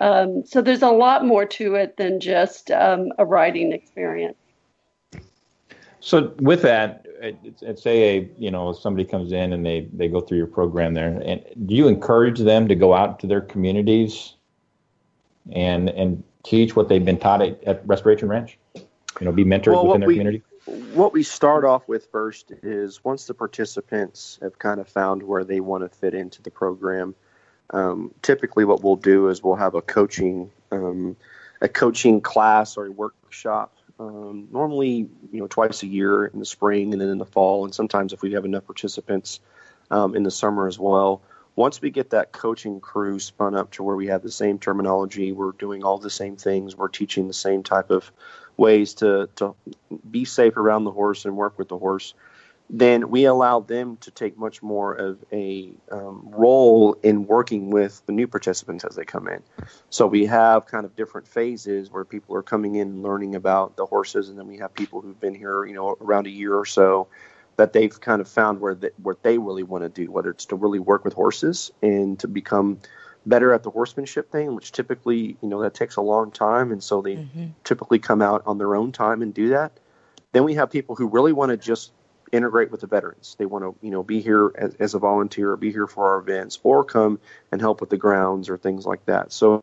um, 0.00 0.44
so 0.44 0.60
there's 0.60 0.82
a 0.82 0.90
lot 0.90 1.24
more 1.24 1.46
to 1.46 1.76
it 1.76 1.96
than 1.96 2.20
just 2.20 2.70
um, 2.70 3.12
a 3.18 3.24
riding 3.24 3.72
experience. 3.72 4.36
So 6.00 6.34
with 6.38 6.62
that, 6.62 7.06
say 7.76 8.18
a 8.18 8.30
you 8.36 8.50
know 8.50 8.72
somebody 8.72 9.08
comes 9.08 9.32
in 9.32 9.52
and 9.52 9.64
they 9.64 9.88
they 9.92 10.08
go 10.08 10.20
through 10.20 10.38
your 10.38 10.48
program 10.48 10.94
there, 10.94 11.22
and 11.24 11.42
do 11.66 11.74
you 11.74 11.88
encourage 11.88 12.40
them 12.40 12.68
to 12.68 12.74
go 12.74 12.94
out 12.94 13.20
to 13.20 13.26
their 13.26 13.40
communities 13.40 14.34
and 15.52 15.88
and 15.90 16.22
teach 16.42 16.74
what 16.74 16.88
they've 16.88 17.04
been 17.04 17.18
taught 17.18 17.40
at, 17.40 17.62
at 17.64 17.86
Restoration 17.86 18.28
Ranch? 18.28 18.58
You 19.22 19.26
know, 19.26 19.32
be 19.32 19.44
mentors 19.44 19.74
well, 19.74 19.86
within 19.86 20.00
their 20.00 20.08
we, 20.08 20.14
community. 20.14 20.42
What 20.94 21.12
we 21.12 21.22
start 21.22 21.64
off 21.64 21.86
with 21.86 22.06
first 22.10 22.50
is 22.62 23.04
once 23.04 23.26
the 23.26 23.34
participants 23.34 24.40
have 24.42 24.58
kind 24.58 24.80
of 24.80 24.88
found 24.88 25.22
where 25.22 25.44
they 25.44 25.60
want 25.60 25.84
to 25.84 25.96
fit 25.96 26.12
into 26.12 26.42
the 26.42 26.50
program. 26.50 27.14
Um, 27.70 28.12
typically, 28.20 28.64
what 28.64 28.82
we'll 28.82 28.96
do 28.96 29.28
is 29.28 29.40
we'll 29.40 29.54
have 29.54 29.74
a 29.74 29.82
coaching 29.82 30.50
um, 30.72 31.16
a 31.60 31.68
coaching 31.68 32.20
class 32.20 32.76
or 32.76 32.86
a 32.86 32.90
workshop 32.90 33.76
um, 34.00 34.48
normally 34.50 35.08
you 35.30 35.40
know 35.40 35.46
twice 35.46 35.82
a 35.82 35.86
year 35.86 36.26
in 36.26 36.38
the 36.38 36.44
spring 36.44 36.92
and 36.92 37.00
then 37.00 37.08
in 37.08 37.18
the 37.18 37.26
fall, 37.26 37.64
and 37.64 37.72
sometimes 37.72 38.12
if 38.12 38.22
we 38.22 38.32
have 38.32 38.44
enough 38.44 38.66
participants 38.66 39.38
um, 39.90 40.16
in 40.16 40.22
the 40.22 40.30
summer 40.30 40.66
as 40.66 40.78
well. 40.78 41.22
Once 41.54 41.82
we 41.82 41.90
get 41.90 42.10
that 42.10 42.32
coaching 42.32 42.80
crew 42.80 43.18
spun 43.18 43.54
up 43.54 43.70
to 43.70 43.82
where 43.82 43.94
we 43.94 44.06
have 44.06 44.22
the 44.22 44.30
same 44.30 44.58
terminology, 44.58 45.32
we're 45.32 45.52
doing 45.52 45.84
all 45.84 45.98
the 45.98 46.08
same 46.08 46.34
things, 46.34 46.74
we're 46.74 46.88
teaching 46.88 47.28
the 47.28 47.34
same 47.34 47.62
type 47.62 47.90
of 47.90 48.10
ways 48.56 48.94
to 48.94 49.28
to 49.36 49.54
be 50.10 50.24
safe 50.24 50.56
around 50.56 50.84
the 50.84 50.90
horse 50.90 51.24
and 51.24 51.36
work 51.36 51.58
with 51.58 51.68
the 51.68 51.78
horse 51.78 52.14
then 52.72 53.10
we 53.10 53.26
allow 53.26 53.60
them 53.60 53.98
to 53.98 54.10
take 54.10 54.38
much 54.38 54.62
more 54.62 54.94
of 54.94 55.18
a 55.30 55.70
um, 55.90 56.22
role 56.32 56.96
in 57.02 57.26
working 57.26 57.70
with 57.70 58.02
the 58.06 58.12
new 58.12 58.26
participants 58.26 58.82
as 58.82 58.96
they 58.96 59.04
come 59.04 59.28
in. 59.28 59.42
So 59.90 60.06
we 60.06 60.24
have 60.24 60.64
kind 60.64 60.86
of 60.86 60.96
different 60.96 61.28
phases 61.28 61.90
where 61.90 62.06
people 62.06 62.34
are 62.34 62.42
coming 62.42 62.76
in 62.76 62.88
and 62.88 63.02
learning 63.02 63.34
about 63.34 63.76
the 63.76 63.84
horses, 63.84 64.30
and 64.30 64.38
then 64.38 64.46
we 64.46 64.56
have 64.56 64.72
people 64.72 65.02
who've 65.02 65.20
been 65.20 65.34
here, 65.34 65.66
you 65.66 65.74
know, 65.74 65.96
around 66.00 66.26
a 66.26 66.30
year 66.30 66.56
or 66.56 66.64
so 66.64 67.08
that 67.56 67.74
they've 67.74 68.00
kind 68.00 68.22
of 68.22 68.28
found 68.28 68.58
where 68.58 68.74
they, 68.74 68.90
what 69.02 69.22
they 69.22 69.36
really 69.36 69.62
want 69.62 69.84
to 69.84 69.90
do, 69.90 70.10
whether 70.10 70.30
it's 70.30 70.46
to 70.46 70.56
really 70.56 70.78
work 70.78 71.04
with 71.04 71.12
horses 71.12 71.70
and 71.82 72.18
to 72.20 72.26
become 72.26 72.78
better 73.26 73.52
at 73.52 73.62
the 73.62 73.70
horsemanship 73.70 74.30
thing, 74.30 74.54
which 74.54 74.72
typically, 74.72 75.36
you 75.40 75.48
know, 75.48 75.62
that 75.62 75.74
takes 75.74 75.96
a 75.96 76.00
long 76.00 76.30
time, 76.30 76.72
and 76.72 76.82
so 76.82 77.02
they 77.02 77.16
mm-hmm. 77.16 77.46
typically 77.64 77.98
come 77.98 78.22
out 78.22 78.42
on 78.46 78.58
their 78.58 78.74
own 78.74 78.92
time 78.92 79.22
and 79.22 79.32
do 79.32 79.50
that. 79.50 79.72
Then 80.32 80.44
we 80.44 80.54
have 80.54 80.70
people 80.70 80.96
who 80.96 81.08
really 81.08 81.32
want 81.32 81.50
to 81.50 81.56
just 81.56 81.92
integrate 82.32 82.70
with 82.70 82.80
the 82.80 82.86
veterans. 82.86 83.36
They 83.38 83.46
want 83.46 83.64
to, 83.64 83.76
you 83.84 83.92
know, 83.92 84.02
be 84.02 84.20
here 84.20 84.50
as, 84.56 84.74
as, 84.76 84.94
a 84.94 84.98
volunteer, 84.98 85.52
or 85.52 85.56
be 85.56 85.70
here 85.70 85.86
for 85.86 86.12
our 86.12 86.18
events, 86.18 86.58
or 86.62 86.84
come 86.84 87.20
and 87.52 87.60
help 87.60 87.80
with 87.80 87.90
the 87.90 87.98
grounds 87.98 88.48
or 88.48 88.56
things 88.56 88.86
like 88.86 89.04
that. 89.06 89.32
So 89.32 89.62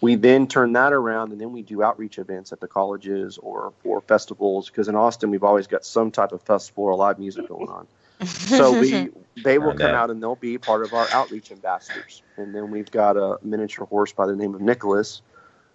we 0.00 0.16
then 0.16 0.48
turn 0.48 0.72
that 0.72 0.92
around, 0.92 1.32
and 1.32 1.40
then 1.40 1.52
we 1.52 1.62
do 1.62 1.82
outreach 1.82 2.18
events 2.18 2.52
at 2.52 2.60
the 2.60 2.68
colleges 2.68 3.38
or 3.38 3.72
for 3.82 4.00
festivals. 4.00 4.68
Because 4.68 4.88
in 4.88 4.96
Austin, 4.96 5.30
we've 5.30 5.44
always 5.44 5.68
got 5.68 5.84
some 5.84 6.10
type 6.10 6.32
of 6.32 6.42
festival 6.42 6.84
or 6.84 6.96
live 6.96 7.18
music 7.18 7.48
going 7.48 7.68
on. 7.68 7.86
So 8.26 8.80
we 8.80 9.10
they 9.42 9.58
will 9.58 9.74
come 9.74 9.94
out 9.94 10.10
and 10.10 10.22
they'll 10.22 10.36
be 10.36 10.58
part 10.58 10.84
of 10.84 10.92
our 10.92 11.08
outreach 11.10 11.50
ambassadors. 11.50 12.22
And 12.36 12.54
then 12.54 12.70
we've 12.70 12.90
got 12.90 13.16
a 13.16 13.38
miniature 13.42 13.86
horse 13.86 14.12
by 14.12 14.26
the 14.26 14.36
name 14.36 14.54
of 14.54 14.60
Nicholas 14.60 15.22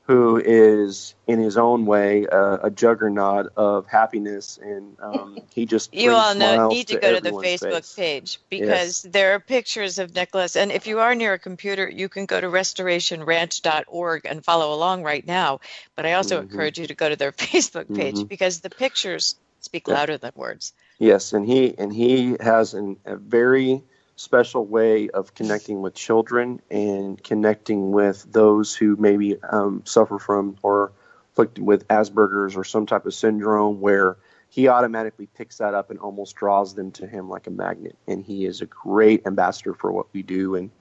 who 0.09 0.41
is 0.43 1.13
in 1.27 1.39
his 1.39 1.55
own 1.55 1.85
way 1.85 2.25
uh, 2.25 2.57
a 2.63 2.71
juggernaut 2.71 3.53
of 3.55 3.85
happiness, 3.85 4.57
and 4.59 4.97
um, 4.99 5.37
he 5.53 5.67
just 5.67 5.93
you 5.93 6.11
all 6.13 6.33
know 6.33 6.67
need 6.67 6.87
to, 6.87 6.95
to 6.95 6.99
go 6.99 7.13
to 7.13 7.21
the 7.21 7.29
Facebook 7.29 7.85
face. 7.85 7.93
page 7.93 8.39
because 8.49 9.03
yes. 9.03 9.13
there 9.13 9.35
are 9.35 9.39
pictures 9.39 9.99
of 9.99 10.15
Nicholas, 10.15 10.55
and 10.55 10.71
if 10.71 10.87
you 10.87 10.99
are 10.99 11.13
near 11.13 11.33
a 11.33 11.39
computer, 11.39 11.87
you 11.87 12.09
can 12.09 12.25
go 12.25 12.41
to 12.41 12.47
restorationranch.org 12.47 14.25
and 14.25 14.43
follow 14.43 14.73
along 14.73 15.03
right 15.03 15.27
now. 15.27 15.59
But 15.95 16.07
I 16.07 16.13
also 16.13 16.37
mm-hmm. 16.37 16.49
encourage 16.49 16.79
you 16.79 16.87
to 16.87 16.95
go 16.95 17.07
to 17.07 17.15
their 17.15 17.31
Facebook 17.51 17.95
page 17.95 18.15
mm-hmm. 18.15 18.23
because 18.23 18.61
the 18.61 18.71
pictures 18.71 19.35
speak 19.59 19.87
louder 19.87 20.17
than 20.17 20.31
words. 20.33 20.73
Yes, 20.99 21.31
and 21.31 21.45
he 21.47 21.73
and 21.77 21.93
he 21.93 22.35
has 22.41 22.73
an, 22.73 22.97
a 23.05 23.15
very 23.15 23.81
special 24.17 24.65
way 24.65 25.09
of 25.09 25.33
connecting 25.33 25.81
with 25.81 25.93
children 25.93 26.61
and 26.69 27.23
connecting 27.23 27.91
with 27.91 28.25
those 28.29 28.75
who 28.75 28.97
maybe 28.97 29.41
um, 29.41 29.81
suffer 29.85 30.19
from 30.19 30.57
or 30.61 30.91
afflicted 31.31 31.63
with 31.63 31.87
Asperger's 31.87 32.57
or 32.57 32.65
some 32.65 32.85
type 32.85 33.05
of 33.05 33.13
syndrome 33.13 33.79
where 33.79 34.17
he 34.49 34.67
automatically 34.67 35.27
picks 35.37 35.59
that 35.59 35.73
up 35.73 35.89
and 35.89 35.99
almost 35.99 36.35
draws 36.35 36.75
them 36.75 36.91
to 36.91 37.07
him 37.07 37.29
like 37.29 37.47
a 37.47 37.51
magnet. 37.51 37.95
And 38.05 38.25
he 38.25 38.45
is 38.45 38.59
a 38.59 38.65
great 38.65 39.25
ambassador 39.25 39.73
for 39.73 39.89
what 39.89 40.07
we 40.11 40.21
do. 40.21 40.55
And 40.55 40.71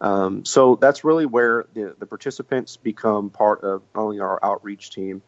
um, 0.00 0.46
so 0.46 0.76
that's 0.76 1.04
really 1.04 1.26
where 1.26 1.66
the, 1.74 1.94
the 1.98 2.06
participants 2.06 2.78
become 2.78 3.28
part 3.28 3.64
of 3.64 3.82
not 3.94 4.02
only 4.02 4.20
our 4.20 4.42
outreach 4.42 4.90
team, 4.90 5.20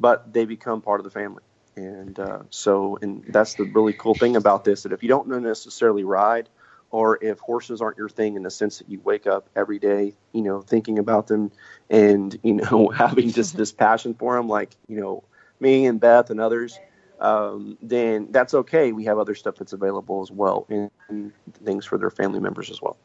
but 0.00 0.32
they 0.32 0.46
become 0.46 0.82
part 0.82 0.98
of 0.98 1.04
the 1.04 1.10
family. 1.10 1.42
And 1.78 2.18
uh, 2.18 2.40
so, 2.50 2.98
and 3.00 3.24
that's 3.28 3.54
the 3.54 3.64
really 3.64 3.92
cool 3.92 4.14
thing 4.14 4.34
about 4.34 4.64
this 4.64 4.82
that 4.82 4.92
if 4.92 5.02
you 5.02 5.08
don't 5.08 5.28
necessarily 5.28 6.02
ride, 6.04 6.48
or 6.90 7.22
if 7.22 7.38
horses 7.38 7.80
aren't 7.80 7.98
your 7.98 8.08
thing 8.08 8.36
in 8.36 8.42
the 8.42 8.50
sense 8.50 8.78
that 8.78 8.88
you 8.88 9.00
wake 9.00 9.26
up 9.26 9.48
every 9.54 9.78
day, 9.78 10.14
you 10.32 10.42
know, 10.42 10.62
thinking 10.62 10.98
about 10.98 11.26
them 11.26 11.52
and, 11.90 12.38
you 12.42 12.54
know, 12.54 12.88
having 12.96 13.30
just 13.30 13.56
this 13.56 13.72
passion 13.72 14.14
for 14.14 14.36
them, 14.36 14.48
like, 14.48 14.74
you 14.88 15.00
know, 15.00 15.22
me 15.60 15.86
and 15.86 16.00
Beth 16.00 16.30
and 16.30 16.40
others, 16.40 16.78
um, 17.20 17.76
then 17.82 18.28
that's 18.30 18.54
okay. 18.54 18.92
We 18.92 19.04
have 19.04 19.18
other 19.18 19.34
stuff 19.34 19.56
that's 19.56 19.72
available 19.72 20.22
as 20.22 20.30
well 20.30 20.66
and, 20.70 20.90
and 21.08 21.32
things 21.64 21.84
for 21.84 21.98
their 21.98 22.10
family 22.10 22.40
members 22.40 22.70
as 22.70 22.80
well. 22.80 22.96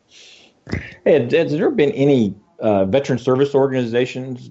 Hey, 1.03 1.27
has 1.29 1.51
there 1.51 1.69
been 1.71 1.91
any 1.91 2.35
uh, 2.59 2.85
veteran 2.85 3.19
service 3.19 3.53
organizations 3.53 4.49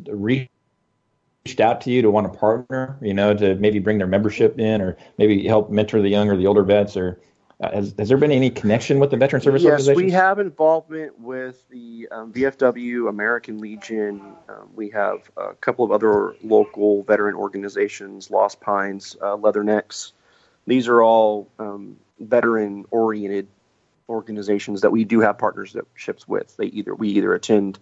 reached 1.45 1.61
out 1.61 1.81
to 1.83 1.91
you 1.91 2.03
to 2.03 2.11
want 2.11 2.33
to 2.33 2.39
partner, 2.39 2.97
you 3.03 3.15
know, 3.15 3.35
to 3.35 3.55
maybe 3.57 3.79
bring 3.79 3.99
their 3.99 4.07
membership 4.07 4.59
in 4.59 4.81
or 4.81 4.97
maybe 5.19 5.47
help 5.47 5.71
mentor 5.71 6.01
the 6.01 6.09
young 6.09 6.29
or 6.29 6.37
the 6.37 6.47
older 6.47 6.63
vets 6.63 6.97
or 6.97 7.21
uh, 7.61 7.71
has, 7.73 7.95
has 7.99 8.09
there 8.09 8.17
been 8.17 8.33
any 8.33 8.51
connection 8.51 8.99
with 8.99 9.11
the 9.11 9.17
Veteran 9.17 9.41
Service 9.41 9.63
yes, 9.63 9.89
we 9.95 10.11
have 10.11 10.41
involvement 10.41 11.19
with 11.21 11.63
the 11.69 12.09
um, 12.11 12.33
VFW, 12.33 13.09
American 13.09 13.59
Legion. 13.59 14.21
Um, 14.49 14.69
we 14.75 14.91
have 14.91 15.31
a 15.37 15.55
couple 15.55 15.85
of 15.85 15.93
other 15.93 16.35
local 16.43 17.05
veteran 17.05 17.37
organizations, 17.37 18.31
Lost 18.31 18.61
Pines, 18.61 19.17
uh, 19.21 19.37
Leathernecks. 19.37 20.13
These 20.67 20.89
are 20.89 21.03
all 21.03 21.49
um, 21.61 21.97
veteran-oriented 22.19 23.47
organizations 24.09 24.81
that 24.81 24.91
we 24.91 25.05
do 25.05 25.21
have 25.21 25.39
partnerships 25.39 26.27
with. 26.27 26.57
They 26.57 26.67
either 26.67 26.95
we 26.95 27.11
either 27.11 27.33
attend 27.35 27.79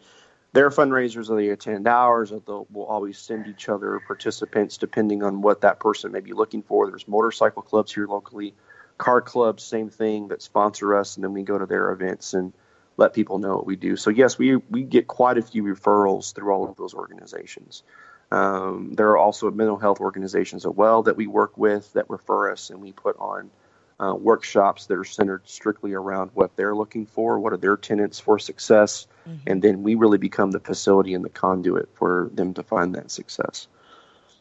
their 0.52 0.70
fundraisers 0.70 1.34
they 1.34 1.48
attend 1.48 1.86
ours, 1.86 2.32
or 2.32 2.66
we'll 2.70 2.86
always 2.86 3.18
send 3.18 3.46
each 3.46 3.68
other 3.68 4.00
participants 4.06 4.78
depending 4.78 5.22
on 5.22 5.42
what 5.42 5.60
that 5.60 5.78
person 5.78 6.12
may 6.12 6.20
be 6.20 6.32
looking 6.32 6.62
for. 6.62 6.88
There's 6.88 7.06
motorcycle 7.06 7.62
clubs 7.62 7.92
here 7.92 8.06
locally 8.06 8.54
car 9.00 9.22
clubs, 9.22 9.64
same 9.64 9.88
thing, 9.88 10.28
that 10.28 10.42
sponsor 10.42 10.94
us, 10.94 11.16
and 11.16 11.24
then 11.24 11.32
we 11.32 11.42
go 11.42 11.58
to 11.58 11.66
their 11.66 11.90
events 11.90 12.34
and 12.34 12.52
let 12.96 13.14
people 13.14 13.38
know 13.38 13.56
what 13.56 13.66
we 13.66 13.76
do. 13.76 13.96
So 13.96 14.10
yes, 14.10 14.38
we 14.38 14.56
we 14.56 14.82
get 14.82 15.06
quite 15.06 15.38
a 15.38 15.42
few 15.42 15.64
referrals 15.64 16.34
through 16.34 16.52
all 16.52 16.68
of 16.68 16.76
those 16.76 16.94
organizations. 16.94 17.82
Um, 18.30 18.92
there 18.94 19.08
are 19.08 19.18
also 19.18 19.50
mental 19.50 19.78
health 19.78 20.00
organizations 20.00 20.64
as 20.66 20.72
well 20.72 21.02
that 21.04 21.16
we 21.16 21.26
work 21.26 21.56
with 21.56 21.92
that 21.94 22.10
refer 22.10 22.52
us, 22.52 22.70
and 22.70 22.80
we 22.80 22.92
put 22.92 23.16
on 23.18 23.50
uh, 23.98 24.14
workshops 24.14 24.86
that 24.86 24.98
are 24.98 25.04
centered 25.04 25.42
strictly 25.48 25.94
around 25.94 26.30
what 26.34 26.56
they're 26.56 26.76
looking 26.76 27.06
for, 27.06 27.38
what 27.38 27.52
are 27.52 27.58
their 27.58 27.76
tenets 27.76 28.20
for 28.20 28.38
success, 28.38 29.06
mm-hmm. 29.28 29.36
and 29.46 29.62
then 29.62 29.82
we 29.82 29.94
really 29.94 30.18
become 30.18 30.50
the 30.50 30.60
facility 30.60 31.14
and 31.14 31.24
the 31.24 31.30
conduit 31.30 31.88
for 31.94 32.30
them 32.32 32.54
to 32.54 32.62
find 32.62 32.94
that 32.94 33.10
success. 33.10 33.68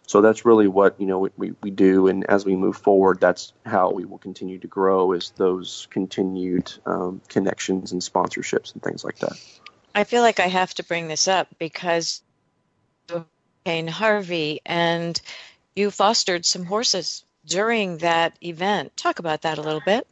So 0.07 0.21
that's 0.21 0.43
really 0.43 0.67
what 0.67 0.99
you 0.99 1.05
know 1.05 1.30
we, 1.38 1.53
we 1.61 1.69
do, 1.69 2.07
and 2.07 2.25
as 2.25 2.43
we 2.43 2.55
move 2.55 2.77
forward, 2.77 3.19
that's 3.19 3.53
how 3.63 3.91
we 3.91 4.05
will 4.05 4.17
continue 4.17 4.57
to 4.57 4.67
grow 4.67 5.11
is 5.11 5.32
those 5.36 5.88
continued 5.91 6.73
um, 6.88 7.21
connections 7.27 7.91
and 7.91 8.01
sponsorships 8.01 8.73
and 8.73 8.82
things 8.82 9.03
like 9.03 9.19
that. 9.19 9.39
I 9.93 10.05
feel 10.05 10.23
like 10.23 10.39
I 10.39 10.47
have 10.47 10.73
to 10.75 10.84
bring 10.84 11.07
this 11.07 11.27
up 11.27 11.47
because 11.59 12.23
Hurricane 13.07 13.88
Harvey 13.88 14.61
and 14.65 15.19
you 15.75 15.91
fostered 15.91 16.45
some 16.45 16.65
horses 16.65 17.23
during 17.45 17.97
that 17.99 18.38
event. 18.43 18.95
Talk 18.97 19.19
about 19.19 19.43
that 19.43 19.57
a 19.57 19.61
little 19.61 19.82
bit. 19.86 20.07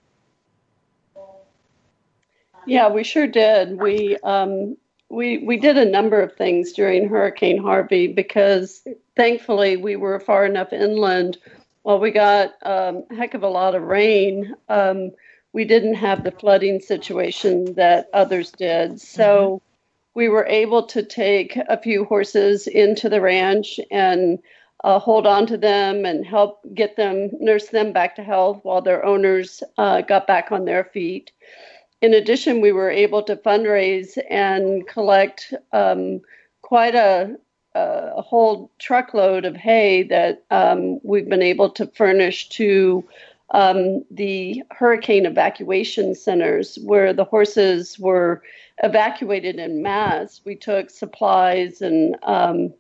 Yeah, 2.67 2.89
we 2.89 3.03
sure 3.03 3.27
did. 3.27 3.79
We 3.79 4.17
um, 4.23 4.75
we 5.09 5.37
we 5.39 5.57
did 5.57 5.77
a 5.77 5.89
number 5.89 6.21
of 6.21 6.35
things 6.35 6.73
during 6.73 7.07
Hurricane 7.07 7.57
Harvey 7.57 8.07
because 8.07 8.85
thankfully 9.15 9.77
we 9.77 9.95
were 9.95 10.19
far 10.19 10.45
enough 10.45 10.73
inland. 10.73 11.37
While 11.83 11.99
we 11.99 12.11
got 12.11 12.55
um, 12.63 13.05
a 13.09 13.15
heck 13.15 13.33
of 13.33 13.43
a 13.43 13.47
lot 13.47 13.73
of 13.73 13.83
rain, 13.83 14.53
um, 14.67 15.11
we 15.53 15.63
didn't 15.63 15.95
have 15.95 16.25
the 16.25 16.31
flooding 16.31 16.81
situation 16.81 17.73
that 17.75 18.09
others 18.13 18.51
did. 18.51 18.99
So 18.99 19.25
mm-hmm. 19.25 20.19
we 20.19 20.27
were 20.27 20.45
able 20.45 20.83
to 20.87 21.03
take 21.03 21.55
a 21.55 21.81
few 21.81 22.03
horses 22.03 22.67
into 22.67 23.07
the 23.07 23.21
ranch 23.21 23.79
and 23.89 24.39
uh, 24.83 24.99
hold 24.99 25.25
on 25.25 25.47
to 25.47 25.57
them 25.57 26.05
and 26.05 26.25
help 26.25 26.59
get 26.73 26.97
them, 26.97 27.29
nurse 27.39 27.67
them 27.69 27.93
back 27.93 28.17
to 28.17 28.23
health 28.23 28.59
while 28.63 28.81
their 28.81 29.05
owners 29.05 29.63
uh, 29.77 30.01
got 30.01 30.27
back 30.27 30.51
on 30.51 30.65
their 30.65 30.83
feet. 30.83 31.31
In 32.01 32.13
addition, 32.13 32.61
we 32.61 32.71
were 32.71 32.91
able 32.91 33.23
to 33.23 33.35
fundraise 33.35 34.17
and 34.29 34.87
collect 34.87 35.53
um, 35.71 36.21
quite 36.61 36.93
a, 36.93 37.35
a, 37.73 38.21
whole 38.21 38.71
truckload 38.77 39.45
of 39.45 39.55
hay 39.55 40.03
that 40.03 40.43
um, 40.51 40.99
we've 41.03 41.27
been 41.27 41.41
able 41.41 41.71
to 41.71 41.87
furnish 41.87 42.49
to 42.49 43.03
um, 43.51 44.03
the 44.11 44.61
hurricane 44.71 45.25
evacuation 45.25 46.13
centers 46.13 46.77
where 46.83 47.13
the 47.13 47.23
horses 47.23 47.97
were 47.97 48.43
evacuated 48.83 49.55
in 49.55 49.81
mass. 49.81 50.41
We 50.45 50.55
took 50.55 50.91
supplies 50.91 51.81
and 51.81 52.15
um, 52.23 52.73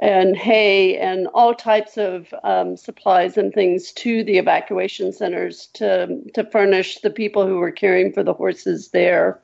and 0.00 0.36
hay 0.36 0.98
and 0.98 1.26
all 1.34 1.54
types 1.54 1.96
of 1.96 2.32
um, 2.44 2.76
supplies 2.76 3.36
and 3.36 3.52
things 3.52 3.92
to 3.92 4.22
the 4.24 4.38
evacuation 4.38 5.12
centers 5.12 5.68
to 5.74 6.20
to 6.34 6.44
furnish 6.50 7.00
the 7.00 7.10
people 7.10 7.46
who 7.46 7.56
were 7.56 7.70
caring 7.70 8.12
for 8.12 8.22
the 8.22 8.34
horses 8.34 8.88
there. 8.88 9.40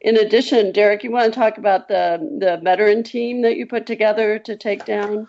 In 0.00 0.16
addition, 0.16 0.72
Derek, 0.72 1.04
you 1.04 1.10
want 1.10 1.32
to 1.32 1.38
talk 1.38 1.58
about 1.58 1.88
the 1.88 2.18
the 2.38 2.60
veteran 2.62 3.02
team 3.02 3.42
that 3.42 3.56
you 3.56 3.66
put 3.66 3.86
together 3.86 4.38
to 4.40 4.56
take 4.56 4.84
down? 4.84 5.28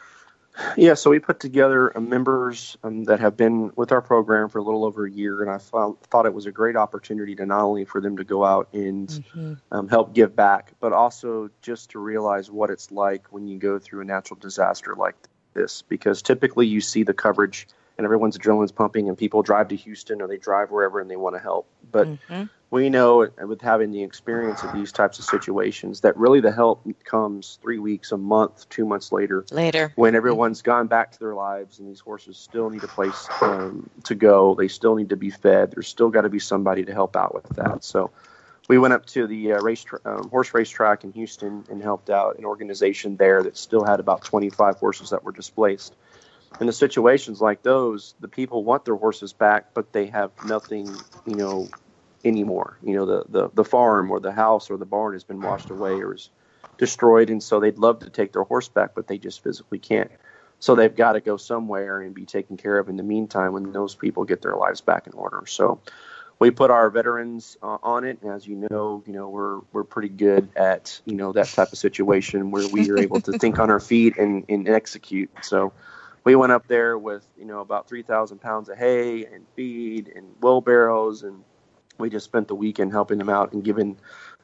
Yeah, 0.77 0.93
so 0.93 1.09
we 1.09 1.19
put 1.19 1.39
together 1.39 1.91
members 1.99 2.77
um, 2.83 3.03
that 3.05 3.19
have 3.19 3.35
been 3.35 3.71
with 3.75 3.91
our 3.91 4.01
program 4.01 4.49
for 4.49 4.59
a 4.59 4.63
little 4.63 4.85
over 4.85 5.05
a 5.05 5.11
year, 5.11 5.41
and 5.41 5.51
I 5.51 5.57
found, 5.57 5.99
thought 6.03 6.25
it 6.25 6.33
was 6.33 6.45
a 6.45 6.51
great 6.51 6.75
opportunity 6.75 7.35
to 7.35 7.45
not 7.45 7.61
only 7.61 7.85
for 7.85 7.99
them 7.99 8.17
to 8.17 8.23
go 8.23 8.45
out 8.45 8.69
and 8.73 9.07
mm-hmm. 9.07 9.53
um, 9.71 9.87
help 9.87 10.13
give 10.13 10.35
back, 10.35 10.73
but 10.79 10.93
also 10.93 11.49
just 11.61 11.91
to 11.91 11.99
realize 11.99 12.49
what 12.49 12.69
it's 12.69 12.91
like 12.91 13.27
when 13.31 13.47
you 13.47 13.57
go 13.57 13.79
through 13.79 14.01
a 14.01 14.05
natural 14.05 14.39
disaster 14.39 14.95
like 14.95 15.15
this. 15.53 15.81
Because 15.81 16.21
typically 16.21 16.67
you 16.67 16.81
see 16.81 17.03
the 17.03 17.13
coverage 17.13 17.67
and 17.97 18.05
everyone's 18.05 18.37
adrenaline's 18.37 18.71
pumping, 18.71 19.09
and 19.09 19.17
people 19.17 19.41
drive 19.41 19.69
to 19.69 19.75
Houston 19.75 20.21
or 20.21 20.27
they 20.27 20.37
drive 20.37 20.71
wherever 20.71 20.99
and 20.99 21.09
they 21.09 21.15
want 21.15 21.35
to 21.35 21.39
help. 21.39 21.67
But 21.91 22.07
mm-hmm 22.07 22.43
we 22.71 22.89
know 22.89 23.27
with 23.45 23.61
having 23.61 23.91
the 23.91 24.03
experience 24.03 24.63
of 24.63 24.73
these 24.73 24.91
types 24.91 25.19
of 25.19 25.25
situations 25.25 26.01
that 26.01 26.17
really 26.17 26.41
the 26.41 26.51
help 26.51 26.85
comes 27.03 27.59
three 27.61 27.79
weeks, 27.79 28.11
a 28.11 28.17
month, 28.17 28.67
two 28.69 28.85
months 28.85 29.11
later. 29.11 29.45
Later, 29.51 29.93
when 29.95 30.15
everyone's 30.15 30.61
gone 30.61 30.87
back 30.87 31.11
to 31.11 31.19
their 31.19 31.35
lives 31.35 31.79
and 31.79 31.87
these 31.87 31.99
horses 31.99 32.37
still 32.37 32.69
need 32.69 32.83
a 32.83 32.87
place 32.87 33.27
um, 33.41 33.89
to 34.03 34.15
go, 34.15 34.55
they 34.55 34.67
still 34.67 34.95
need 34.95 35.09
to 35.09 35.15
be 35.15 35.29
fed. 35.29 35.71
There's 35.71 35.87
still 35.87 36.09
got 36.09 36.21
to 36.21 36.29
be 36.29 36.39
somebody 36.39 36.83
to 36.85 36.93
help 36.93 37.15
out 37.15 37.33
with 37.33 37.47
that. 37.55 37.83
So, 37.83 38.11
we 38.67 38.77
went 38.77 38.93
up 38.93 39.05
to 39.07 39.27
the 39.27 39.53
uh, 39.53 39.61
race 39.61 39.83
tra- 39.83 39.99
um, 40.05 40.29
horse 40.29 40.53
racetrack 40.53 41.03
in 41.03 41.11
Houston 41.13 41.65
and 41.69 41.81
helped 41.81 42.09
out 42.09 42.37
an 42.37 42.45
organization 42.45 43.15
there 43.15 43.43
that 43.43 43.57
still 43.57 43.83
had 43.83 43.99
about 43.99 44.23
25 44.23 44.77
horses 44.77 45.11
that 45.11 45.23
were 45.23 45.31
displaced. 45.31 45.95
In 46.59 46.67
the 46.67 46.73
situations 46.73 47.41
like 47.41 47.61
those, 47.63 48.15
the 48.21 48.27
people 48.27 48.63
want 48.63 48.85
their 48.85 48.95
horses 48.95 49.33
back, 49.33 49.73
but 49.73 49.91
they 49.91 50.07
have 50.07 50.31
nothing, 50.45 50.87
you 51.25 51.35
know, 51.35 51.67
anymore. 52.25 52.77
You 52.83 52.95
know, 52.95 53.05
the, 53.05 53.25
the, 53.29 53.49
the 53.53 53.63
farm 53.63 54.11
or 54.11 54.19
the 54.19 54.31
house 54.31 54.69
or 54.69 54.77
the 54.77 54.85
barn 54.85 55.13
has 55.13 55.23
been 55.23 55.41
washed 55.41 55.69
away 55.69 56.01
or 56.01 56.13
is 56.13 56.29
destroyed, 56.77 57.29
and 57.29 57.41
so 57.41 57.59
they'd 57.59 57.77
love 57.77 57.99
to 57.99 58.09
take 58.09 58.33
their 58.33 58.43
horse 58.43 58.67
back, 58.67 58.91
but 58.95 59.07
they 59.07 59.17
just 59.17 59.43
physically 59.43 59.79
can't. 59.79 60.11
So 60.59 60.75
they've 60.75 60.95
got 60.95 61.13
to 61.13 61.21
go 61.21 61.37
somewhere 61.37 62.01
and 62.01 62.13
be 62.13 62.25
taken 62.25 62.57
care 62.57 62.77
of 62.79 62.89
in 62.89 62.97
the 62.97 63.03
meantime 63.03 63.53
when 63.53 63.71
those 63.71 63.95
people 63.95 64.23
get 64.23 64.41
their 64.41 64.55
lives 64.55 64.81
back 64.81 65.05
in 65.07 65.13
order. 65.13 65.43
So 65.45 65.79
we 66.39 66.51
put 66.51 66.71
our 66.71 66.89
veterans 66.89 67.57
uh, 67.61 67.77
on 67.83 68.03
it, 68.03 68.19
and 68.21 68.31
as 68.31 68.47
you 68.47 68.67
know, 68.69 69.03
you 69.05 69.13
know 69.13 69.29
we're 69.29 69.59
we're 69.71 69.83
pretty 69.83 70.09
good 70.09 70.49
at 70.55 70.99
you 71.05 71.15
know 71.15 71.31
that 71.33 71.47
type 71.47 71.71
of 71.71 71.77
situation 71.77 72.51
where 72.51 72.67
we 72.67 72.89
are 72.89 72.97
able 72.97 73.21
to 73.21 73.31
think 73.39 73.59
on 73.59 73.69
our 73.69 73.79
feet 73.79 74.17
and, 74.17 74.45
and 74.49 74.67
execute. 74.67 75.29
So 75.41 75.71
we 76.23 76.35
went 76.35 76.51
up 76.51 76.67
there 76.67 76.97
with 76.97 77.25
you 77.37 77.45
know 77.45 77.61
about 77.61 77.87
3,000 77.87 78.39
pounds 78.39 78.69
of 78.69 78.77
hay 78.77 79.25
and 79.25 79.45
feed 79.55 80.11
and 80.13 80.27
wheelbarrows 80.41 81.23
and 81.23 81.43
we 81.97 82.09
just 82.09 82.25
spent 82.25 82.47
the 82.47 82.55
weekend 82.55 82.91
helping 82.91 83.17
them 83.17 83.29
out 83.29 83.53
and 83.53 83.63
giving 83.63 83.97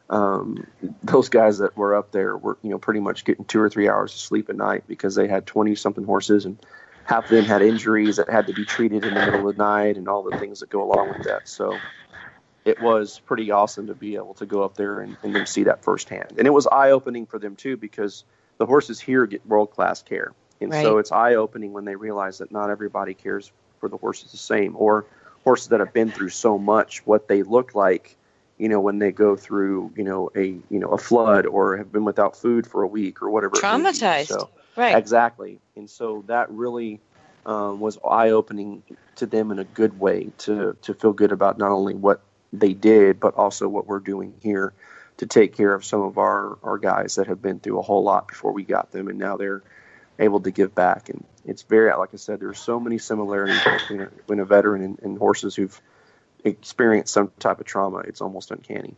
um, 0.09 0.67
those 1.03 1.29
guys 1.29 1.57
that 1.59 1.75
were 1.77 1.95
up 1.95 2.11
there 2.11 2.37
were 2.37 2.57
you 2.61 2.69
know 2.69 2.77
pretty 2.77 2.99
much 2.99 3.23
getting 3.23 3.45
two 3.45 3.61
or 3.61 3.69
three 3.69 3.87
hours 3.87 4.13
of 4.13 4.19
sleep 4.19 4.49
a 4.49 4.53
night 4.53 4.83
because 4.87 5.15
they 5.15 5.27
had 5.27 5.45
20 5.45 5.75
something 5.75 6.03
horses 6.03 6.45
and 6.45 6.59
half 7.05 7.25
of 7.25 7.29
them 7.29 7.45
had 7.45 7.61
injuries 7.61 8.17
that 8.17 8.29
had 8.29 8.47
to 8.47 8.53
be 8.53 8.65
treated 8.65 9.03
in 9.05 9.13
the 9.13 9.19
middle 9.19 9.49
of 9.49 9.55
the 9.55 9.63
night 9.63 9.97
and 9.97 10.07
all 10.07 10.23
the 10.23 10.37
things 10.37 10.59
that 10.59 10.69
go 10.69 10.83
along 10.83 11.09
with 11.09 11.23
that. 11.23 11.47
So 11.47 11.77
it 12.65 12.79
was 12.81 13.19
pretty 13.19 13.51
awesome 13.51 13.87
to 13.87 13.95
be 13.95 14.15
able 14.15 14.33
to 14.35 14.45
go 14.45 14.63
up 14.63 14.75
there 14.75 14.99
and, 14.99 15.17
and 15.23 15.35
then 15.35 15.45
see 15.45 15.63
that 15.63 15.83
firsthand. 15.83 16.33
And 16.37 16.45
it 16.45 16.51
was 16.51 16.67
eye-opening 16.67 17.25
for 17.25 17.39
them 17.39 17.55
too 17.55 17.75
because 17.75 18.23
the 18.57 18.65
horses 18.65 18.99
here 18.99 19.25
get 19.25 19.45
world-class 19.47 20.03
care. 20.03 20.33
And 20.59 20.71
right. 20.71 20.83
so 20.83 20.99
it's 20.99 21.11
eye-opening 21.11 21.73
when 21.73 21.85
they 21.85 21.95
realize 21.95 22.37
that 22.37 22.51
not 22.51 22.69
everybody 22.69 23.13
cares 23.13 23.51
for 23.79 23.89
the 23.89 23.97
horses 23.97 24.31
the 24.31 24.37
same 24.37 24.75
or 24.77 25.05
horses 25.43 25.69
that 25.69 25.79
have 25.79 25.93
been 25.93 26.11
through 26.11 26.29
so 26.29 26.57
much, 26.57 27.05
what 27.05 27.27
they 27.27 27.43
look 27.43 27.75
like, 27.75 28.15
you 28.57 28.69
know, 28.69 28.79
when 28.79 28.99
they 28.99 29.11
go 29.11 29.35
through, 29.35 29.91
you 29.95 30.03
know, 30.03 30.29
a 30.35 30.45
you 30.45 30.79
know 30.79 30.89
a 30.89 30.97
flood 30.97 31.45
or 31.45 31.77
have 31.77 31.91
been 31.91 32.05
without 32.05 32.35
food 32.35 32.67
for 32.67 32.83
a 32.83 32.87
week 32.87 33.21
or 33.21 33.29
whatever. 33.29 33.55
Traumatized. 33.55 34.27
So, 34.27 34.49
right. 34.75 34.97
Exactly. 34.97 35.59
And 35.75 35.89
so 35.89 36.23
that 36.27 36.49
really 36.51 36.99
um, 37.45 37.79
was 37.79 37.97
eye 38.07 38.29
opening 38.29 38.83
to 39.15 39.25
them 39.25 39.51
in 39.51 39.59
a 39.59 39.63
good 39.63 39.99
way 39.99 40.31
to 40.39 40.77
to 40.81 40.93
feel 40.93 41.13
good 41.13 41.31
about 41.31 41.57
not 41.57 41.71
only 41.71 41.95
what 41.95 42.21
they 42.53 42.73
did 42.73 43.19
but 43.19 43.33
also 43.35 43.67
what 43.67 43.87
we're 43.87 43.99
doing 43.99 44.33
here 44.41 44.73
to 45.17 45.25
take 45.25 45.55
care 45.55 45.73
of 45.73 45.85
some 45.85 46.01
of 46.01 46.17
our 46.17 46.57
our 46.63 46.77
guys 46.77 47.15
that 47.15 47.27
have 47.27 47.41
been 47.41 47.59
through 47.59 47.79
a 47.79 47.81
whole 47.81 48.03
lot 48.03 48.27
before 48.27 48.51
we 48.51 48.63
got 48.63 48.91
them 48.91 49.07
and 49.07 49.17
now 49.17 49.37
they're 49.37 49.63
able 50.21 50.39
to 50.41 50.51
give 50.51 50.73
back. 50.73 51.09
And 51.09 51.23
it's 51.45 51.63
very, 51.63 51.95
like 51.95 52.09
I 52.13 52.17
said, 52.17 52.39
there's 52.39 52.59
so 52.59 52.79
many 52.79 52.97
similarities 52.97 53.63
between 53.63 54.01
a, 54.01 54.05
between 54.07 54.39
a 54.39 54.45
veteran 54.45 54.83
and, 54.83 54.99
and 54.99 55.17
horses 55.17 55.55
who've 55.55 55.79
experienced 56.43 57.13
some 57.13 57.31
type 57.39 57.59
of 57.59 57.65
trauma. 57.65 57.99
It's 57.99 58.21
almost 58.21 58.51
uncanny. 58.51 58.95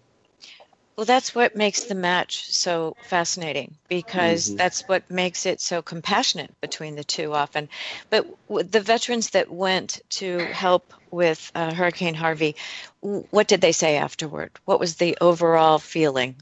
Well, 0.95 1.05
that's 1.05 1.33
what 1.33 1.55
makes 1.55 1.85
the 1.85 1.95
match 1.95 2.51
so 2.53 2.95
fascinating 3.01 3.75
because 3.89 4.47
mm-hmm. 4.47 4.57
that's 4.57 4.87
what 4.87 5.09
makes 5.09 5.47
it 5.47 5.59
so 5.59 5.81
compassionate 5.81 6.53
between 6.61 6.95
the 6.95 7.03
two 7.03 7.33
often. 7.33 7.67
But 8.11 8.27
the 8.47 8.79
veterans 8.79 9.31
that 9.31 9.51
went 9.51 10.01
to 10.11 10.37
help 10.37 10.93
with 11.09 11.51
uh, 11.55 11.73
Hurricane 11.73 12.13
Harvey, 12.13 12.55
what 13.01 13.47
did 13.47 13.59
they 13.59 13.71
say 13.71 13.97
afterward? 13.97 14.51
What 14.65 14.79
was 14.79 14.95
the 14.95 15.17
overall 15.19 15.79
feeling? 15.79 16.35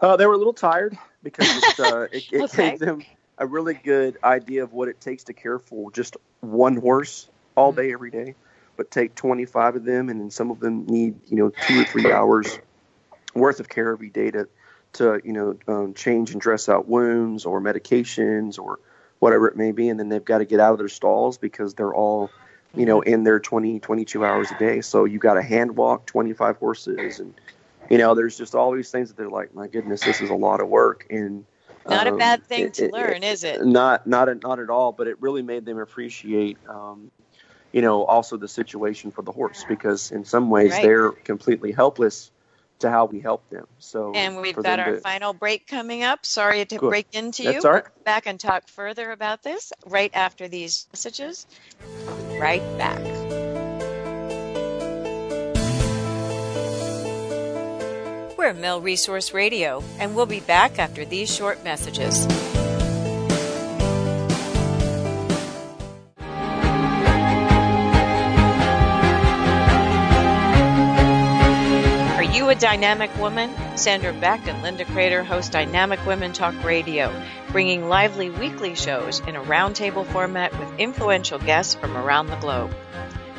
Uh, 0.00 0.16
they 0.16 0.26
were 0.26 0.34
a 0.34 0.38
little 0.38 0.52
tired 0.52 0.98
because 1.22 1.48
uh, 1.78 2.02
it, 2.12 2.26
it 2.32 2.42
okay. 2.42 2.70
gave 2.70 2.80
them 2.80 3.02
a 3.40 3.46
really 3.46 3.74
good 3.74 4.18
idea 4.22 4.62
of 4.62 4.72
what 4.72 4.88
it 4.88 5.00
takes 5.00 5.24
to 5.24 5.32
care 5.32 5.58
for 5.58 5.90
just 5.90 6.16
one 6.40 6.76
horse 6.76 7.28
all 7.56 7.72
mm-hmm. 7.72 7.80
day, 7.80 7.92
every 7.92 8.10
day. 8.10 8.34
But 8.76 8.90
take 8.90 9.14
25 9.14 9.76
of 9.76 9.84
them, 9.84 10.08
and 10.08 10.20
then 10.20 10.30
some 10.30 10.50
of 10.50 10.60
them 10.60 10.86
need, 10.86 11.20
you 11.26 11.36
know, 11.36 11.50
two 11.66 11.80
or 11.80 11.84
three 11.84 12.10
hours 12.12 12.58
worth 13.34 13.60
of 13.60 13.68
care 13.68 13.90
every 13.90 14.08
day 14.08 14.30
to, 14.30 14.48
to 14.94 15.20
you 15.22 15.32
know, 15.32 15.58
um, 15.68 15.92
change 15.92 16.32
and 16.32 16.40
dress 16.40 16.68
out 16.68 16.88
wounds 16.88 17.44
or 17.44 17.60
medications 17.60 18.58
or 18.58 18.78
whatever 19.18 19.48
it 19.48 19.56
may 19.56 19.72
be. 19.72 19.90
And 19.90 20.00
then 20.00 20.08
they've 20.08 20.24
got 20.24 20.38
to 20.38 20.46
get 20.46 20.60
out 20.60 20.72
of 20.72 20.78
their 20.78 20.88
stalls 20.88 21.36
because 21.36 21.74
they're 21.74 21.94
all, 21.94 22.30
you 22.74 22.86
know, 22.86 23.02
in 23.02 23.22
there 23.22 23.38
20, 23.38 23.80
22 23.80 24.24
hours 24.24 24.50
a 24.50 24.58
day. 24.58 24.80
So 24.80 25.04
you 25.04 25.18
got 25.18 25.34
to 25.34 25.42
hand 25.42 25.76
walk 25.76 26.06
25 26.06 26.56
horses. 26.56 27.20
And, 27.20 27.34
you 27.90 27.98
know, 27.98 28.14
there's 28.14 28.38
just 28.38 28.54
all 28.54 28.72
these 28.72 28.90
things 28.90 29.08
that 29.08 29.18
they're 29.18 29.28
like, 29.28 29.54
my 29.54 29.66
goodness, 29.66 30.00
this 30.02 30.22
is 30.22 30.30
a 30.30 30.34
lot 30.34 30.60
of 30.60 30.68
work. 30.68 31.06
And, 31.10 31.44
not 31.88 32.06
um, 32.06 32.14
a 32.14 32.16
bad 32.16 32.44
thing 32.44 32.64
it, 32.64 32.74
to 32.74 32.84
it, 32.86 32.92
learn, 32.92 33.22
is 33.22 33.44
it? 33.44 33.64
Not 33.64 34.06
not 34.06 34.42
not 34.42 34.58
at 34.58 34.70
all. 34.70 34.92
But 34.92 35.06
it 35.06 35.20
really 35.20 35.42
made 35.42 35.64
them 35.64 35.78
appreciate, 35.78 36.58
um, 36.68 37.10
you 37.72 37.82
know, 37.82 38.04
also 38.04 38.36
the 38.36 38.48
situation 38.48 39.10
for 39.10 39.22
the 39.22 39.32
horse 39.32 39.64
because 39.68 40.10
in 40.10 40.24
some 40.24 40.50
ways 40.50 40.72
right. 40.72 40.82
they're 40.82 41.10
completely 41.10 41.72
helpless 41.72 42.30
to 42.80 42.90
how 42.90 43.04
we 43.04 43.20
help 43.20 43.48
them. 43.50 43.66
So 43.78 44.12
And 44.14 44.40
we've 44.40 44.56
got 44.56 44.80
our 44.80 44.96
to, 44.96 45.00
final 45.00 45.32
break 45.32 45.66
coming 45.66 46.02
up. 46.02 46.26
Sorry 46.26 46.64
to 46.64 46.78
break 46.78 47.08
into 47.12 47.42
you. 47.42 47.52
That's 47.52 47.64
all 47.64 47.72
right. 47.72 47.84
We'll 47.84 48.04
back 48.04 48.26
and 48.26 48.40
talk 48.40 48.68
further 48.68 49.12
about 49.12 49.42
this 49.42 49.72
right 49.86 50.10
after 50.14 50.48
these 50.48 50.86
messages. 50.92 51.46
Right 52.38 52.62
back. 52.78 53.19
We're 58.40 58.54
Mil 58.54 58.80
Resource 58.80 59.34
Radio, 59.34 59.84
and 59.98 60.16
we'll 60.16 60.24
be 60.24 60.40
back 60.40 60.78
after 60.78 61.04
these 61.04 61.30
short 61.30 61.62
messages. 61.62 62.26
Are 72.16 72.22
you 72.22 72.48
a 72.48 72.54
dynamic 72.54 73.14
woman? 73.18 73.54
Sandra 73.76 74.14
Beck 74.14 74.48
and 74.48 74.62
Linda 74.62 74.86
Kreter 74.86 75.22
host 75.22 75.52
Dynamic 75.52 76.02
Women 76.06 76.32
Talk 76.32 76.54
Radio, 76.64 77.12
bringing 77.52 77.90
lively 77.90 78.30
weekly 78.30 78.74
shows 78.74 79.20
in 79.20 79.36
a 79.36 79.42
roundtable 79.42 80.06
format 80.06 80.58
with 80.58 80.80
influential 80.80 81.38
guests 81.38 81.74
from 81.74 81.94
around 81.94 82.28
the 82.28 82.36
globe. 82.36 82.74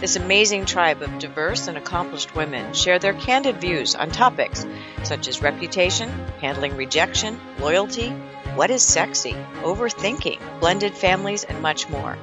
This 0.02 0.16
amazing 0.16 0.66
tribe 0.66 1.04
of 1.04 1.20
diverse 1.20 1.68
and 1.68 1.78
accomplished 1.78 2.34
women 2.34 2.74
share 2.74 2.98
their 2.98 3.14
candid 3.14 3.62
views 3.62 3.94
on 3.94 4.10
topics 4.10 4.66
such 5.04 5.28
as 5.28 5.44
reputation, 5.44 6.10
handling 6.42 6.76
rejection, 6.76 7.40
loyalty, 7.60 8.10
what 8.56 8.72
is 8.72 8.82
sexy, 8.82 9.34
overthinking, 9.62 10.40
blended 10.60 10.96
families, 10.96 11.44
and 11.44 11.62
much 11.62 11.88
more. 11.88 12.18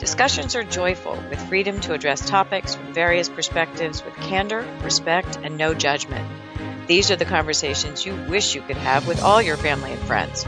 Discussions 0.00 0.54
are 0.54 0.64
joyful, 0.64 1.18
with 1.30 1.40
freedom 1.48 1.80
to 1.80 1.94
address 1.94 2.28
topics 2.28 2.74
from 2.74 2.92
various 2.92 3.30
perspectives 3.30 4.04
with 4.04 4.14
candor, 4.16 4.62
respect, 4.82 5.38
and 5.42 5.56
no 5.56 5.72
judgment. 5.72 6.28
These 6.88 7.10
are 7.10 7.16
the 7.16 7.24
conversations 7.24 8.04
you 8.04 8.14
wish 8.28 8.54
you 8.54 8.60
could 8.60 8.76
have 8.76 9.08
with 9.08 9.22
all 9.22 9.40
your 9.40 9.56
family 9.56 9.92
and 9.92 10.02
friends. 10.02 10.44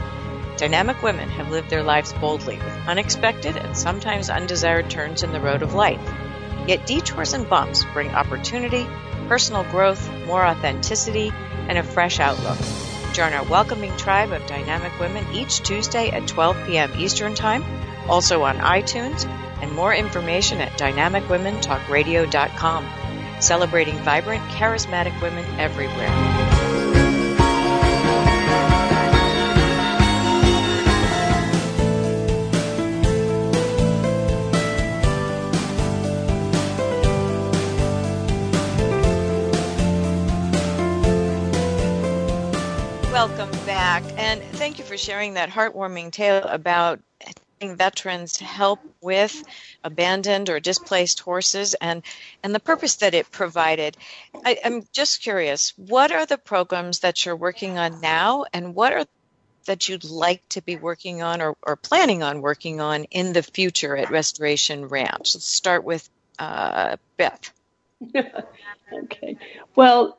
Dynamic 0.57 1.01
women 1.01 1.27
have 1.29 1.49
lived 1.49 1.71
their 1.71 1.81
lives 1.81 2.13
boldly 2.13 2.57
with 2.57 2.87
unexpected 2.87 3.57
and 3.57 3.75
sometimes 3.75 4.29
undesired 4.29 4.91
turns 4.91 5.23
in 5.23 5.31
the 5.31 5.41
road 5.41 5.63
of 5.63 5.73
life. 5.73 6.07
Yet 6.67 6.85
detours 6.85 7.33
and 7.33 7.49
bumps 7.49 7.83
bring 7.93 8.11
opportunity, 8.11 8.85
personal 9.27 9.63
growth, 9.63 10.07
more 10.25 10.45
authenticity, 10.45 11.31
and 11.67 11.77
a 11.77 11.83
fresh 11.83 12.19
outlook. 12.19 12.57
Join 13.13 13.33
our 13.33 13.43
welcoming 13.45 13.95
tribe 13.97 14.31
of 14.31 14.45
dynamic 14.47 14.97
women 14.99 15.25
each 15.33 15.61
Tuesday 15.61 16.09
at 16.09 16.27
12 16.27 16.67
p.m. 16.67 16.91
Eastern 16.97 17.33
Time, 17.33 17.63
also 18.09 18.43
on 18.43 18.57
iTunes 18.57 19.25
and 19.61 19.71
more 19.71 19.93
information 19.93 20.59
at 20.61 20.71
dynamicwomentalkradio.com. 20.73 22.87
Celebrating 23.39 23.97
vibrant, 23.99 24.43
charismatic 24.49 25.21
women 25.21 25.45
everywhere. 25.59 26.56
Welcome 43.27 43.65
back, 43.65 44.03
and 44.15 44.41
thank 44.53 44.79
you 44.79 44.85
for 44.85 44.97
sharing 44.97 45.33
that 45.33 45.49
heartwarming 45.49 46.11
tale 46.11 46.43
about 46.43 47.01
veterans 47.61 48.37
help 48.37 48.79
with 49.01 49.43
abandoned 49.83 50.49
or 50.49 50.61
displaced 50.61 51.19
horses 51.19 51.73
and, 51.73 52.03
and 52.41 52.55
the 52.55 52.59
purpose 52.61 52.95
that 52.95 53.13
it 53.13 53.29
provided. 53.29 53.97
I, 54.45 54.57
I'm 54.63 54.83
just 54.93 55.21
curious, 55.21 55.73
what 55.75 56.13
are 56.13 56.25
the 56.25 56.37
programs 56.37 56.99
that 56.99 57.25
you're 57.25 57.35
working 57.35 57.77
on 57.77 57.99
now 57.99 58.45
and 58.53 58.73
what 58.73 58.93
are 58.93 59.05
that 59.65 59.89
you'd 59.89 60.05
like 60.05 60.41
to 60.49 60.61
be 60.61 60.77
working 60.77 61.21
on 61.21 61.41
or, 61.41 61.57
or 61.61 61.75
planning 61.75 62.23
on 62.23 62.41
working 62.41 62.79
on 62.79 63.03
in 63.11 63.33
the 63.33 63.43
future 63.43 63.97
at 63.97 64.09
Restoration 64.09 64.85
Ranch? 64.85 65.35
Let's 65.35 65.45
start 65.45 65.83
with 65.83 66.09
uh, 66.39 66.95
Beth. 67.17 67.51
okay. 69.03 69.37
Well, 69.75 70.17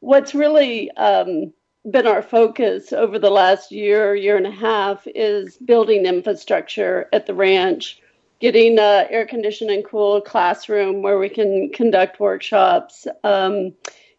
what's 0.00 0.34
really 0.34 0.90
um, 0.90 1.52
been 1.90 2.06
our 2.06 2.22
focus 2.22 2.92
over 2.92 3.18
the 3.18 3.30
last 3.30 3.72
year, 3.72 4.14
year 4.14 4.36
and 4.36 4.46
a 4.46 4.50
half 4.50 5.06
is 5.14 5.56
building 5.56 6.06
infrastructure 6.06 7.08
at 7.12 7.26
the 7.26 7.34
ranch, 7.34 8.00
getting 8.40 8.78
a 8.78 9.06
air 9.10 9.26
conditioned 9.26 9.70
and 9.70 9.84
cool 9.84 10.20
classroom 10.20 11.02
where 11.02 11.18
we 11.18 11.28
can 11.28 11.70
conduct 11.70 12.20
workshops. 12.20 13.06
Um, 13.24 13.74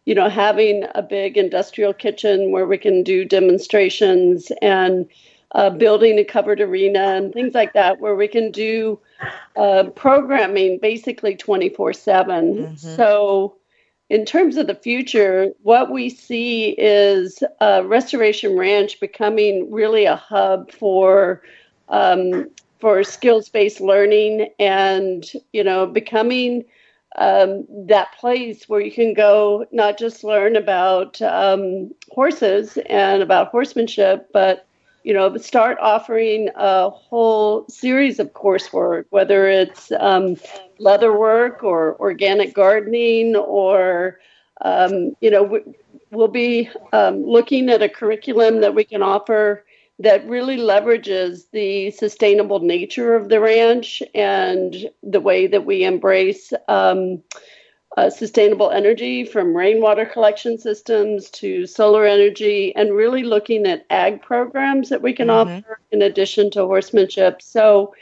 you 0.06 0.14
know, 0.14 0.28
having 0.28 0.84
a 0.94 1.02
big 1.02 1.36
industrial 1.36 1.92
kitchen 1.92 2.50
where 2.50 2.66
we 2.66 2.78
can 2.78 3.02
do 3.02 3.24
demonstrations 3.24 4.50
and 4.62 5.06
uh, 5.52 5.70
building 5.70 6.18
a 6.18 6.24
covered 6.24 6.60
arena 6.60 7.16
and 7.16 7.32
things 7.32 7.54
like 7.54 7.74
that, 7.74 8.00
where 8.00 8.14
we 8.14 8.28
can 8.28 8.50
do 8.50 8.98
uh, 9.56 9.84
programming 9.94 10.78
basically 10.80 11.36
24 11.36 11.92
7. 11.92 12.54
Mm-hmm. 12.54 12.76
So, 12.76 13.56
in 14.10 14.24
terms 14.24 14.56
of 14.56 14.66
the 14.66 14.74
future, 14.74 15.52
what 15.62 15.92
we 15.92 16.10
see 16.10 16.70
is 16.70 17.42
uh, 17.60 17.82
Restoration 17.86 18.58
Ranch 18.58 18.98
becoming 18.98 19.70
really 19.70 20.04
a 20.04 20.16
hub 20.16 20.70
for 20.72 21.42
um, 21.88 22.50
for 22.80 23.04
skills 23.04 23.48
based 23.48 23.80
learning, 23.80 24.48
and 24.58 25.30
you 25.52 25.62
know, 25.62 25.86
becoming 25.86 26.64
um, 27.18 27.64
that 27.86 28.12
place 28.18 28.68
where 28.68 28.80
you 28.80 28.90
can 28.90 29.14
go 29.14 29.64
not 29.70 29.96
just 29.96 30.24
learn 30.24 30.56
about 30.56 31.22
um, 31.22 31.92
horses 32.10 32.78
and 32.86 33.22
about 33.22 33.48
horsemanship, 33.48 34.28
but 34.32 34.66
you 35.02 35.14
know, 35.14 35.36
start 35.36 35.78
offering 35.80 36.48
a 36.56 36.90
whole 36.90 37.66
series 37.68 38.18
of 38.18 38.32
coursework, 38.32 39.06
whether 39.10 39.48
it's 39.48 39.92
um, 39.98 40.36
leather 40.78 41.16
work 41.16 41.62
or 41.62 41.98
organic 42.00 42.54
gardening, 42.54 43.36
or 43.36 44.18
um, 44.62 45.16
you 45.20 45.30
know, 45.30 45.60
we'll 46.10 46.28
be 46.28 46.68
um, 46.92 47.24
looking 47.24 47.70
at 47.70 47.82
a 47.82 47.88
curriculum 47.88 48.60
that 48.60 48.74
we 48.74 48.84
can 48.84 49.02
offer 49.02 49.64
that 49.98 50.26
really 50.26 50.56
leverages 50.56 51.50
the 51.52 51.90
sustainable 51.90 52.60
nature 52.60 53.14
of 53.14 53.28
the 53.28 53.38
ranch 53.38 54.02
and 54.14 54.90
the 55.02 55.20
way 55.20 55.46
that 55.46 55.66
we 55.66 55.84
embrace 55.84 56.52
um, 56.68 57.22
uh, 57.96 58.08
sustainable 58.08 58.70
energy 58.70 59.24
from 59.24 59.56
rainwater 59.56 60.06
collection 60.06 60.58
systems 60.58 61.28
to 61.30 61.66
solar 61.66 62.04
energy 62.06 62.74
and 62.76 62.92
really 62.92 63.24
looking 63.24 63.66
at 63.66 63.84
ag 63.90 64.22
programs 64.22 64.88
that 64.88 65.02
we 65.02 65.12
can 65.12 65.28
mm-hmm. 65.28 65.56
offer 65.56 65.80
in 65.90 66.02
addition 66.02 66.50
to 66.50 66.60
horsemanship. 66.60 67.42
So, 67.42 67.94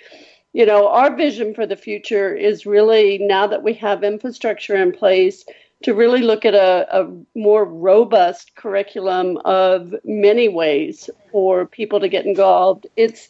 you 0.52 0.66
know, 0.66 0.88
our 0.88 1.14
vision 1.16 1.54
for 1.54 1.66
the 1.66 1.76
future 1.76 2.34
is 2.34 2.66
really 2.66 3.18
now 3.18 3.46
that 3.46 3.62
we 3.62 3.72
have 3.74 4.04
infrastructure 4.04 4.76
in 4.76 4.92
place 4.92 5.44
to 5.84 5.94
really 5.94 6.22
look 6.22 6.44
at 6.44 6.54
a, 6.54 6.86
a 7.00 7.10
more 7.34 7.64
robust 7.64 8.54
curriculum 8.56 9.38
of 9.44 9.94
many 10.04 10.48
ways 10.48 11.08
for 11.30 11.66
people 11.66 12.00
to 12.00 12.08
get 12.08 12.26
involved. 12.26 12.86
It's 12.96 13.28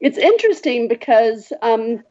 it's 0.00 0.16
interesting 0.16 0.86
because 0.86 1.52
um, 1.60 2.04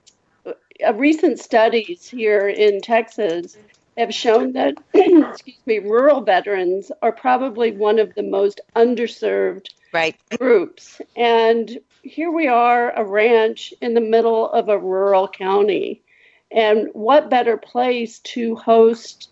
recent 0.96 1.40
studies 1.40 2.10
here 2.10 2.50
in 2.50 2.82
Texas 2.82 3.56
have 3.98 4.14
shown 4.14 4.54
that, 4.54 4.76
excuse 4.94 5.58
me, 5.66 5.80
rural 5.80 6.22
veterans 6.22 6.92
are 7.02 7.12
probably 7.12 7.72
one 7.72 8.00
of 8.00 8.14
the 8.16 8.24
most 8.24 8.62
underserved 8.76 9.70
right. 9.94 10.16
groups. 10.38 11.02
And 11.16 11.80
here 12.04 12.32
we 12.32 12.48
are, 12.48 12.92
a 12.92 13.04
ranch 13.04 13.74
in 13.82 13.94
the 13.94 14.02
middle 14.02 14.50
of 14.52 14.70
a 14.70 14.78
rural 14.78 15.28
county. 15.28 16.02
And 16.52 16.90
what 16.94 17.30
better 17.30 17.58
place 17.58 18.20
to 18.20 18.56
host 18.56 19.30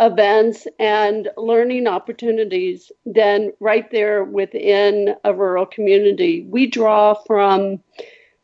events 0.00 0.66
and 0.78 1.28
learning 1.36 1.86
opportunities 1.86 2.92
than 3.06 3.52
right 3.58 3.90
there 3.90 4.22
within 4.24 5.14
a 5.24 5.32
rural 5.32 5.66
community? 5.66 6.46
We 6.48 6.66
draw 6.66 7.14
from 7.14 7.82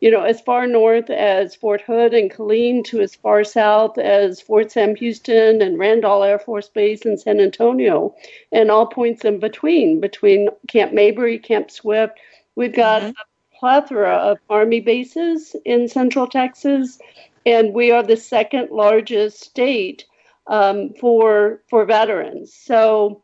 you 0.04 0.10
know, 0.10 0.22
as 0.22 0.38
far 0.42 0.66
north 0.66 1.08
as 1.08 1.54
Fort 1.54 1.80
Hood 1.80 2.12
and 2.12 2.30
Killeen 2.30 2.84
to 2.88 3.00
as 3.00 3.14
far 3.14 3.42
south 3.42 3.96
as 3.96 4.38
Fort 4.38 4.70
Sam 4.70 4.94
Houston 4.96 5.62
and 5.62 5.78
Randolph 5.78 6.26
Air 6.26 6.38
Force 6.38 6.68
Base 6.68 7.06
and 7.06 7.18
San 7.18 7.40
Antonio, 7.40 8.14
and 8.52 8.70
all 8.70 8.86
points 8.86 9.24
in 9.24 9.38
between, 9.38 10.00
between 10.00 10.50
Camp 10.68 10.92
Mabry, 10.92 11.38
Camp 11.38 11.70
Swift. 11.70 12.18
We've 12.54 12.76
got 12.76 13.00
mm-hmm. 13.00 13.12
a 13.12 13.58
plethora 13.58 14.14
of 14.16 14.36
Army 14.50 14.80
bases 14.80 15.56
in 15.64 15.88
Central 15.88 16.26
Texas, 16.26 16.98
and 17.46 17.72
we 17.72 17.90
are 17.90 18.02
the 18.02 18.18
second 18.18 18.72
largest 18.72 19.40
state 19.40 20.04
um, 20.48 20.92
for 21.00 21.62
for 21.70 21.86
veterans. 21.86 22.52
So, 22.52 23.22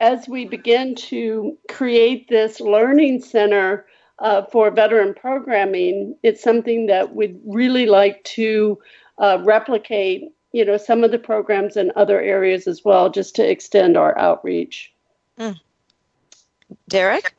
as 0.00 0.26
we 0.26 0.44
begin 0.44 0.96
to 0.96 1.56
create 1.68 2.28
this 2.28 2.60
learning 2.60 3.20
center 3.22 3.86
uh, 4.18 4.42
for 4.46 4.70
veteran 4.70 5.14
programming, 5.14 6.16
it's 6.22 6.42
something 6.42 6.86
that 6.86 7.14
we'd 7.14 7.38
really 7.44 7.86
like 7.86 8.22
to 8.24 8.78
uh, 9.18 9.38
replicate, 9.44 10.32
you 10.52 10.64
know, 10.64 10.76
some 10.76 11.04
of 11.04 11.10
the 11.10 11.18
programs 11.18 11.76
in 11.76 11.92
other 11.96 12.20
areas 12.20 12.66
as 12.66 12.84
well, 12.84 13.10
just 13.10 13.36
to 13.36 13.48
extend 13.48 13.96
our 13.96 14.16
outreach. 14.18 14.92
Mm. 15.38 15.60
Derek? 16.88 17.34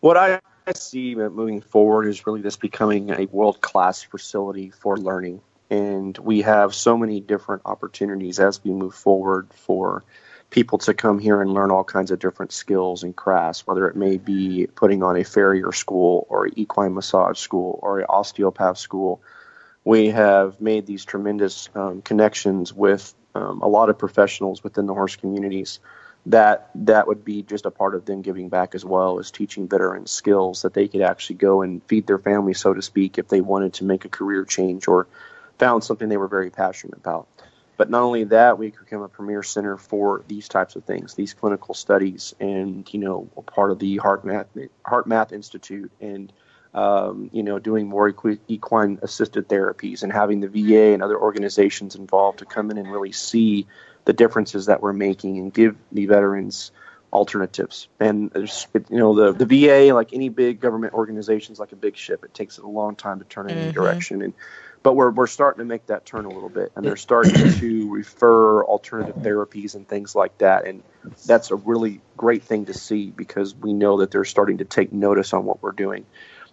What 0.00 0.16
I 0.16 0.40
see 0.74 1.14
moving 1.14 1.60
forward 1.60 2.06
is 2.06 2.26
really 2.26 2.42
this 2.42 2.56
becoming 2.56 3.10
a 3.10 3.26
world 3.26 3.60
class 3.60 4.02
facility 4.02 4.70
for 4.70 4.96
learning. 4.96 5.40
And 5.70 6.16
we 6.18 6.42
have 6.42 6.74
so 6.74 6.98
many 6.98 7.20
different 7.20 7.62
opportunities 7.64 8.38
as 8.38 8.62
we 8.62 8.72
move 8.72 8.94
forward 8.94 9.48
for 9.54 10.04
people 10.52 10.76
to 10.76 10.92
come 10.92 11.18
here 11.18 11.40
and 11.40 11.50
learn 11.50 11.70
all 11.70 11.82
kinds 11.82 12.10
of 12.10 12.18
different 12.18 12.52
skills 12.52 13.02
and 13.02 13.16
crafts, 13.16 13.66
whether 13.66 13.88
it 13.88 13.96
may 13.96 14.18
be 14.18 14.68
putting 14.74 15.02
on 15.02 15.16
a 15.16 15.24
farrier 15.24 15.72
school 15.72 16.26
or 16.28 16.46
equine 16.54 16.92
massage 16.92 17.38
school 17.38 17.80
or 17.82 18.00
an 18.00 18.06
osteopath 18.08 18.76
school. 18.76 19.22
We 19.82 20.10
have 20.10 20.60
made 20.60 20.86
these 20.86 21.06
tremendous 21.06 21.70
um, 21.74 22.02
connections 22.02 22.72
with 22.72 23.14
um, 23.34 23.62
a 23.62 23.66
lot 23.66 23.88
of 23.88 23.98
professionals 23.98 24.62
within 24.62 24.86
the 24.86 24.92
horse 24.92 25.16
communities 25.16 25.80
that 26.26 26.70
that 26.74 27.08
would 27.08 27.24
be 27.24 27.42
just 27.42 27.64
a 27.64 27.70
part 27.70 27.94
of 27.94 28.04
them 28.04 28.20
giving 28.20 28.50
back 28.50 28.74
as 28.74 28.84
well 28.84 29.18
as 29.18 29.30
teaching 29.30 29.66
veterans 29.66 30.10
skills 30.10 30.62
that 30.62 30.74
they 30.74 30.86
could 30.86 31.00
actually 31.00 31.36
go 31.36 31.62
and 31.62 31.82
feed 31.84 32.06
their 32.06 32.18
family, 32.18 32.52
so 32.52 32.74
to 32.74 32.82
speak, 32.82 33.16
if 33.16 33.26
they 33.26 33.40
wanted 33.40 33.72
to 33.72 33.84
make 33.84 34.04
a 34.04 34.08
career 34.08 34.44
change 34.44 34.86
or 34.86 35.08
found 35.58 35.82
something 35.82 36.10
they 36.10 36.18
were 36.18 36.28
very 36.28 36.50
passionate 36.50 36.96
about. 36.96 37.26
But 37.76 37.90
not 37.90 38.02
only 38.02 38.24
that, 38.24 38.58
we 38.58 38.70
become 38.70 39.02
a 39.02 39.08
premier 39.08 39.42
center 39.42 39.76
for 39.76 40.24
these 40.28 40.48
types 40.48 40.76
of 40.76 40.84
things, 40.84 41.14
these 41.14 41.34
clinical 41.34 41.74
studies, 41.74 42.34
and 42.38 42.86
you 42.92 43.00
know, 43.00 43.28
part 43.46 43.70
of 43.70 43.78
the 43.78 43.98
HeartMath 43.98 44.68
Heart 44.84 45.06
Math 45.06 45.32
Institute, 45.32 45.90
and 46.00 46.32
um, 46.74 47.30
you 47.32 47.42
know, 47.42 47.58
doing 47.58 47.88
more 47.88 48.14
equine 48.48 48.98
assisted 49.02 49.48
therapies, 49.48 50.02
and 50.02 50.12
having 50.12 50.40
the 50.40 50.48
VA 50.48 50.92
and 50.92 51.02
other 51.02 51.18
organizations 51.18 51.96
involved 51.96 52.38
to 52.40 52.44
come 52.44 52.70
in 52.70 52.78
and 52.78 52.90
really 52.90 53.12
see 53.12 53.66
the 54.04 54.12
differences 54.12 54.66
that 54.66 54.82
we're 54.82 54.92
making 54.92 55.38
and 55.38 55.52
give 55.52 55.76
the 55.92 56.06
veterans 56.06 56.72
alternatives. 57.12 57.88
And 58.00 58.30
there's, 58.30 58.66
you 58.88 58.98
know, 58.98 59.14
the, 59.14 59.44
the 59.44 59.46
VA, 59.46 59.94
like 59.94 60.12
any 60.12 60.28
big 60.28 60.60
government 60.60 60.94
organizations, 60.94 61.60
like 61.60 61.72
a 61.72 61.76
big 61.76 61.96
ship. 61.96 62.24
It 62.24 62.32
takes 62.32 62.58
it 62.58 62.64
a 62.64 62.68
long 62.68 62.96
time 62.96 63.18
to 63.18 63.24
turn 63.26 63.48
in 63.48 63.56
mm-hmm. 63.56 63.64
any 63.64 63.72
direction. 63.72 64.22
And 64.22 64.32
but 64.82 64.94
we're 64.94 65.10
we're 65.10 65.26
starting 65.26 65.58
to 65.58 65.64
make 65.64 65.86
that 65.86 66.04
turn 66.04 66.24
a 66.24 66.28
little 66.28 66.48
bit, 66.48 66.72
and 66.74 66.84
they're 66.84 66.96
starting 66.96 67.34
to 67.34 67.90
refer 67.90 68.64
alternative 68.64 69.16
therapies 69.16 69.74
and 69.74 69.86
things 69.86 70.14
like 70.14 70.36
that. 70.38 70.66
And 70.66 70.82
that's 71.26 71.50
a 71.50 71.56
really 71.56 72.00
great 72.16 72.42
thing 72.42 72.66
to 72.66 72.74
see 72.74 73.10
because 73.10 73.54
we 73.54 73.72
know 73.72 73.98
that 73.98 74.10
they're 74.10 74.24
starting 74.24 74.58
to 74.58 74.64
take 74.64 74.92
notice 74.92 75.32
on 75.32 75.44
what 75.44 75.62
we're 75.62 75.72
doing. 75.72 76.06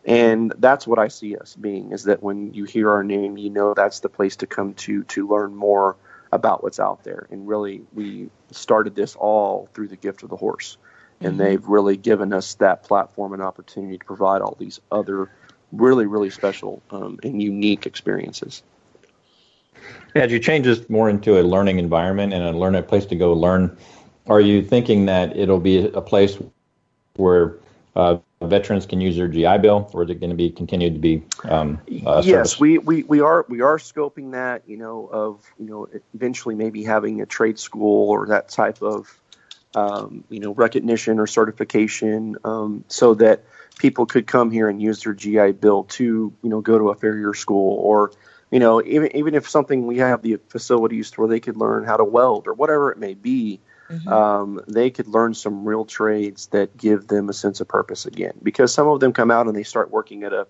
And 0.05 0.53
that's 0.57 0.87
what 0.87 0.99
I 0.99 1.09
see 1.09 1.35
us 1.35 1.55
being 1.55 1.91
is 1.91 2.05
that 2.05 2.23
when 2.23 2.53
you 2.53 2.63
hear 2.63 2.89
our 2.89 3.03
name, 3.03 3.37
you 3.37 3.49
know 3.49 3.73
that's 3.73 3.99
the 3.99 4.09
place 4.09 4.37
to 4.37 4.47
come 4.47 4.73
to 4.75 5.03
to 5.03 5.27
learn 5.27 5.55
more 5.55 5.97
about 6.31 6.63
what's 6.63 6.79
out 6.79 7.03
there. 7.03 7.27
And 7.31 7.47
really, 7.47 7.81
we 7.93 8.29
started 8.51 8.95
this 8.95 9.15
all 9.15 9.67
through 9.73 9.87
the 9.87 9.95
gift 9.95 10.23
of 10.23 10.29
the 10.29 10.37
horse. 10.37 10.77
And 11.21 11.31
mm-hmm. 11.31 11.39
they've 11.39 11.65
really 11.65 11.97
given 11.97 12.31
us 12.31 12.53
that 12.55 12.83
platform 12.83 13.33
and 13.33 13.41
opportunity 13.41 13.97
to 13.97 14.05
provide 14.05 14.41
all 14.41 14.55
these 14.57 14.79
other 14.91 15.29
really, 15.71 16.05
really 16.05 16.29
special 16.29 16.81
um, 16.91 17.19
and 17.23 17.41
unique 17.41 17.85
experiences. 17.85 18.63
As 20.15 20.31
you 20.31 20.39
change 20.39 20.65
this 20.65 20.89
more 20.89 21.09
into 21.09 21.39
a 21.39 21.43
learning 21.43 21.79
environment 21.79 22.33
and 22.33 22.43
a 22.43 22.51
learning 22.51 22.83
place 22.83 23.05
to 23.07 23.15
go 23.15 23.33
learn, 23.33 23.77
are 24.27 24.41
you 24.41 24.63
thinking 24.63 25.05
that 25.05 25.35
it'll 25.37 25.59
be 25.59 25.85
a 25.87 26.01
place 26.01 26.37
where 27.15 27.57
uh, 27.95 28.17
veterans 28.41 28.85
can 28.85 29.01
use 29.01 29.17
their 29.17 29.27
GI 29.27 29.57
Bill, 29.59 29.89
or 29.93 30.03
is 30.03 30.09
it 30.09 30.19
going 30.19 30.29
to 30.29 30.35
be 30.35 30.49
continued 30.49 30.93
to 30.93 30.99
be? 30.99 31.23
Um, 31.43 31.81
yes, 31.87 32.59
we, 32.59 32.77
we, 32.77 33.03
we 33.03 33.19
are 33.21 33.45
we 33.49 33.61
are 33.61 33.77
scoping 33.77 34.31
that. 34.31 34.63
You 34.67 34.77
know, 34.77 35.07
of 35.07 35.43
you 35.59 35.65
know, 35.65 35.87
eventually 36.13 36.55
maybe 36.55 36.83
having 36.83 37.21
a 37.21 37.25
trade 37.25 37.59
school 37.59 38.09
or 38.09 38.27
that 38.27 38.49
type 38.49 38.81
of 38.81 39.19
um, 39.75 40.23
you 40.29 40.39
know 40.39 40.53
recognition 40.53 41.19
or 41.19 41.27
certification, 41.27 42.37
um, 42.43 42.83
so 42.87 43.13
that 43.15 43.43
people 43.79 44.05
could 44.05 44.27
come 44.27 44.51
here 44.51 44.69
and 44.69 44.79
use 44.79 45.03
their 45.03 45.15
GI 45.15 45.53
Bill 45.53 45.85
to 45.85 46.31
you 46.43 46.49
know 46.49 46.61
go 46.61 46.77
to 46.77 46.89
a 46.89 46.95
farrier 46.95 47.33
school 47.33 47.77
or 47.79 48.11
you 48.51 48.59
know 48.59 48.83
even 48.83 49.15
even 49.15 49.33
if 49.33 49.49
something 49.49 49.87
we 49.87 49.97
have 49.97 50.21
the 50.21 50.37
facilities 50.49 51.11
where 51.17 51.27
they 51.27 51.39
could 51.39 51.57
learn 51.57 51.83
how 51.83 51.97
to 51.97 52.03
weld 52.03 52.47
or 52.47 52.53
whatever 52.53 52.91
it 52.91 52.99
may 52.99 53.15
be 53.15 53.59
mm-hmm. 53.89 54.07
um, 54.07 54.61
they 54.67 54.89
could 54.89 55.07
learn 55.07 55.33
some 55.33 55.65
real 55.65 55.85
trades 55.85 56.47
that 56.47 56.77
give 56.77 57.07
them 57.07 57.29
a 57.29 57.33
sense 57.33 57.59
of 57.59 57.67
purpose 57.67 58.05
again. 58.05 58.33
Because 58.41 58.73
some 58.73 58.87
of 58.87 58.99
them 58.99 59.13
come 59.13 59.31
out 59.31 59.47
and 59.47 59.55
they 59.55 59.63
start 59.63 59.91
working 59.91 60.23
at 60.23 60.33
a, 60.33 60.47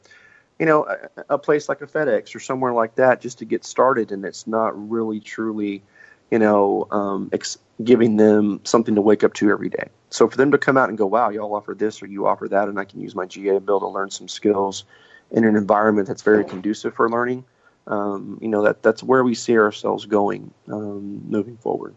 you 0.59 0.65
know, 0.65 0.85
a, 0.85 1.35
a 1.35 1.37
place 1.37 1.69
like 1.69 1.81
a 1.81 1.87
FedEx 1.87 2.35
or 2.35 2.39
somewhere 2.39 2.73
like 2.73 2.95
that 2.95 3.21
just 3.21 3.39
to 3.39 3.45
get 3.45 3.63
started, 3.63 4.11
and 4.11 4.25
it's 4.25 4.45
not 4.45 4.89
really 4.89 5.19
truly, 5.19 5.83
you 6.31 6.39
know, 6.39 6.87
um, 6.91 7.29
ex- 7.33 7.57
giving 7.83 8.17
them 8.17 8.61
something 8.63 8.95
to 8.95 9.01
wake 9.01 9.23
up 9.23 9.33
to 9.35 9.49
every 9.49 9.69
day. 9.69 9.89
So 10.09 10.29
for 10.29 10.37
them 10.37 10.51
to 10.51 10.57
come 10.57 10.77
out 10.77 10.89
and 10.89 10.97
go, 10.97 11.05
wow, 11.05 11.29
y'all 11.29 11.53
offer 11.53 11.73
this 11.73 12.01
or 12.01 12.07
you 12.07 12.27
offer 12.27 12.47
that, 12.47 12.67
and 12.67 12.79
I 12.79 12.85
can 12.85 12.99
use 12.99 13.15
my 13.15 13.25
GI 13.25 13.59
Bill 13.59 13.79
to 13.79 13.87
learn 13.87 14.09
some 14.09 14.27
skills 14.27 14.83
in 15.31 15.43
an 15.43 15.55
environment 15.55 16.07
that's 16.07 16.23
very 16.23 16.43
conducive 16.43 16.95
for 16.95 17.09
learning. 17.09 17.45
Um, 17.87 18.37
you 18.41 18.49
know 18.49 18.63
that 18.63 18.83
that's 18.83 19.01
where 19.01 19.23
we 19.23 19.33
see 19.33 19.57
ourselves 19.57 20.05
going 20.05 20.51
um, 20.67 21.23
moving 21.27 21.57
forward. 21.57 21.95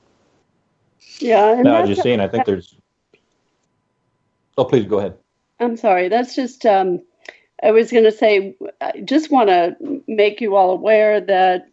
Yeah. 1.19 1.61
no, 1.63 1.75
I 1.75 1.81
was 1.81 1.91
just 1.91 2.03
saying, 2.03 2.21
I 2.21 2.29
think 2.29 2.47
there's. 2.47 2.75
Oh, 4.57 4.65
please 4.65 4.87
go 4.87 4.99
ahead. 4.99 5.19
I'm 5.61 5.77
sorry. 5.77 6.09
That's 6.09 6.35
just, 6.35 6.67
um, 6.67 7.03
I 7.63 7.71
was 7.71 7.91
going 7.91 8.05
to 8.05 8.13
say, 8.13 8.57
I 8.81 9.01
just 9.05 9.31
want 9.31 9.49
to 9.49 9.77
make 10.07 10.41
you 10.41 10.57
all 10.57 10.71
aware 10.71 11.21
that 11.21 11.69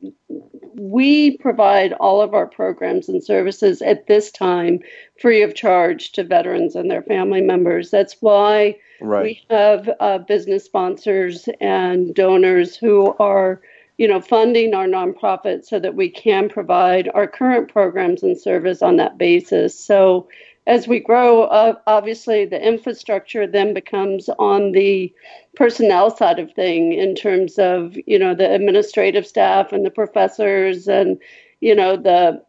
we 0.80 1.38
provide 1.38 1.92
all 1.94 2.22
of 2.22 2.34
our 2.34 2.48
programs 2.48 3.10
and 3.10 3.22
services 3.22 3.82
at 3.82 4.08
this 4.08 4.32
time 4.32 4.80
free 5.20 5.42
of 5.42 5.54
charge 5.54 6.14
to 6.14 6.24
veterans 6.24 6.74
and 6.74 6.90
their 6.90 7.02
family 7.02 7.42
members. 7.42 7.92
That's 7.92 8.16
why 8.22 8.78
right. 9.02 9.24
we 9.24 9.42
have 9.50 9.90
uh, 10.00 10.20
business 10.20 10.64
sponsors 10.64 11.50
and 11.60 12.16
donors 12.16 12.78
who 12.78 13.14
are 13.20 13.62
you 13.98 14.08
know, 14.08 14.22
funding 14.22 14.74
our 14.74 14.88
nonprofit 14.88 15.66
so 15.66 15.78
that 15.78 15.94
we 15.94 16.10
can 16.10 16.48
provide 16.48 17.10
our 17.14 17.28
current 17.28 17.70
programs 17.70 18.24
and 18.24 18.40
service 18.40 18.82
on 18.82 18.96
that 18.96 19.18
basis. 19.18 19.78
So 19.78 20.30
as 20.70 20.88
we 20.88 21.00
grow, 21.00 21.44
uh, 21.46 21.74
obviously 21.88 22.46
the 22.46 22.64
infrastructure 22.66 23.48
then 23.48 23.74
becomes 23.74 24.30
on 24.38 24.72
the 24.72 25.12
personnel 25.56 26.16
side 26.16 26.38
of 26.38 26.54
thing 26.54 26.94
in 26.94 27.16
terms 27.16 27.58
of, 27.58 27.98
you 28.06 28.20
know, 28.20 28.36
the 28.36 28.54
administrative 28.54 29.26
staff 29.26 29.74
and 29.74 29.84
the 29.84 29.90
professors 29.90 30.88
and, 30.88 31.20
you 31.60 31.74
know, 31.74 31.98
the 31.98 32.42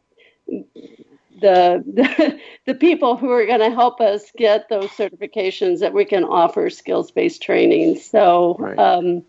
the 0.47 1.83
the, 1.87 2.39
the 2.67 2.75
people 2.75 3.17
who 3.17 3.31
are 3.31 3.47
going 3.47 3.61
to 3.61 3.71
help 3.71 4.03
us 4.03 4.31
get 4.37 4.69
those 4.69 4.91
certifications 4.91 5.81
that 5.81 5.95
we 5.95 6.05
can 6.05 6.23
offer 6.23 6.69
skills 6.69 7.11
based 7.11 7.43
training. 7.43 7.97
So, 7.97 8.57
right. 8.59 8.79
um, 8.79 9.25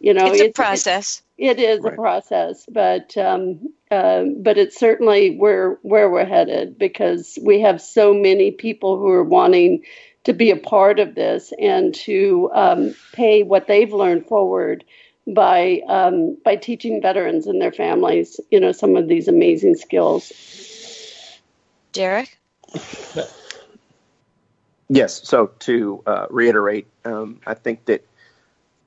you 0.00 0.14
know, 0.14 0.26
it's 0.26 0.40
a 0.40 0.50
process. 0.50 1.22
It, 1.36 1.58
it 1.58 1.60
is 1.60 1.80
right. 1.80 1.92
a 1.92 1.96
process, 1.96 2.64
but 2.70 3.16
um, 3.16 3.72
uh, 3.90 4.24
but 4.36 4.58
it's 4.58 4.78
certainly 4.78 5.36
where 5.36 5.78
where 5.82 6.10
we're 6.10 6.24
headed 6.24 6.78
because 6.78 7.38
we 7.42 7.60
have 7.60 7.80
so 7.80 8.14
many 8.14 8.50
people 8.50 8.98
who 8.98 9.08
are 9.08 9.24
wanting 9.24 9.84
to 10.24 10.32
be 10.32 10.50
a 10.50 10.56
part 10.56 11.00
of 11.00 11.14
this 11.14 11.52
and 11.58 11.94
to 11.94 12.50
um, 12.52 12.94
pay 13.12 13.42
what 13.42 13.66
they've 13.66 13.92
learned 13.92 14.26
forward 14.26 14.84
by 15.26 15.80
um, 15.88 16.36
by 16.44 16.56
teaching 16.56 17.02
veterans 17.02 17.46
and 17.46 17.60
their 17.60 17.72
families, 17.72 18.40
you 18.50 18.60
know, 18.60 18.72
some 18.72 18.96
of 18.96 19.08
these 19.08 19.28
amazing 19.28 19.76
skills. 19.76 20.32
Derek. 21.92 22.38
Yes. 24.88 25.20
So 25.28 25.50
to 25.60 26.02
uh, 26.06 26.26
reiterate, 26.30 26.86
um, 27.04 27.40
I 27.46 27.54
think 27.54 27.84
that 27.86 28.06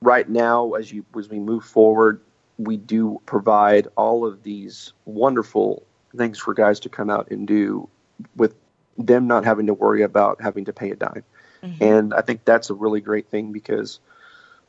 right 0.01 0.27
now, 0.27 0.73
as 0.73 0.91
you 0.91 1.05
as 1.17 1.29
we 1.29 1.39
move 1.39 1.63
forward, 1.63 2.21
we 2.57 2.77
do 2.77 3.21
provide 3.25 3.87
all 3.95 4.25
of 4.25 4.43
these 4.43 4.93
wonderful 5.05 5.83
things 6.15 6.37
for 6.37 6.53
guys 6.53 6.79
to 6.81 6.89
come 6.89 7.09
out 7.09 7.31
and 7.31 7.47
do 7.47 7.87
with 8.35 8.55
them 8.97 9.27
not 9.27 9.45
having 9.45 9.67
to 9.67 9.73
worry 9.73 10.01
about 10.01 10.41
having 10.41 10.65
to 10.65 10.73
pay 10.73 10.91
a 10.91 10.95
dime. 10.95 11.23
Mm-hmm. 11.63 11.83
And 11.83 12.13
I 12.13 12.21
think 12.21 12.43
that's 12.45 12.69
a 12.69 12.73
really 12.73 13.01
great 13.01 13.29
thing 13.29 13.51
because 13.51 13.99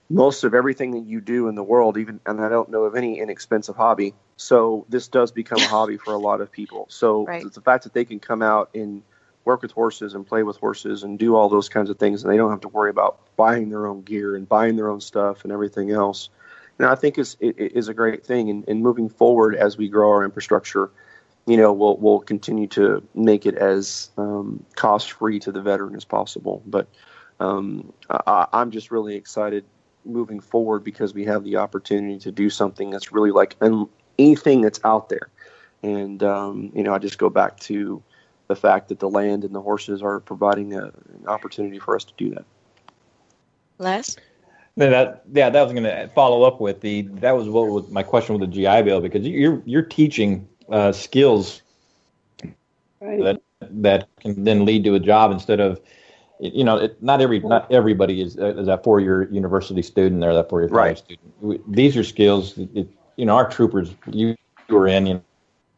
most 0.09 0.45
of 0.45 0.55
everything 0.55 0.93
that 0.93 1.07
you 1.07 1.21
do 1.21 1.49
in 1.49 1.55
the 1.55 1.63
world, 1.63 1.97
even 1.97 2.21
and 2.27 2.41
I 2.41 2.49
don't 2.49 2.69
know 2.69 2.85
of 2.85 2.95
any 2.95 3.19
inexpensive 3.19 3.77
hobby. 3.77 4.15
So 4.37 4.87
this 4.89 5.09
does 5.09 5.33
become 5.33 5.59
a 5.59 5.67
hobby 5.69 5.97
for 5.97 6.13
a 6.13 6.19
lot 6.19 6.41
of 6.41 6.53
people. 6.53 6.87
So 6.89 7.25
right. 7.25 7.51
the 7.53 7.61
fact 7.61 7.85
that 7.85 7.95
they 7.95 8.05
can 8.05 8.21
come 8.21 8.43
out 8.43 8.71
and 8.75 9.03
work 9.45 9.63
with 9.63 9.73
horses 9.73 10.15
and 10.15 10.27
play 10.27 10.43
with 10.43 10.57
horses 10.57 11.03
and 11.03 11.19
do 11.19 11.35
all 11.35 11.49
those 11.49 11.69
kinds 11.69 11.91
of 11.91 11.99
things, 11.99 12.23
and 12.23 12.33
they 12.33 12.37
don't 12.37 12.51
have 12.51 12.61
to 12.61 12.69
worry 12.69 12.91
about 12.91 13.19
buying 13.37 13.71
their 13.71 13.87
own 13.87 14.03
gear 14.03 14.37
and 14.37 14.49
buying 14.49 14.77
their 14.77 14.89
own 14.89 15.01
stuff 15.01 15.45
and 15.45 15.53
everything 15.53 15.91
else. 15.91 16.29
And 16.79 16.89
I 16.89 16.95
think 16.95 17.19
is 17.19 17.37
is 17.41 17.89
a 17.89 17.95
great 17.95 18.25
thing. 18.25 18.51
And, 18.51 18.69
and 18.69 18.83
moving 18.83 19.09
forward 19.09 19.55
as 19.57 19.77
we 19.77 19.89
grow 19.89 20.11
our 20.11 20.25
infrastructure, 20.25 20.91
you 21.47 21.57
know, 21.57 21.73
we'll 21.73 21.97
we'll 21.97 22.21
continue 22.21 22.67
to 22.69 23.07
make 23.15 23.47
it 23.47 23.57
as 23.57 24.11
um, 24.17 24.65
cost 24.77 25.13
free 25.13 25.39
to 25.41 25.53
the 25.53 25.61
veteran 25.61 25.97
as 25.97 26.05
possible. 26.05 26.63
But 26.67 26.89
um, 27.41 27.93
I, 28.09 28.47
am 28.53 28.71
just 28.71 28.91
really 28.91 29.17
excited 29.17 29.65
moving 30.05 30.41
forward 30.41 30.85
because 30.85 31.15
we 31.15 31.25
have 31.25 31.45
the 31.45 31.57
opportunity 31.57 32.19
to 32.19 32.33
do 32.33 32.51
something 32.51 32.91
that's 32.91 33.13
really 33.13 33.31
like 33.31 33.57
anything 34.19 34.61
that's 34.61 34.81
out 34.85 35.09
there. 35.09 35.29
And 35.83 36.23
um, 36.23 36.71
you 36.75 36.83
know, 36.83 36.95
I 36.95 36.99
just 36.99 37.19
go 37.19 37.29
back 37.29 37.59
to 37.61 38.03
the 38.49 38.57
fact 38.57 38.89
that 38.89 39.01
the 39.01 39.09
land 39.09 39.45
and 39.45 39.55
the 39.55 39.61
horses 39.61 40.03
are 40.03 40.21
providing 40.21 40.75
a, 40.75 40.85
an 40.85 41.25
opportunity 41.27 41.79
for 41.79 41.97
us 41.97 42.05
to 42.05 42.13
do 42.17 42.31
that. 42.31 42.45
Les? 43.79 44.17
That 44.77 45.23
yeah, 45.33 45.51
that 45.51 45.63
was 45.63 45.73
going 45.73 45.85
to 45.85 46.09
follow 46.15 46.45
up 46.45 46.61
with 46.61 46.81
the 46.81 47.03
that 47.21 47.37
was 47.37 47.49
what 47.49 47.69
was 47.69 47.91
my 47.91 48.03
question 48.03 48.39
with 48.39 48.49
the 48.49 48.55
GI 48.55 48.83
Bill 48.83 49.01
because 49.01 49.27
you're 49.27 49.63
you're 49.67 49.83
teaching 49.83 50.49
uh, 50.71 50.93
skills 50.93 51.61
right. 53.01 53.23
that 53.23 53.43
that 53.61 54.09
can 54.21 54.45
then 54.45 54.65
lead 54.65 54.85
to 54.85 54.95
a 54.95 55.01
job 55.01 55.31
instead 55.31 55.61
of 55.61 55.79
you 56.41 56.65
know 56.65 56.79
it, 56.79 57.03
not 57.03 57.21
every 57.21 57.41
not 57.41 57.71
everybody 57.71 58.23
is, 58.23 58.37
is 58.37 58.67
that 58.67 58.83
four 58.83 58.99
year 58.99 59.31
university 59.31 59.83
student 59.83 60.25
or 60.25 60.33
that 60.33 60.49
four 60.49 60.63
year 60.63 60.69
college 60.69 60.79
right. 60.87 60.99
student. 60.99 61.75
These 61.75 61.97
are 61.99 62.05
skills. 62.05 62.57
It, 62.57 62.89
you 63.17 63.27
know, 63.27 63.37
our 63.37 63.49
troopers 63.49 63.95
you 64.11 64.35
were 64.71 64.89
in. 64.89 65.07
You 65.07 65.23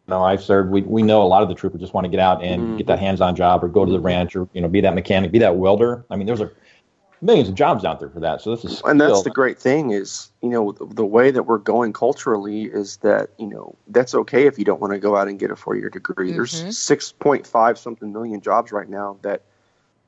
know, 0.09 0.23
I've 0.23 0.43
served. 0.43 0.71
We 0.71 0.83
we 0.83 1.03
know 1.03 1.23
a 1.23 1.25
lot 1.25 1.43
of 1.43 1.49
the 1.49 1.55
troopers 1.55 1.81
just 1.81 1.95
want 1.95 2.05
to 2.05 2.11
get 2.11 2.21
out 2.21 2.43
and 2.43 2.63
mm-hmm. 2.63 2.77
get 2.77 2.87
that 2.89 2.99
hands 2.99 3.21
on 3.21 3.35
job 3.37 3.65
or 3.65 3.69
go 3.69 3.85
to 3.85 3.93
the 3.93 4.01
ranch 4.01 4.37
or 4.37 4.49
you 4.53 4.61
know 4.61 4.69
be 4.69 4.81
that 4.83 4.95
mechanic, 4.95 5.33
be 5.33 5.39
that 5.39 5.57
welder. 5.57 6.05
I 6.11 6.17
mean, 6.17 6.27
there's 6.27 6.41
a 6.41 6.51
millions 7.25 7.49
of 7.49 7.55
jobs 7.55 7.85
out 7.85 8.01
there 8.01 8.11
for 8.11 8.21
that. 8.21 8.41
So 8.43 8.55
this 8.55 8.65
is 8.65 8.83
and 8.85 9.01
that's 9.01 9.23
the 9.23 9.31
great 9.31 9.59
thing 9.59 9.91
is 9.91 10.31
you 10.43 10.51
know 10.51 10.73
the, 10.73 10.87
the, 10.87 11.07
way 11.07 11.31
that 11.31 11.45
we're 11.45 11.59
going 11.59 11.93
culturally 11.93 12.65
is 12.65 12.99
that 12.99 13.31
you 13.39 13.47
know 13.47 13.75
that's 13.89 14.15
okay 14.15 14.47
if 14.47 14.59
you 14.59 14.65
don't 14.65 14.81
want 14.81 14.93
to 14.93 14.99
go 14.99 15.17
out 15.17 15.27
and 15.27 15.39
get 15.39 15.51
a 15.51 15.57
four 15.57 15.77
year 15.77 15.89
degree. 15.89 16.29
Mm-hmm. 16.29 16.37
There's 16.37 16.79
six 16.79 17.13
point 17.13 17.47
five 17.47 17.79
something 17.79 18.13
million 18.13 18.41
jobs 18.41 18.73
right 18.73 18.89
now 18.89 19.17
that 19.23 19.43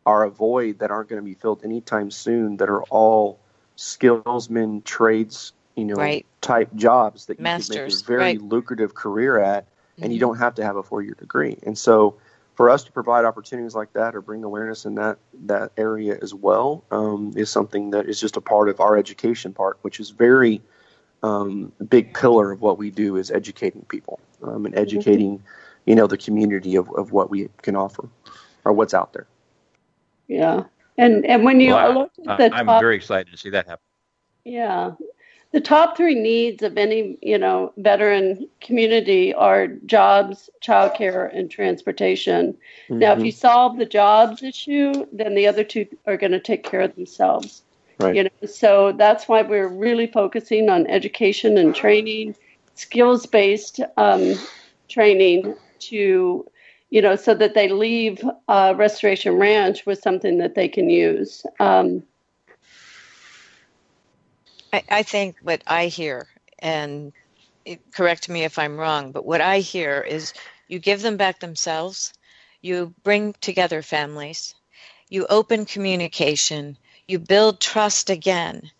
are 0.04 0.24
a 0.24 0.30
void 0.30 0.78
that 0.80 0.90
aren't 0.90 1.08
going 1.08 1.20
to 1.20 1.24
be 1.24 1.34
filled 1.34 1.64
anytime 1.64 2.10
soon. 2.10 2.58
That 2.58 2.68
are 2.68 2.82
all 2.84 3.40
skillsmen 3.76 4.82
trades 4.82 5.52
you 5.74 5.84
know 5.84 5.94
right. 5.94 6.26
type 6.40 6.74
jobs 6.74 7.26
that 7.26 7.38
you 7.38 7.42
Masters, 7.42 7.76
can 7.76 7.84
make 7.84 7.92
a 7.92 8.06
very 8.06 8.22
right. 8.22 8.42
lucrative 8.42 8.94
career 8.94 9.38
at, 9.38 9.66
and 9.96 10.04
mm-hmm. 10.04 10.12
you 10.12 10.20
don't 10.20 10.38
have 10.38 10.54
to 10.56 10.64
have 10.64 10.76
a 10.76 10.82
four 10.82 11.02
year 11.02 11.14
degree. 11.18 11.58
And 11.62 11.76
so 11.76 12.16
for 12.54 12.70
us 12.70 12.84
to 12.84 12.92
provide 12.92 13.24
opportunities 13.24 13.74
like 13.74 13.92
that 13.92 14.14
or 14.16 14.22
bring 14.22 14.42
awareness 14.42 14.86
in 14.86 14.94
that 14.96 15.18
that 15.44 15.72
area 15.76 16.18
as 16.22 16.32
well 16.32 16.84
um, 16.90 17.32
is 17.36 17.50
something 17.50 17.90
that 17.90 18.08
is 18.08 18.18
just 18.18 18.36
a 18.36 18.40
part 18.40 18.68
of 18.68 18.80
our 18.80 18.96
education 18.96 19.52
part, 19.52 19.78
which 19.82 20.00
is 20.00 20.10
very 20.10 20.62
um, 21.22 21.72
big 21.88 22.14
pillar 22.14 22.50
of 22.50 22.62
what 22.62 22.78
we 22.78 22.90
do 22.90 23.16
is 23.16 23.30
educating 23.30 23.82
people 23.82 24.20
um, 24.42 24.66
and 24.66 24.76
educating, 24.76 25.42
you 25.84 25.94
know, 25.94 26.06
the 26.06 26.16
community 26.16 26.76
of, 26.76 26.90
of 26.92 27.12
what 27.12 27.30
we 27.30 27.48
can 27.62 27.76
offer 27.76 28.08
or 28.64 28.72
what's 28.72 28.94
out 28.94 29.12
there. 29.12 29.26
Yeah, 30.28 30.64
and 30.96 31.24
and 31.26 31.44
when 31.44 31.60
you 31.60 31.74
well, 31.74 31.94
look 31.94 32.12
at 32.26 32.38
the 32.38 32.54
I'm 32.56 32.66
top, 32.66 32.80
very 32.80 32.96
excited 32.96 33.30
to 33.30 33.36
see 33.36 33.50
that 33.50 33.66
happen. 33.66 33.84
Yeah, 34.44 34.92
the 35.56 35.60
top 35.62 35.96
three 35.96 36.14
needs 36.14 36.62
of 36.62 36.76
any 36.76 37.16
you 37.22 37.38
know 37.38 37.72
veteran 37.78 38.46
community 38.60 39.32
are 39.32 39.68
jobs 39.86 40.50
childcare 40.62 41.34
and 41.34 41.50
transportation 41.50 42.52
mm-hmm. 42.52 42.98
now 42.98 43.12
if 43.14 43.20
you 43.20 43.32
mm-hmm. 43.32 43.38
solve 43.38 43.78
the 43.78 43.86
jobs 43.86 44.42
issue 44.42 44.92
then 45.12 45.34
the 45.34 45.46
other 45.46 45.64
two 45.64 45.86
are 46.06 46.18
going 46.18 46.30
to 46.30 46.38
take 46.38 46.62
care 46.62 46.82
of 46.82 46.94
themselves 46.94 47.62
right. 48.00 48.14
you 48.14 48.22
know 48.22 48.46
so 48.46 48.92
that's 48.98 49.28
why 49.28 49.40
we're 49.40 49.66
really 49.66 50.06
focusing 50.06 50.68
on 50.68 50.86
education 50.88 51.56
and 51.56 51.74
training 51.74 52.36
skills 52.74 53.24
based 53.24 53.80
um, 53.96 54.34
training 54.90 55.54
to 55.78 56.46
you 56.90 57.00
know 57.00 57.16
so 57.16 57.32
that 57.32 57.54
they 57.54 57.68
leave 57.68 58.22
uh, 58.48 58.74
restoration 58.76 59.32
ranch 59.38 59.86
with 59.86 60.02
something 60.02 60.36
that 60.36 60.54
they 60.54 60.68
can 60.68 60.90
use 60.90 61.46
um, 61.60 62.02
I, 64.72 64.82
I 64.88 65.02
think 65.02 65.36
what 65.42 65.62
I 65.66 65.86
hear, 65.86 66.28
and 66.58 67.12
it, 67.64 67.80
correct 67.92 68.28
me 68.28 68.44
if 68.44 68.58
I'm 68.58 68.78
wrong, 68.78 69.12
but 69.12 69.24
what 69.24 69.40
I 69.40 69.60
hear 69.60 70.00
is 70.00 70.32
you 70.68 70.78
give 70.78 71.02
them 71.02 71.16
back 71.16 71.40
themselves, 71.40 72.12
you 72.60 72.94
bring 73.02 73.34
together 73.34 73.82
families, 73.82 74.54
you 75.08 75.26
open 75.28 75.66
communication, 75.66 76.76
you 77.06 77.18
build 77.18 77.60
trust 77.60 78.10
again, 78.10 78.70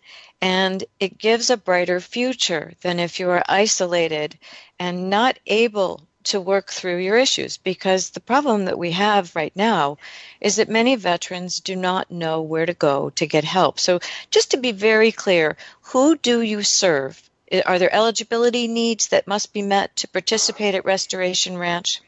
and 0.41 0.83
it 0.99 1.17
gives 1.17 1.49
a 1.49 1.57
brighter 1.57 1.99
future 1.99 2.73
than 2.81 2.99
if 2.99 3.19
you 3.19 3.29
are 3.29 3.43
isolated 3.47 4.37
and 4.79 5.09
not 5.09 5.39
able 5.47 6.07
to 6.27 6.41
work 6.41 6.69
through 6.69 6.97
your 6.97 7.17
issues 7.17 7.57
because 7.57 8.09
the 8.09 8.19
problem 8.19 8.65
that 8.65 8.77
we 8.77 8.91
have 8.91 9.35
right 9.35 9.55
now 9.55 9.97
is 10.41 10.57
that 10.57 10.69
many 10.69 10.95
veterans 10.95 11.59
do 11.59 11.75
not 11.75 12.11
know 12.11 12.41
where 12.41 12.65
to 12.65 12.73
go 12.73 13.09
to 13.11 13.25
get 13.25 13.43
help. 13.43 13.79
So, 13.79 13.99
just 14.31 14.51
to 14.51 14.57
be 14.57 14.71
very 14.71 15.11
clear, 15.11 15.57
who 15.81 16.15
do 16.15 16.41
you 16.41 16.63
serve? 16.63 17.21
Are 17.65 17.79
there 17.79 17.93
eligibility 17.93 18.67
needs 18.67 19.07
that 19.07 19.27
must 19.27 19.53
be 19.53 19.61
met 19.61 19.95
to 19.97 20.07
participate 20.07 20.75
at 20.75 20.85
Restoration 20.85 21.57
Ranch? 21.57 22.01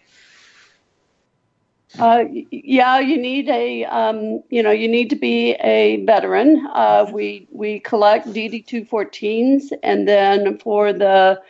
Uh, 1.97 2.25
yeah, 2.51 2.99
you 2.99 3.17
need 3.17 3.49
a 3.49 3.83
um, 3.85 4.43
you 4.49 4.61
know 4.61 4.69
you 4.69 4.87
need 4.87 5.09
to 5.09 5.15
be 5.15 5.53
a 5.53 6.05
veteran. 6.05 6.67
Uh, 6.71 7.09
we 7.11 7.47
we 7.51 7.79
collect 7.79 8.27
DD 8.27 8.65
two 8.65 8.85
fourteens, 8.85 9.71
and 9.81 10.07
then 10.07 10.59
for 10.59 10.93
the 10.93 11.41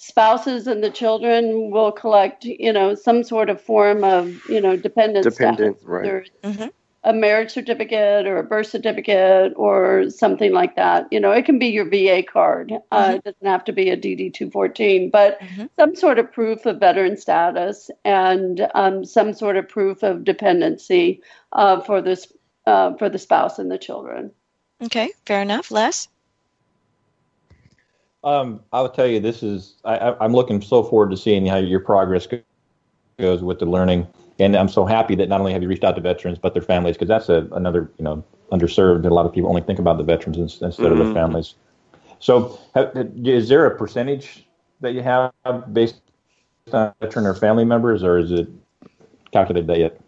spouses 0.00 0.68
and 0.68 0.82
the 0.82 0.90
children 0.90 1.72
will 1.72 1.90
collect, 1.90 2.44
you 2.44 2.72
know, 2.72 2.94
some 2.94 3.24
sort 3.24 3.50
of 3.50 3.60
form 3.60 4.04
of, 4.04 4.48
you 4.48 4.60
know, 4.60 4.76
dependent 4.76 5.24
dependent, 5.24 5.76
status. 5.80 5.84
right? 5.84 6.30
Mm-hmm. 6.44 6.68
A 7.02 7.12
marriage 7.12 7.50
certificate 7.50 8.24
or 8.24 8.38
a 8.38 8.44
birth 8.44 8.68
certificate 8.68 9.54
or 9.56 10.08
something 10.08 10.52
like 10.52 10.76
that. 10.76 11.08
You 11.10 11.18
know, 11.18 11.32
it 11.32 11.44
can 11.44 11.58
be 11.58 11.66
your 11.66 11.84
VA 11.84 12.22
card. 12.22 12.70
Uh, 12.70 12.76
mm-hmm. 12.76 13.10
Uh, 13.10 13.14
it 13.14 13.24
doesn't 13.24 13.46
have 13.46 13.64
to 13.64 13.72
be 13.72 13.90
a 13.90 13.96
DD 13.96 14.32
214, 14.32 15.10
but 15.10 15.40
mm-hmm. 15.40 15.66
some 15.76 15.96
sort 15.96 16.20
of 16.20 16.32
proof 16.32 16.64
of 16.64 16.78
veteran 16.78 17.16
status 17.16 17.90
and 18.04 18.68
um, 18.76 19.04
some 19.04 19.34
sort 19.34 19.56
of 19.56 19.68
proof 19.68 20.04
of 20.04 20.22
dependency 20.22 21.22
uh, 21.52 21.80
for 21.80 22.00
this 22.00 22.32
uh, 22.66 22.94
for 22.98 23.08
the 23.08 23.18
spouse 23.18 23.58
and 23.58 23.68
the 23.68 23.78
children. 23.78 24.30
Okay, 24.80 25.10
fair 25.26 25.42
enough. 25.42 25.72
Les. 25.72 26.06
Um, 28.24 28.60
I 28.72 28.80
will 28.80 28.88
tell 28.88 29.06
you, 29.06 29.20
this 29.20 29.42
is 29.42 29.76
I, 29.84 30.14
am 30.20 30.32
looking 30.32 30.60
so 30.60 30.82
forward 30.82 31.10
to 31.10 31.16
seeing 31.16 31.46
how 31.46 31.56
your 31.56 31.80
progress 31.80 32.26
goes 33.18 33.42
with 33.42 33.60
the 33.60 33.66
learning, 33.66 34.06
and 34.38 34.56
I'm 34.56 34.68
so 34.68 34.84
happy 34.84 35.14
that 35.16 35.28
not 35.28 35.40
only 35.40 35.52
have 35.52 35.62
you 35.62 35.68
reached 35.68 35.84
out 35.84 35.94
to 35.96 36.00
veterans 36.00 36.38
but 36.38 36.52
their 36.52 36.62
families 36.62 36.96
because 36.96 37.08
that's 37.08 37.28
a, 37.28 37.48
another 37.52 37.90
you 37.98 38.04
know 38.04 38.24
underserved. 38.50 39.04
A 39.06 39.08
lot 39.08 39.26
of 39.26 39.32
people 39.32 39.48
only 39.48 39.62
think 39.62 39.78
about 39.78 39.98
the 39.98 40.04
veterans 40.04 40.36
instead 40.38 40.70
mm-hmm. 40.70 40.84
of 40.84 40.98
the 40.98 41.04
mm-hmm. 41.04 41.14
families. 41.14 41.54
So, 42.18 42.58
is 42.74 43.48
there 43.48 43.66
a 43.66 43.76
percentage 43.76 44.46
that 44.80 44.94
you 44.94 45.02
have 45.02 45.32
based 45.72 46.00
on 46.72 46.92
veteran 47.00 47.26
or 47.26 47.34
family 47.34 47.64
members, 47.64 48.02
or 48.02 48.18
is 48.18 48.32
it 48.32 48.48
calculated 49.32 49.68
that 49.68 49.78
yet? 49.78 50.00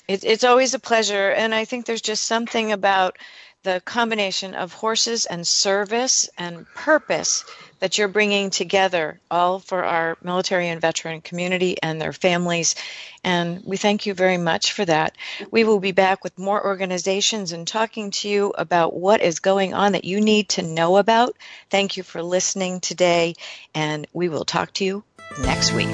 It, 0.08 0.24
it's 0.24 0.44
always 0.44 0.74
a 0.74 0.80
pleasure. 0.80 1.30
And 1.30 1.54
I 1.54 1.66
think 1.66 1.86
there's 1.86 2.02
just 2.02 2.26
something 2.26 2.72
about 2.72 3.18
the 3.64 3.82
combination 3.86 4.56
of 4.56 4.74
horses 4.74 5.26
and 5.26 5.48
service 5.48 6.30
and 6.38 6.66
purpose 6.74 7.44
that 7.80 7.98
you're 7.98 8.08
bringing 8.08 8.50
together, 8.50 9.20
all 9.30 9.60
for 9.60 9.84
our 9.84 10.18
military 10.24 10.68
and 10.68 10.82
veteran 10.82 11.22
community 11.22 11.78
and 11.82 12.00
their 12.00 12.14
families. 12.14 12.76
And 13.24 13.62
we 13.66 13.78
thank 13.78 14.06
you 14.06 14.14
very 14.14 14.38
much 14.38 14.74
for 14.74 14.86
that. 14.86 15.16
We 15.52 15.64
will 15.64 15.80
be 15.80 15.92
back 15.92 16.24
with 16.24 16.38
more 16.38 16.64
organizations 16.64 17.52
and 17.52 17.68
talking 17.68 18.12
to 18.12 18.30
you 18.30 18.54
about 18.58 18.96
what 18.96 19.22
is 19.22 19.40
going 19.40 19.74
on 19.74 19.92
that 19.92 20.06
you 20.06 20.22
need 20.22 20.50
to 20.50 20.62
know 20.62 20.98
about. 20.98 21.36
Thank 21.70 21.98
you 21.98 22.04
for 22.04 22.22
listening 22.22 22.80
today, 22.80 23.36
and 23.74 24.08
we 24.14 24.30
will 24.30 24.46
talk 24.46 24.74
to 24.74 24.86
you 24.86 25.04
next 25.44 25.74
week. 25.74 25.90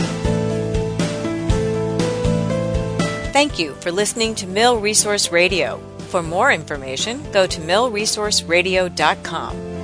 Thank 3.33 3.59
you 3.59 3.73
for 3.75 3.91
listening 3.91 4.35
to 4.35 4.47
Mil 4.47 4.79
Resource 4.79 5.31
Radio. 5.31 5.96
For 6.07 6.23
more 6.23 6.53
information, 6.53 7.21
go 7.31 7.45
to 7.47 7.61
milresourceradio.com. 7.61 9.76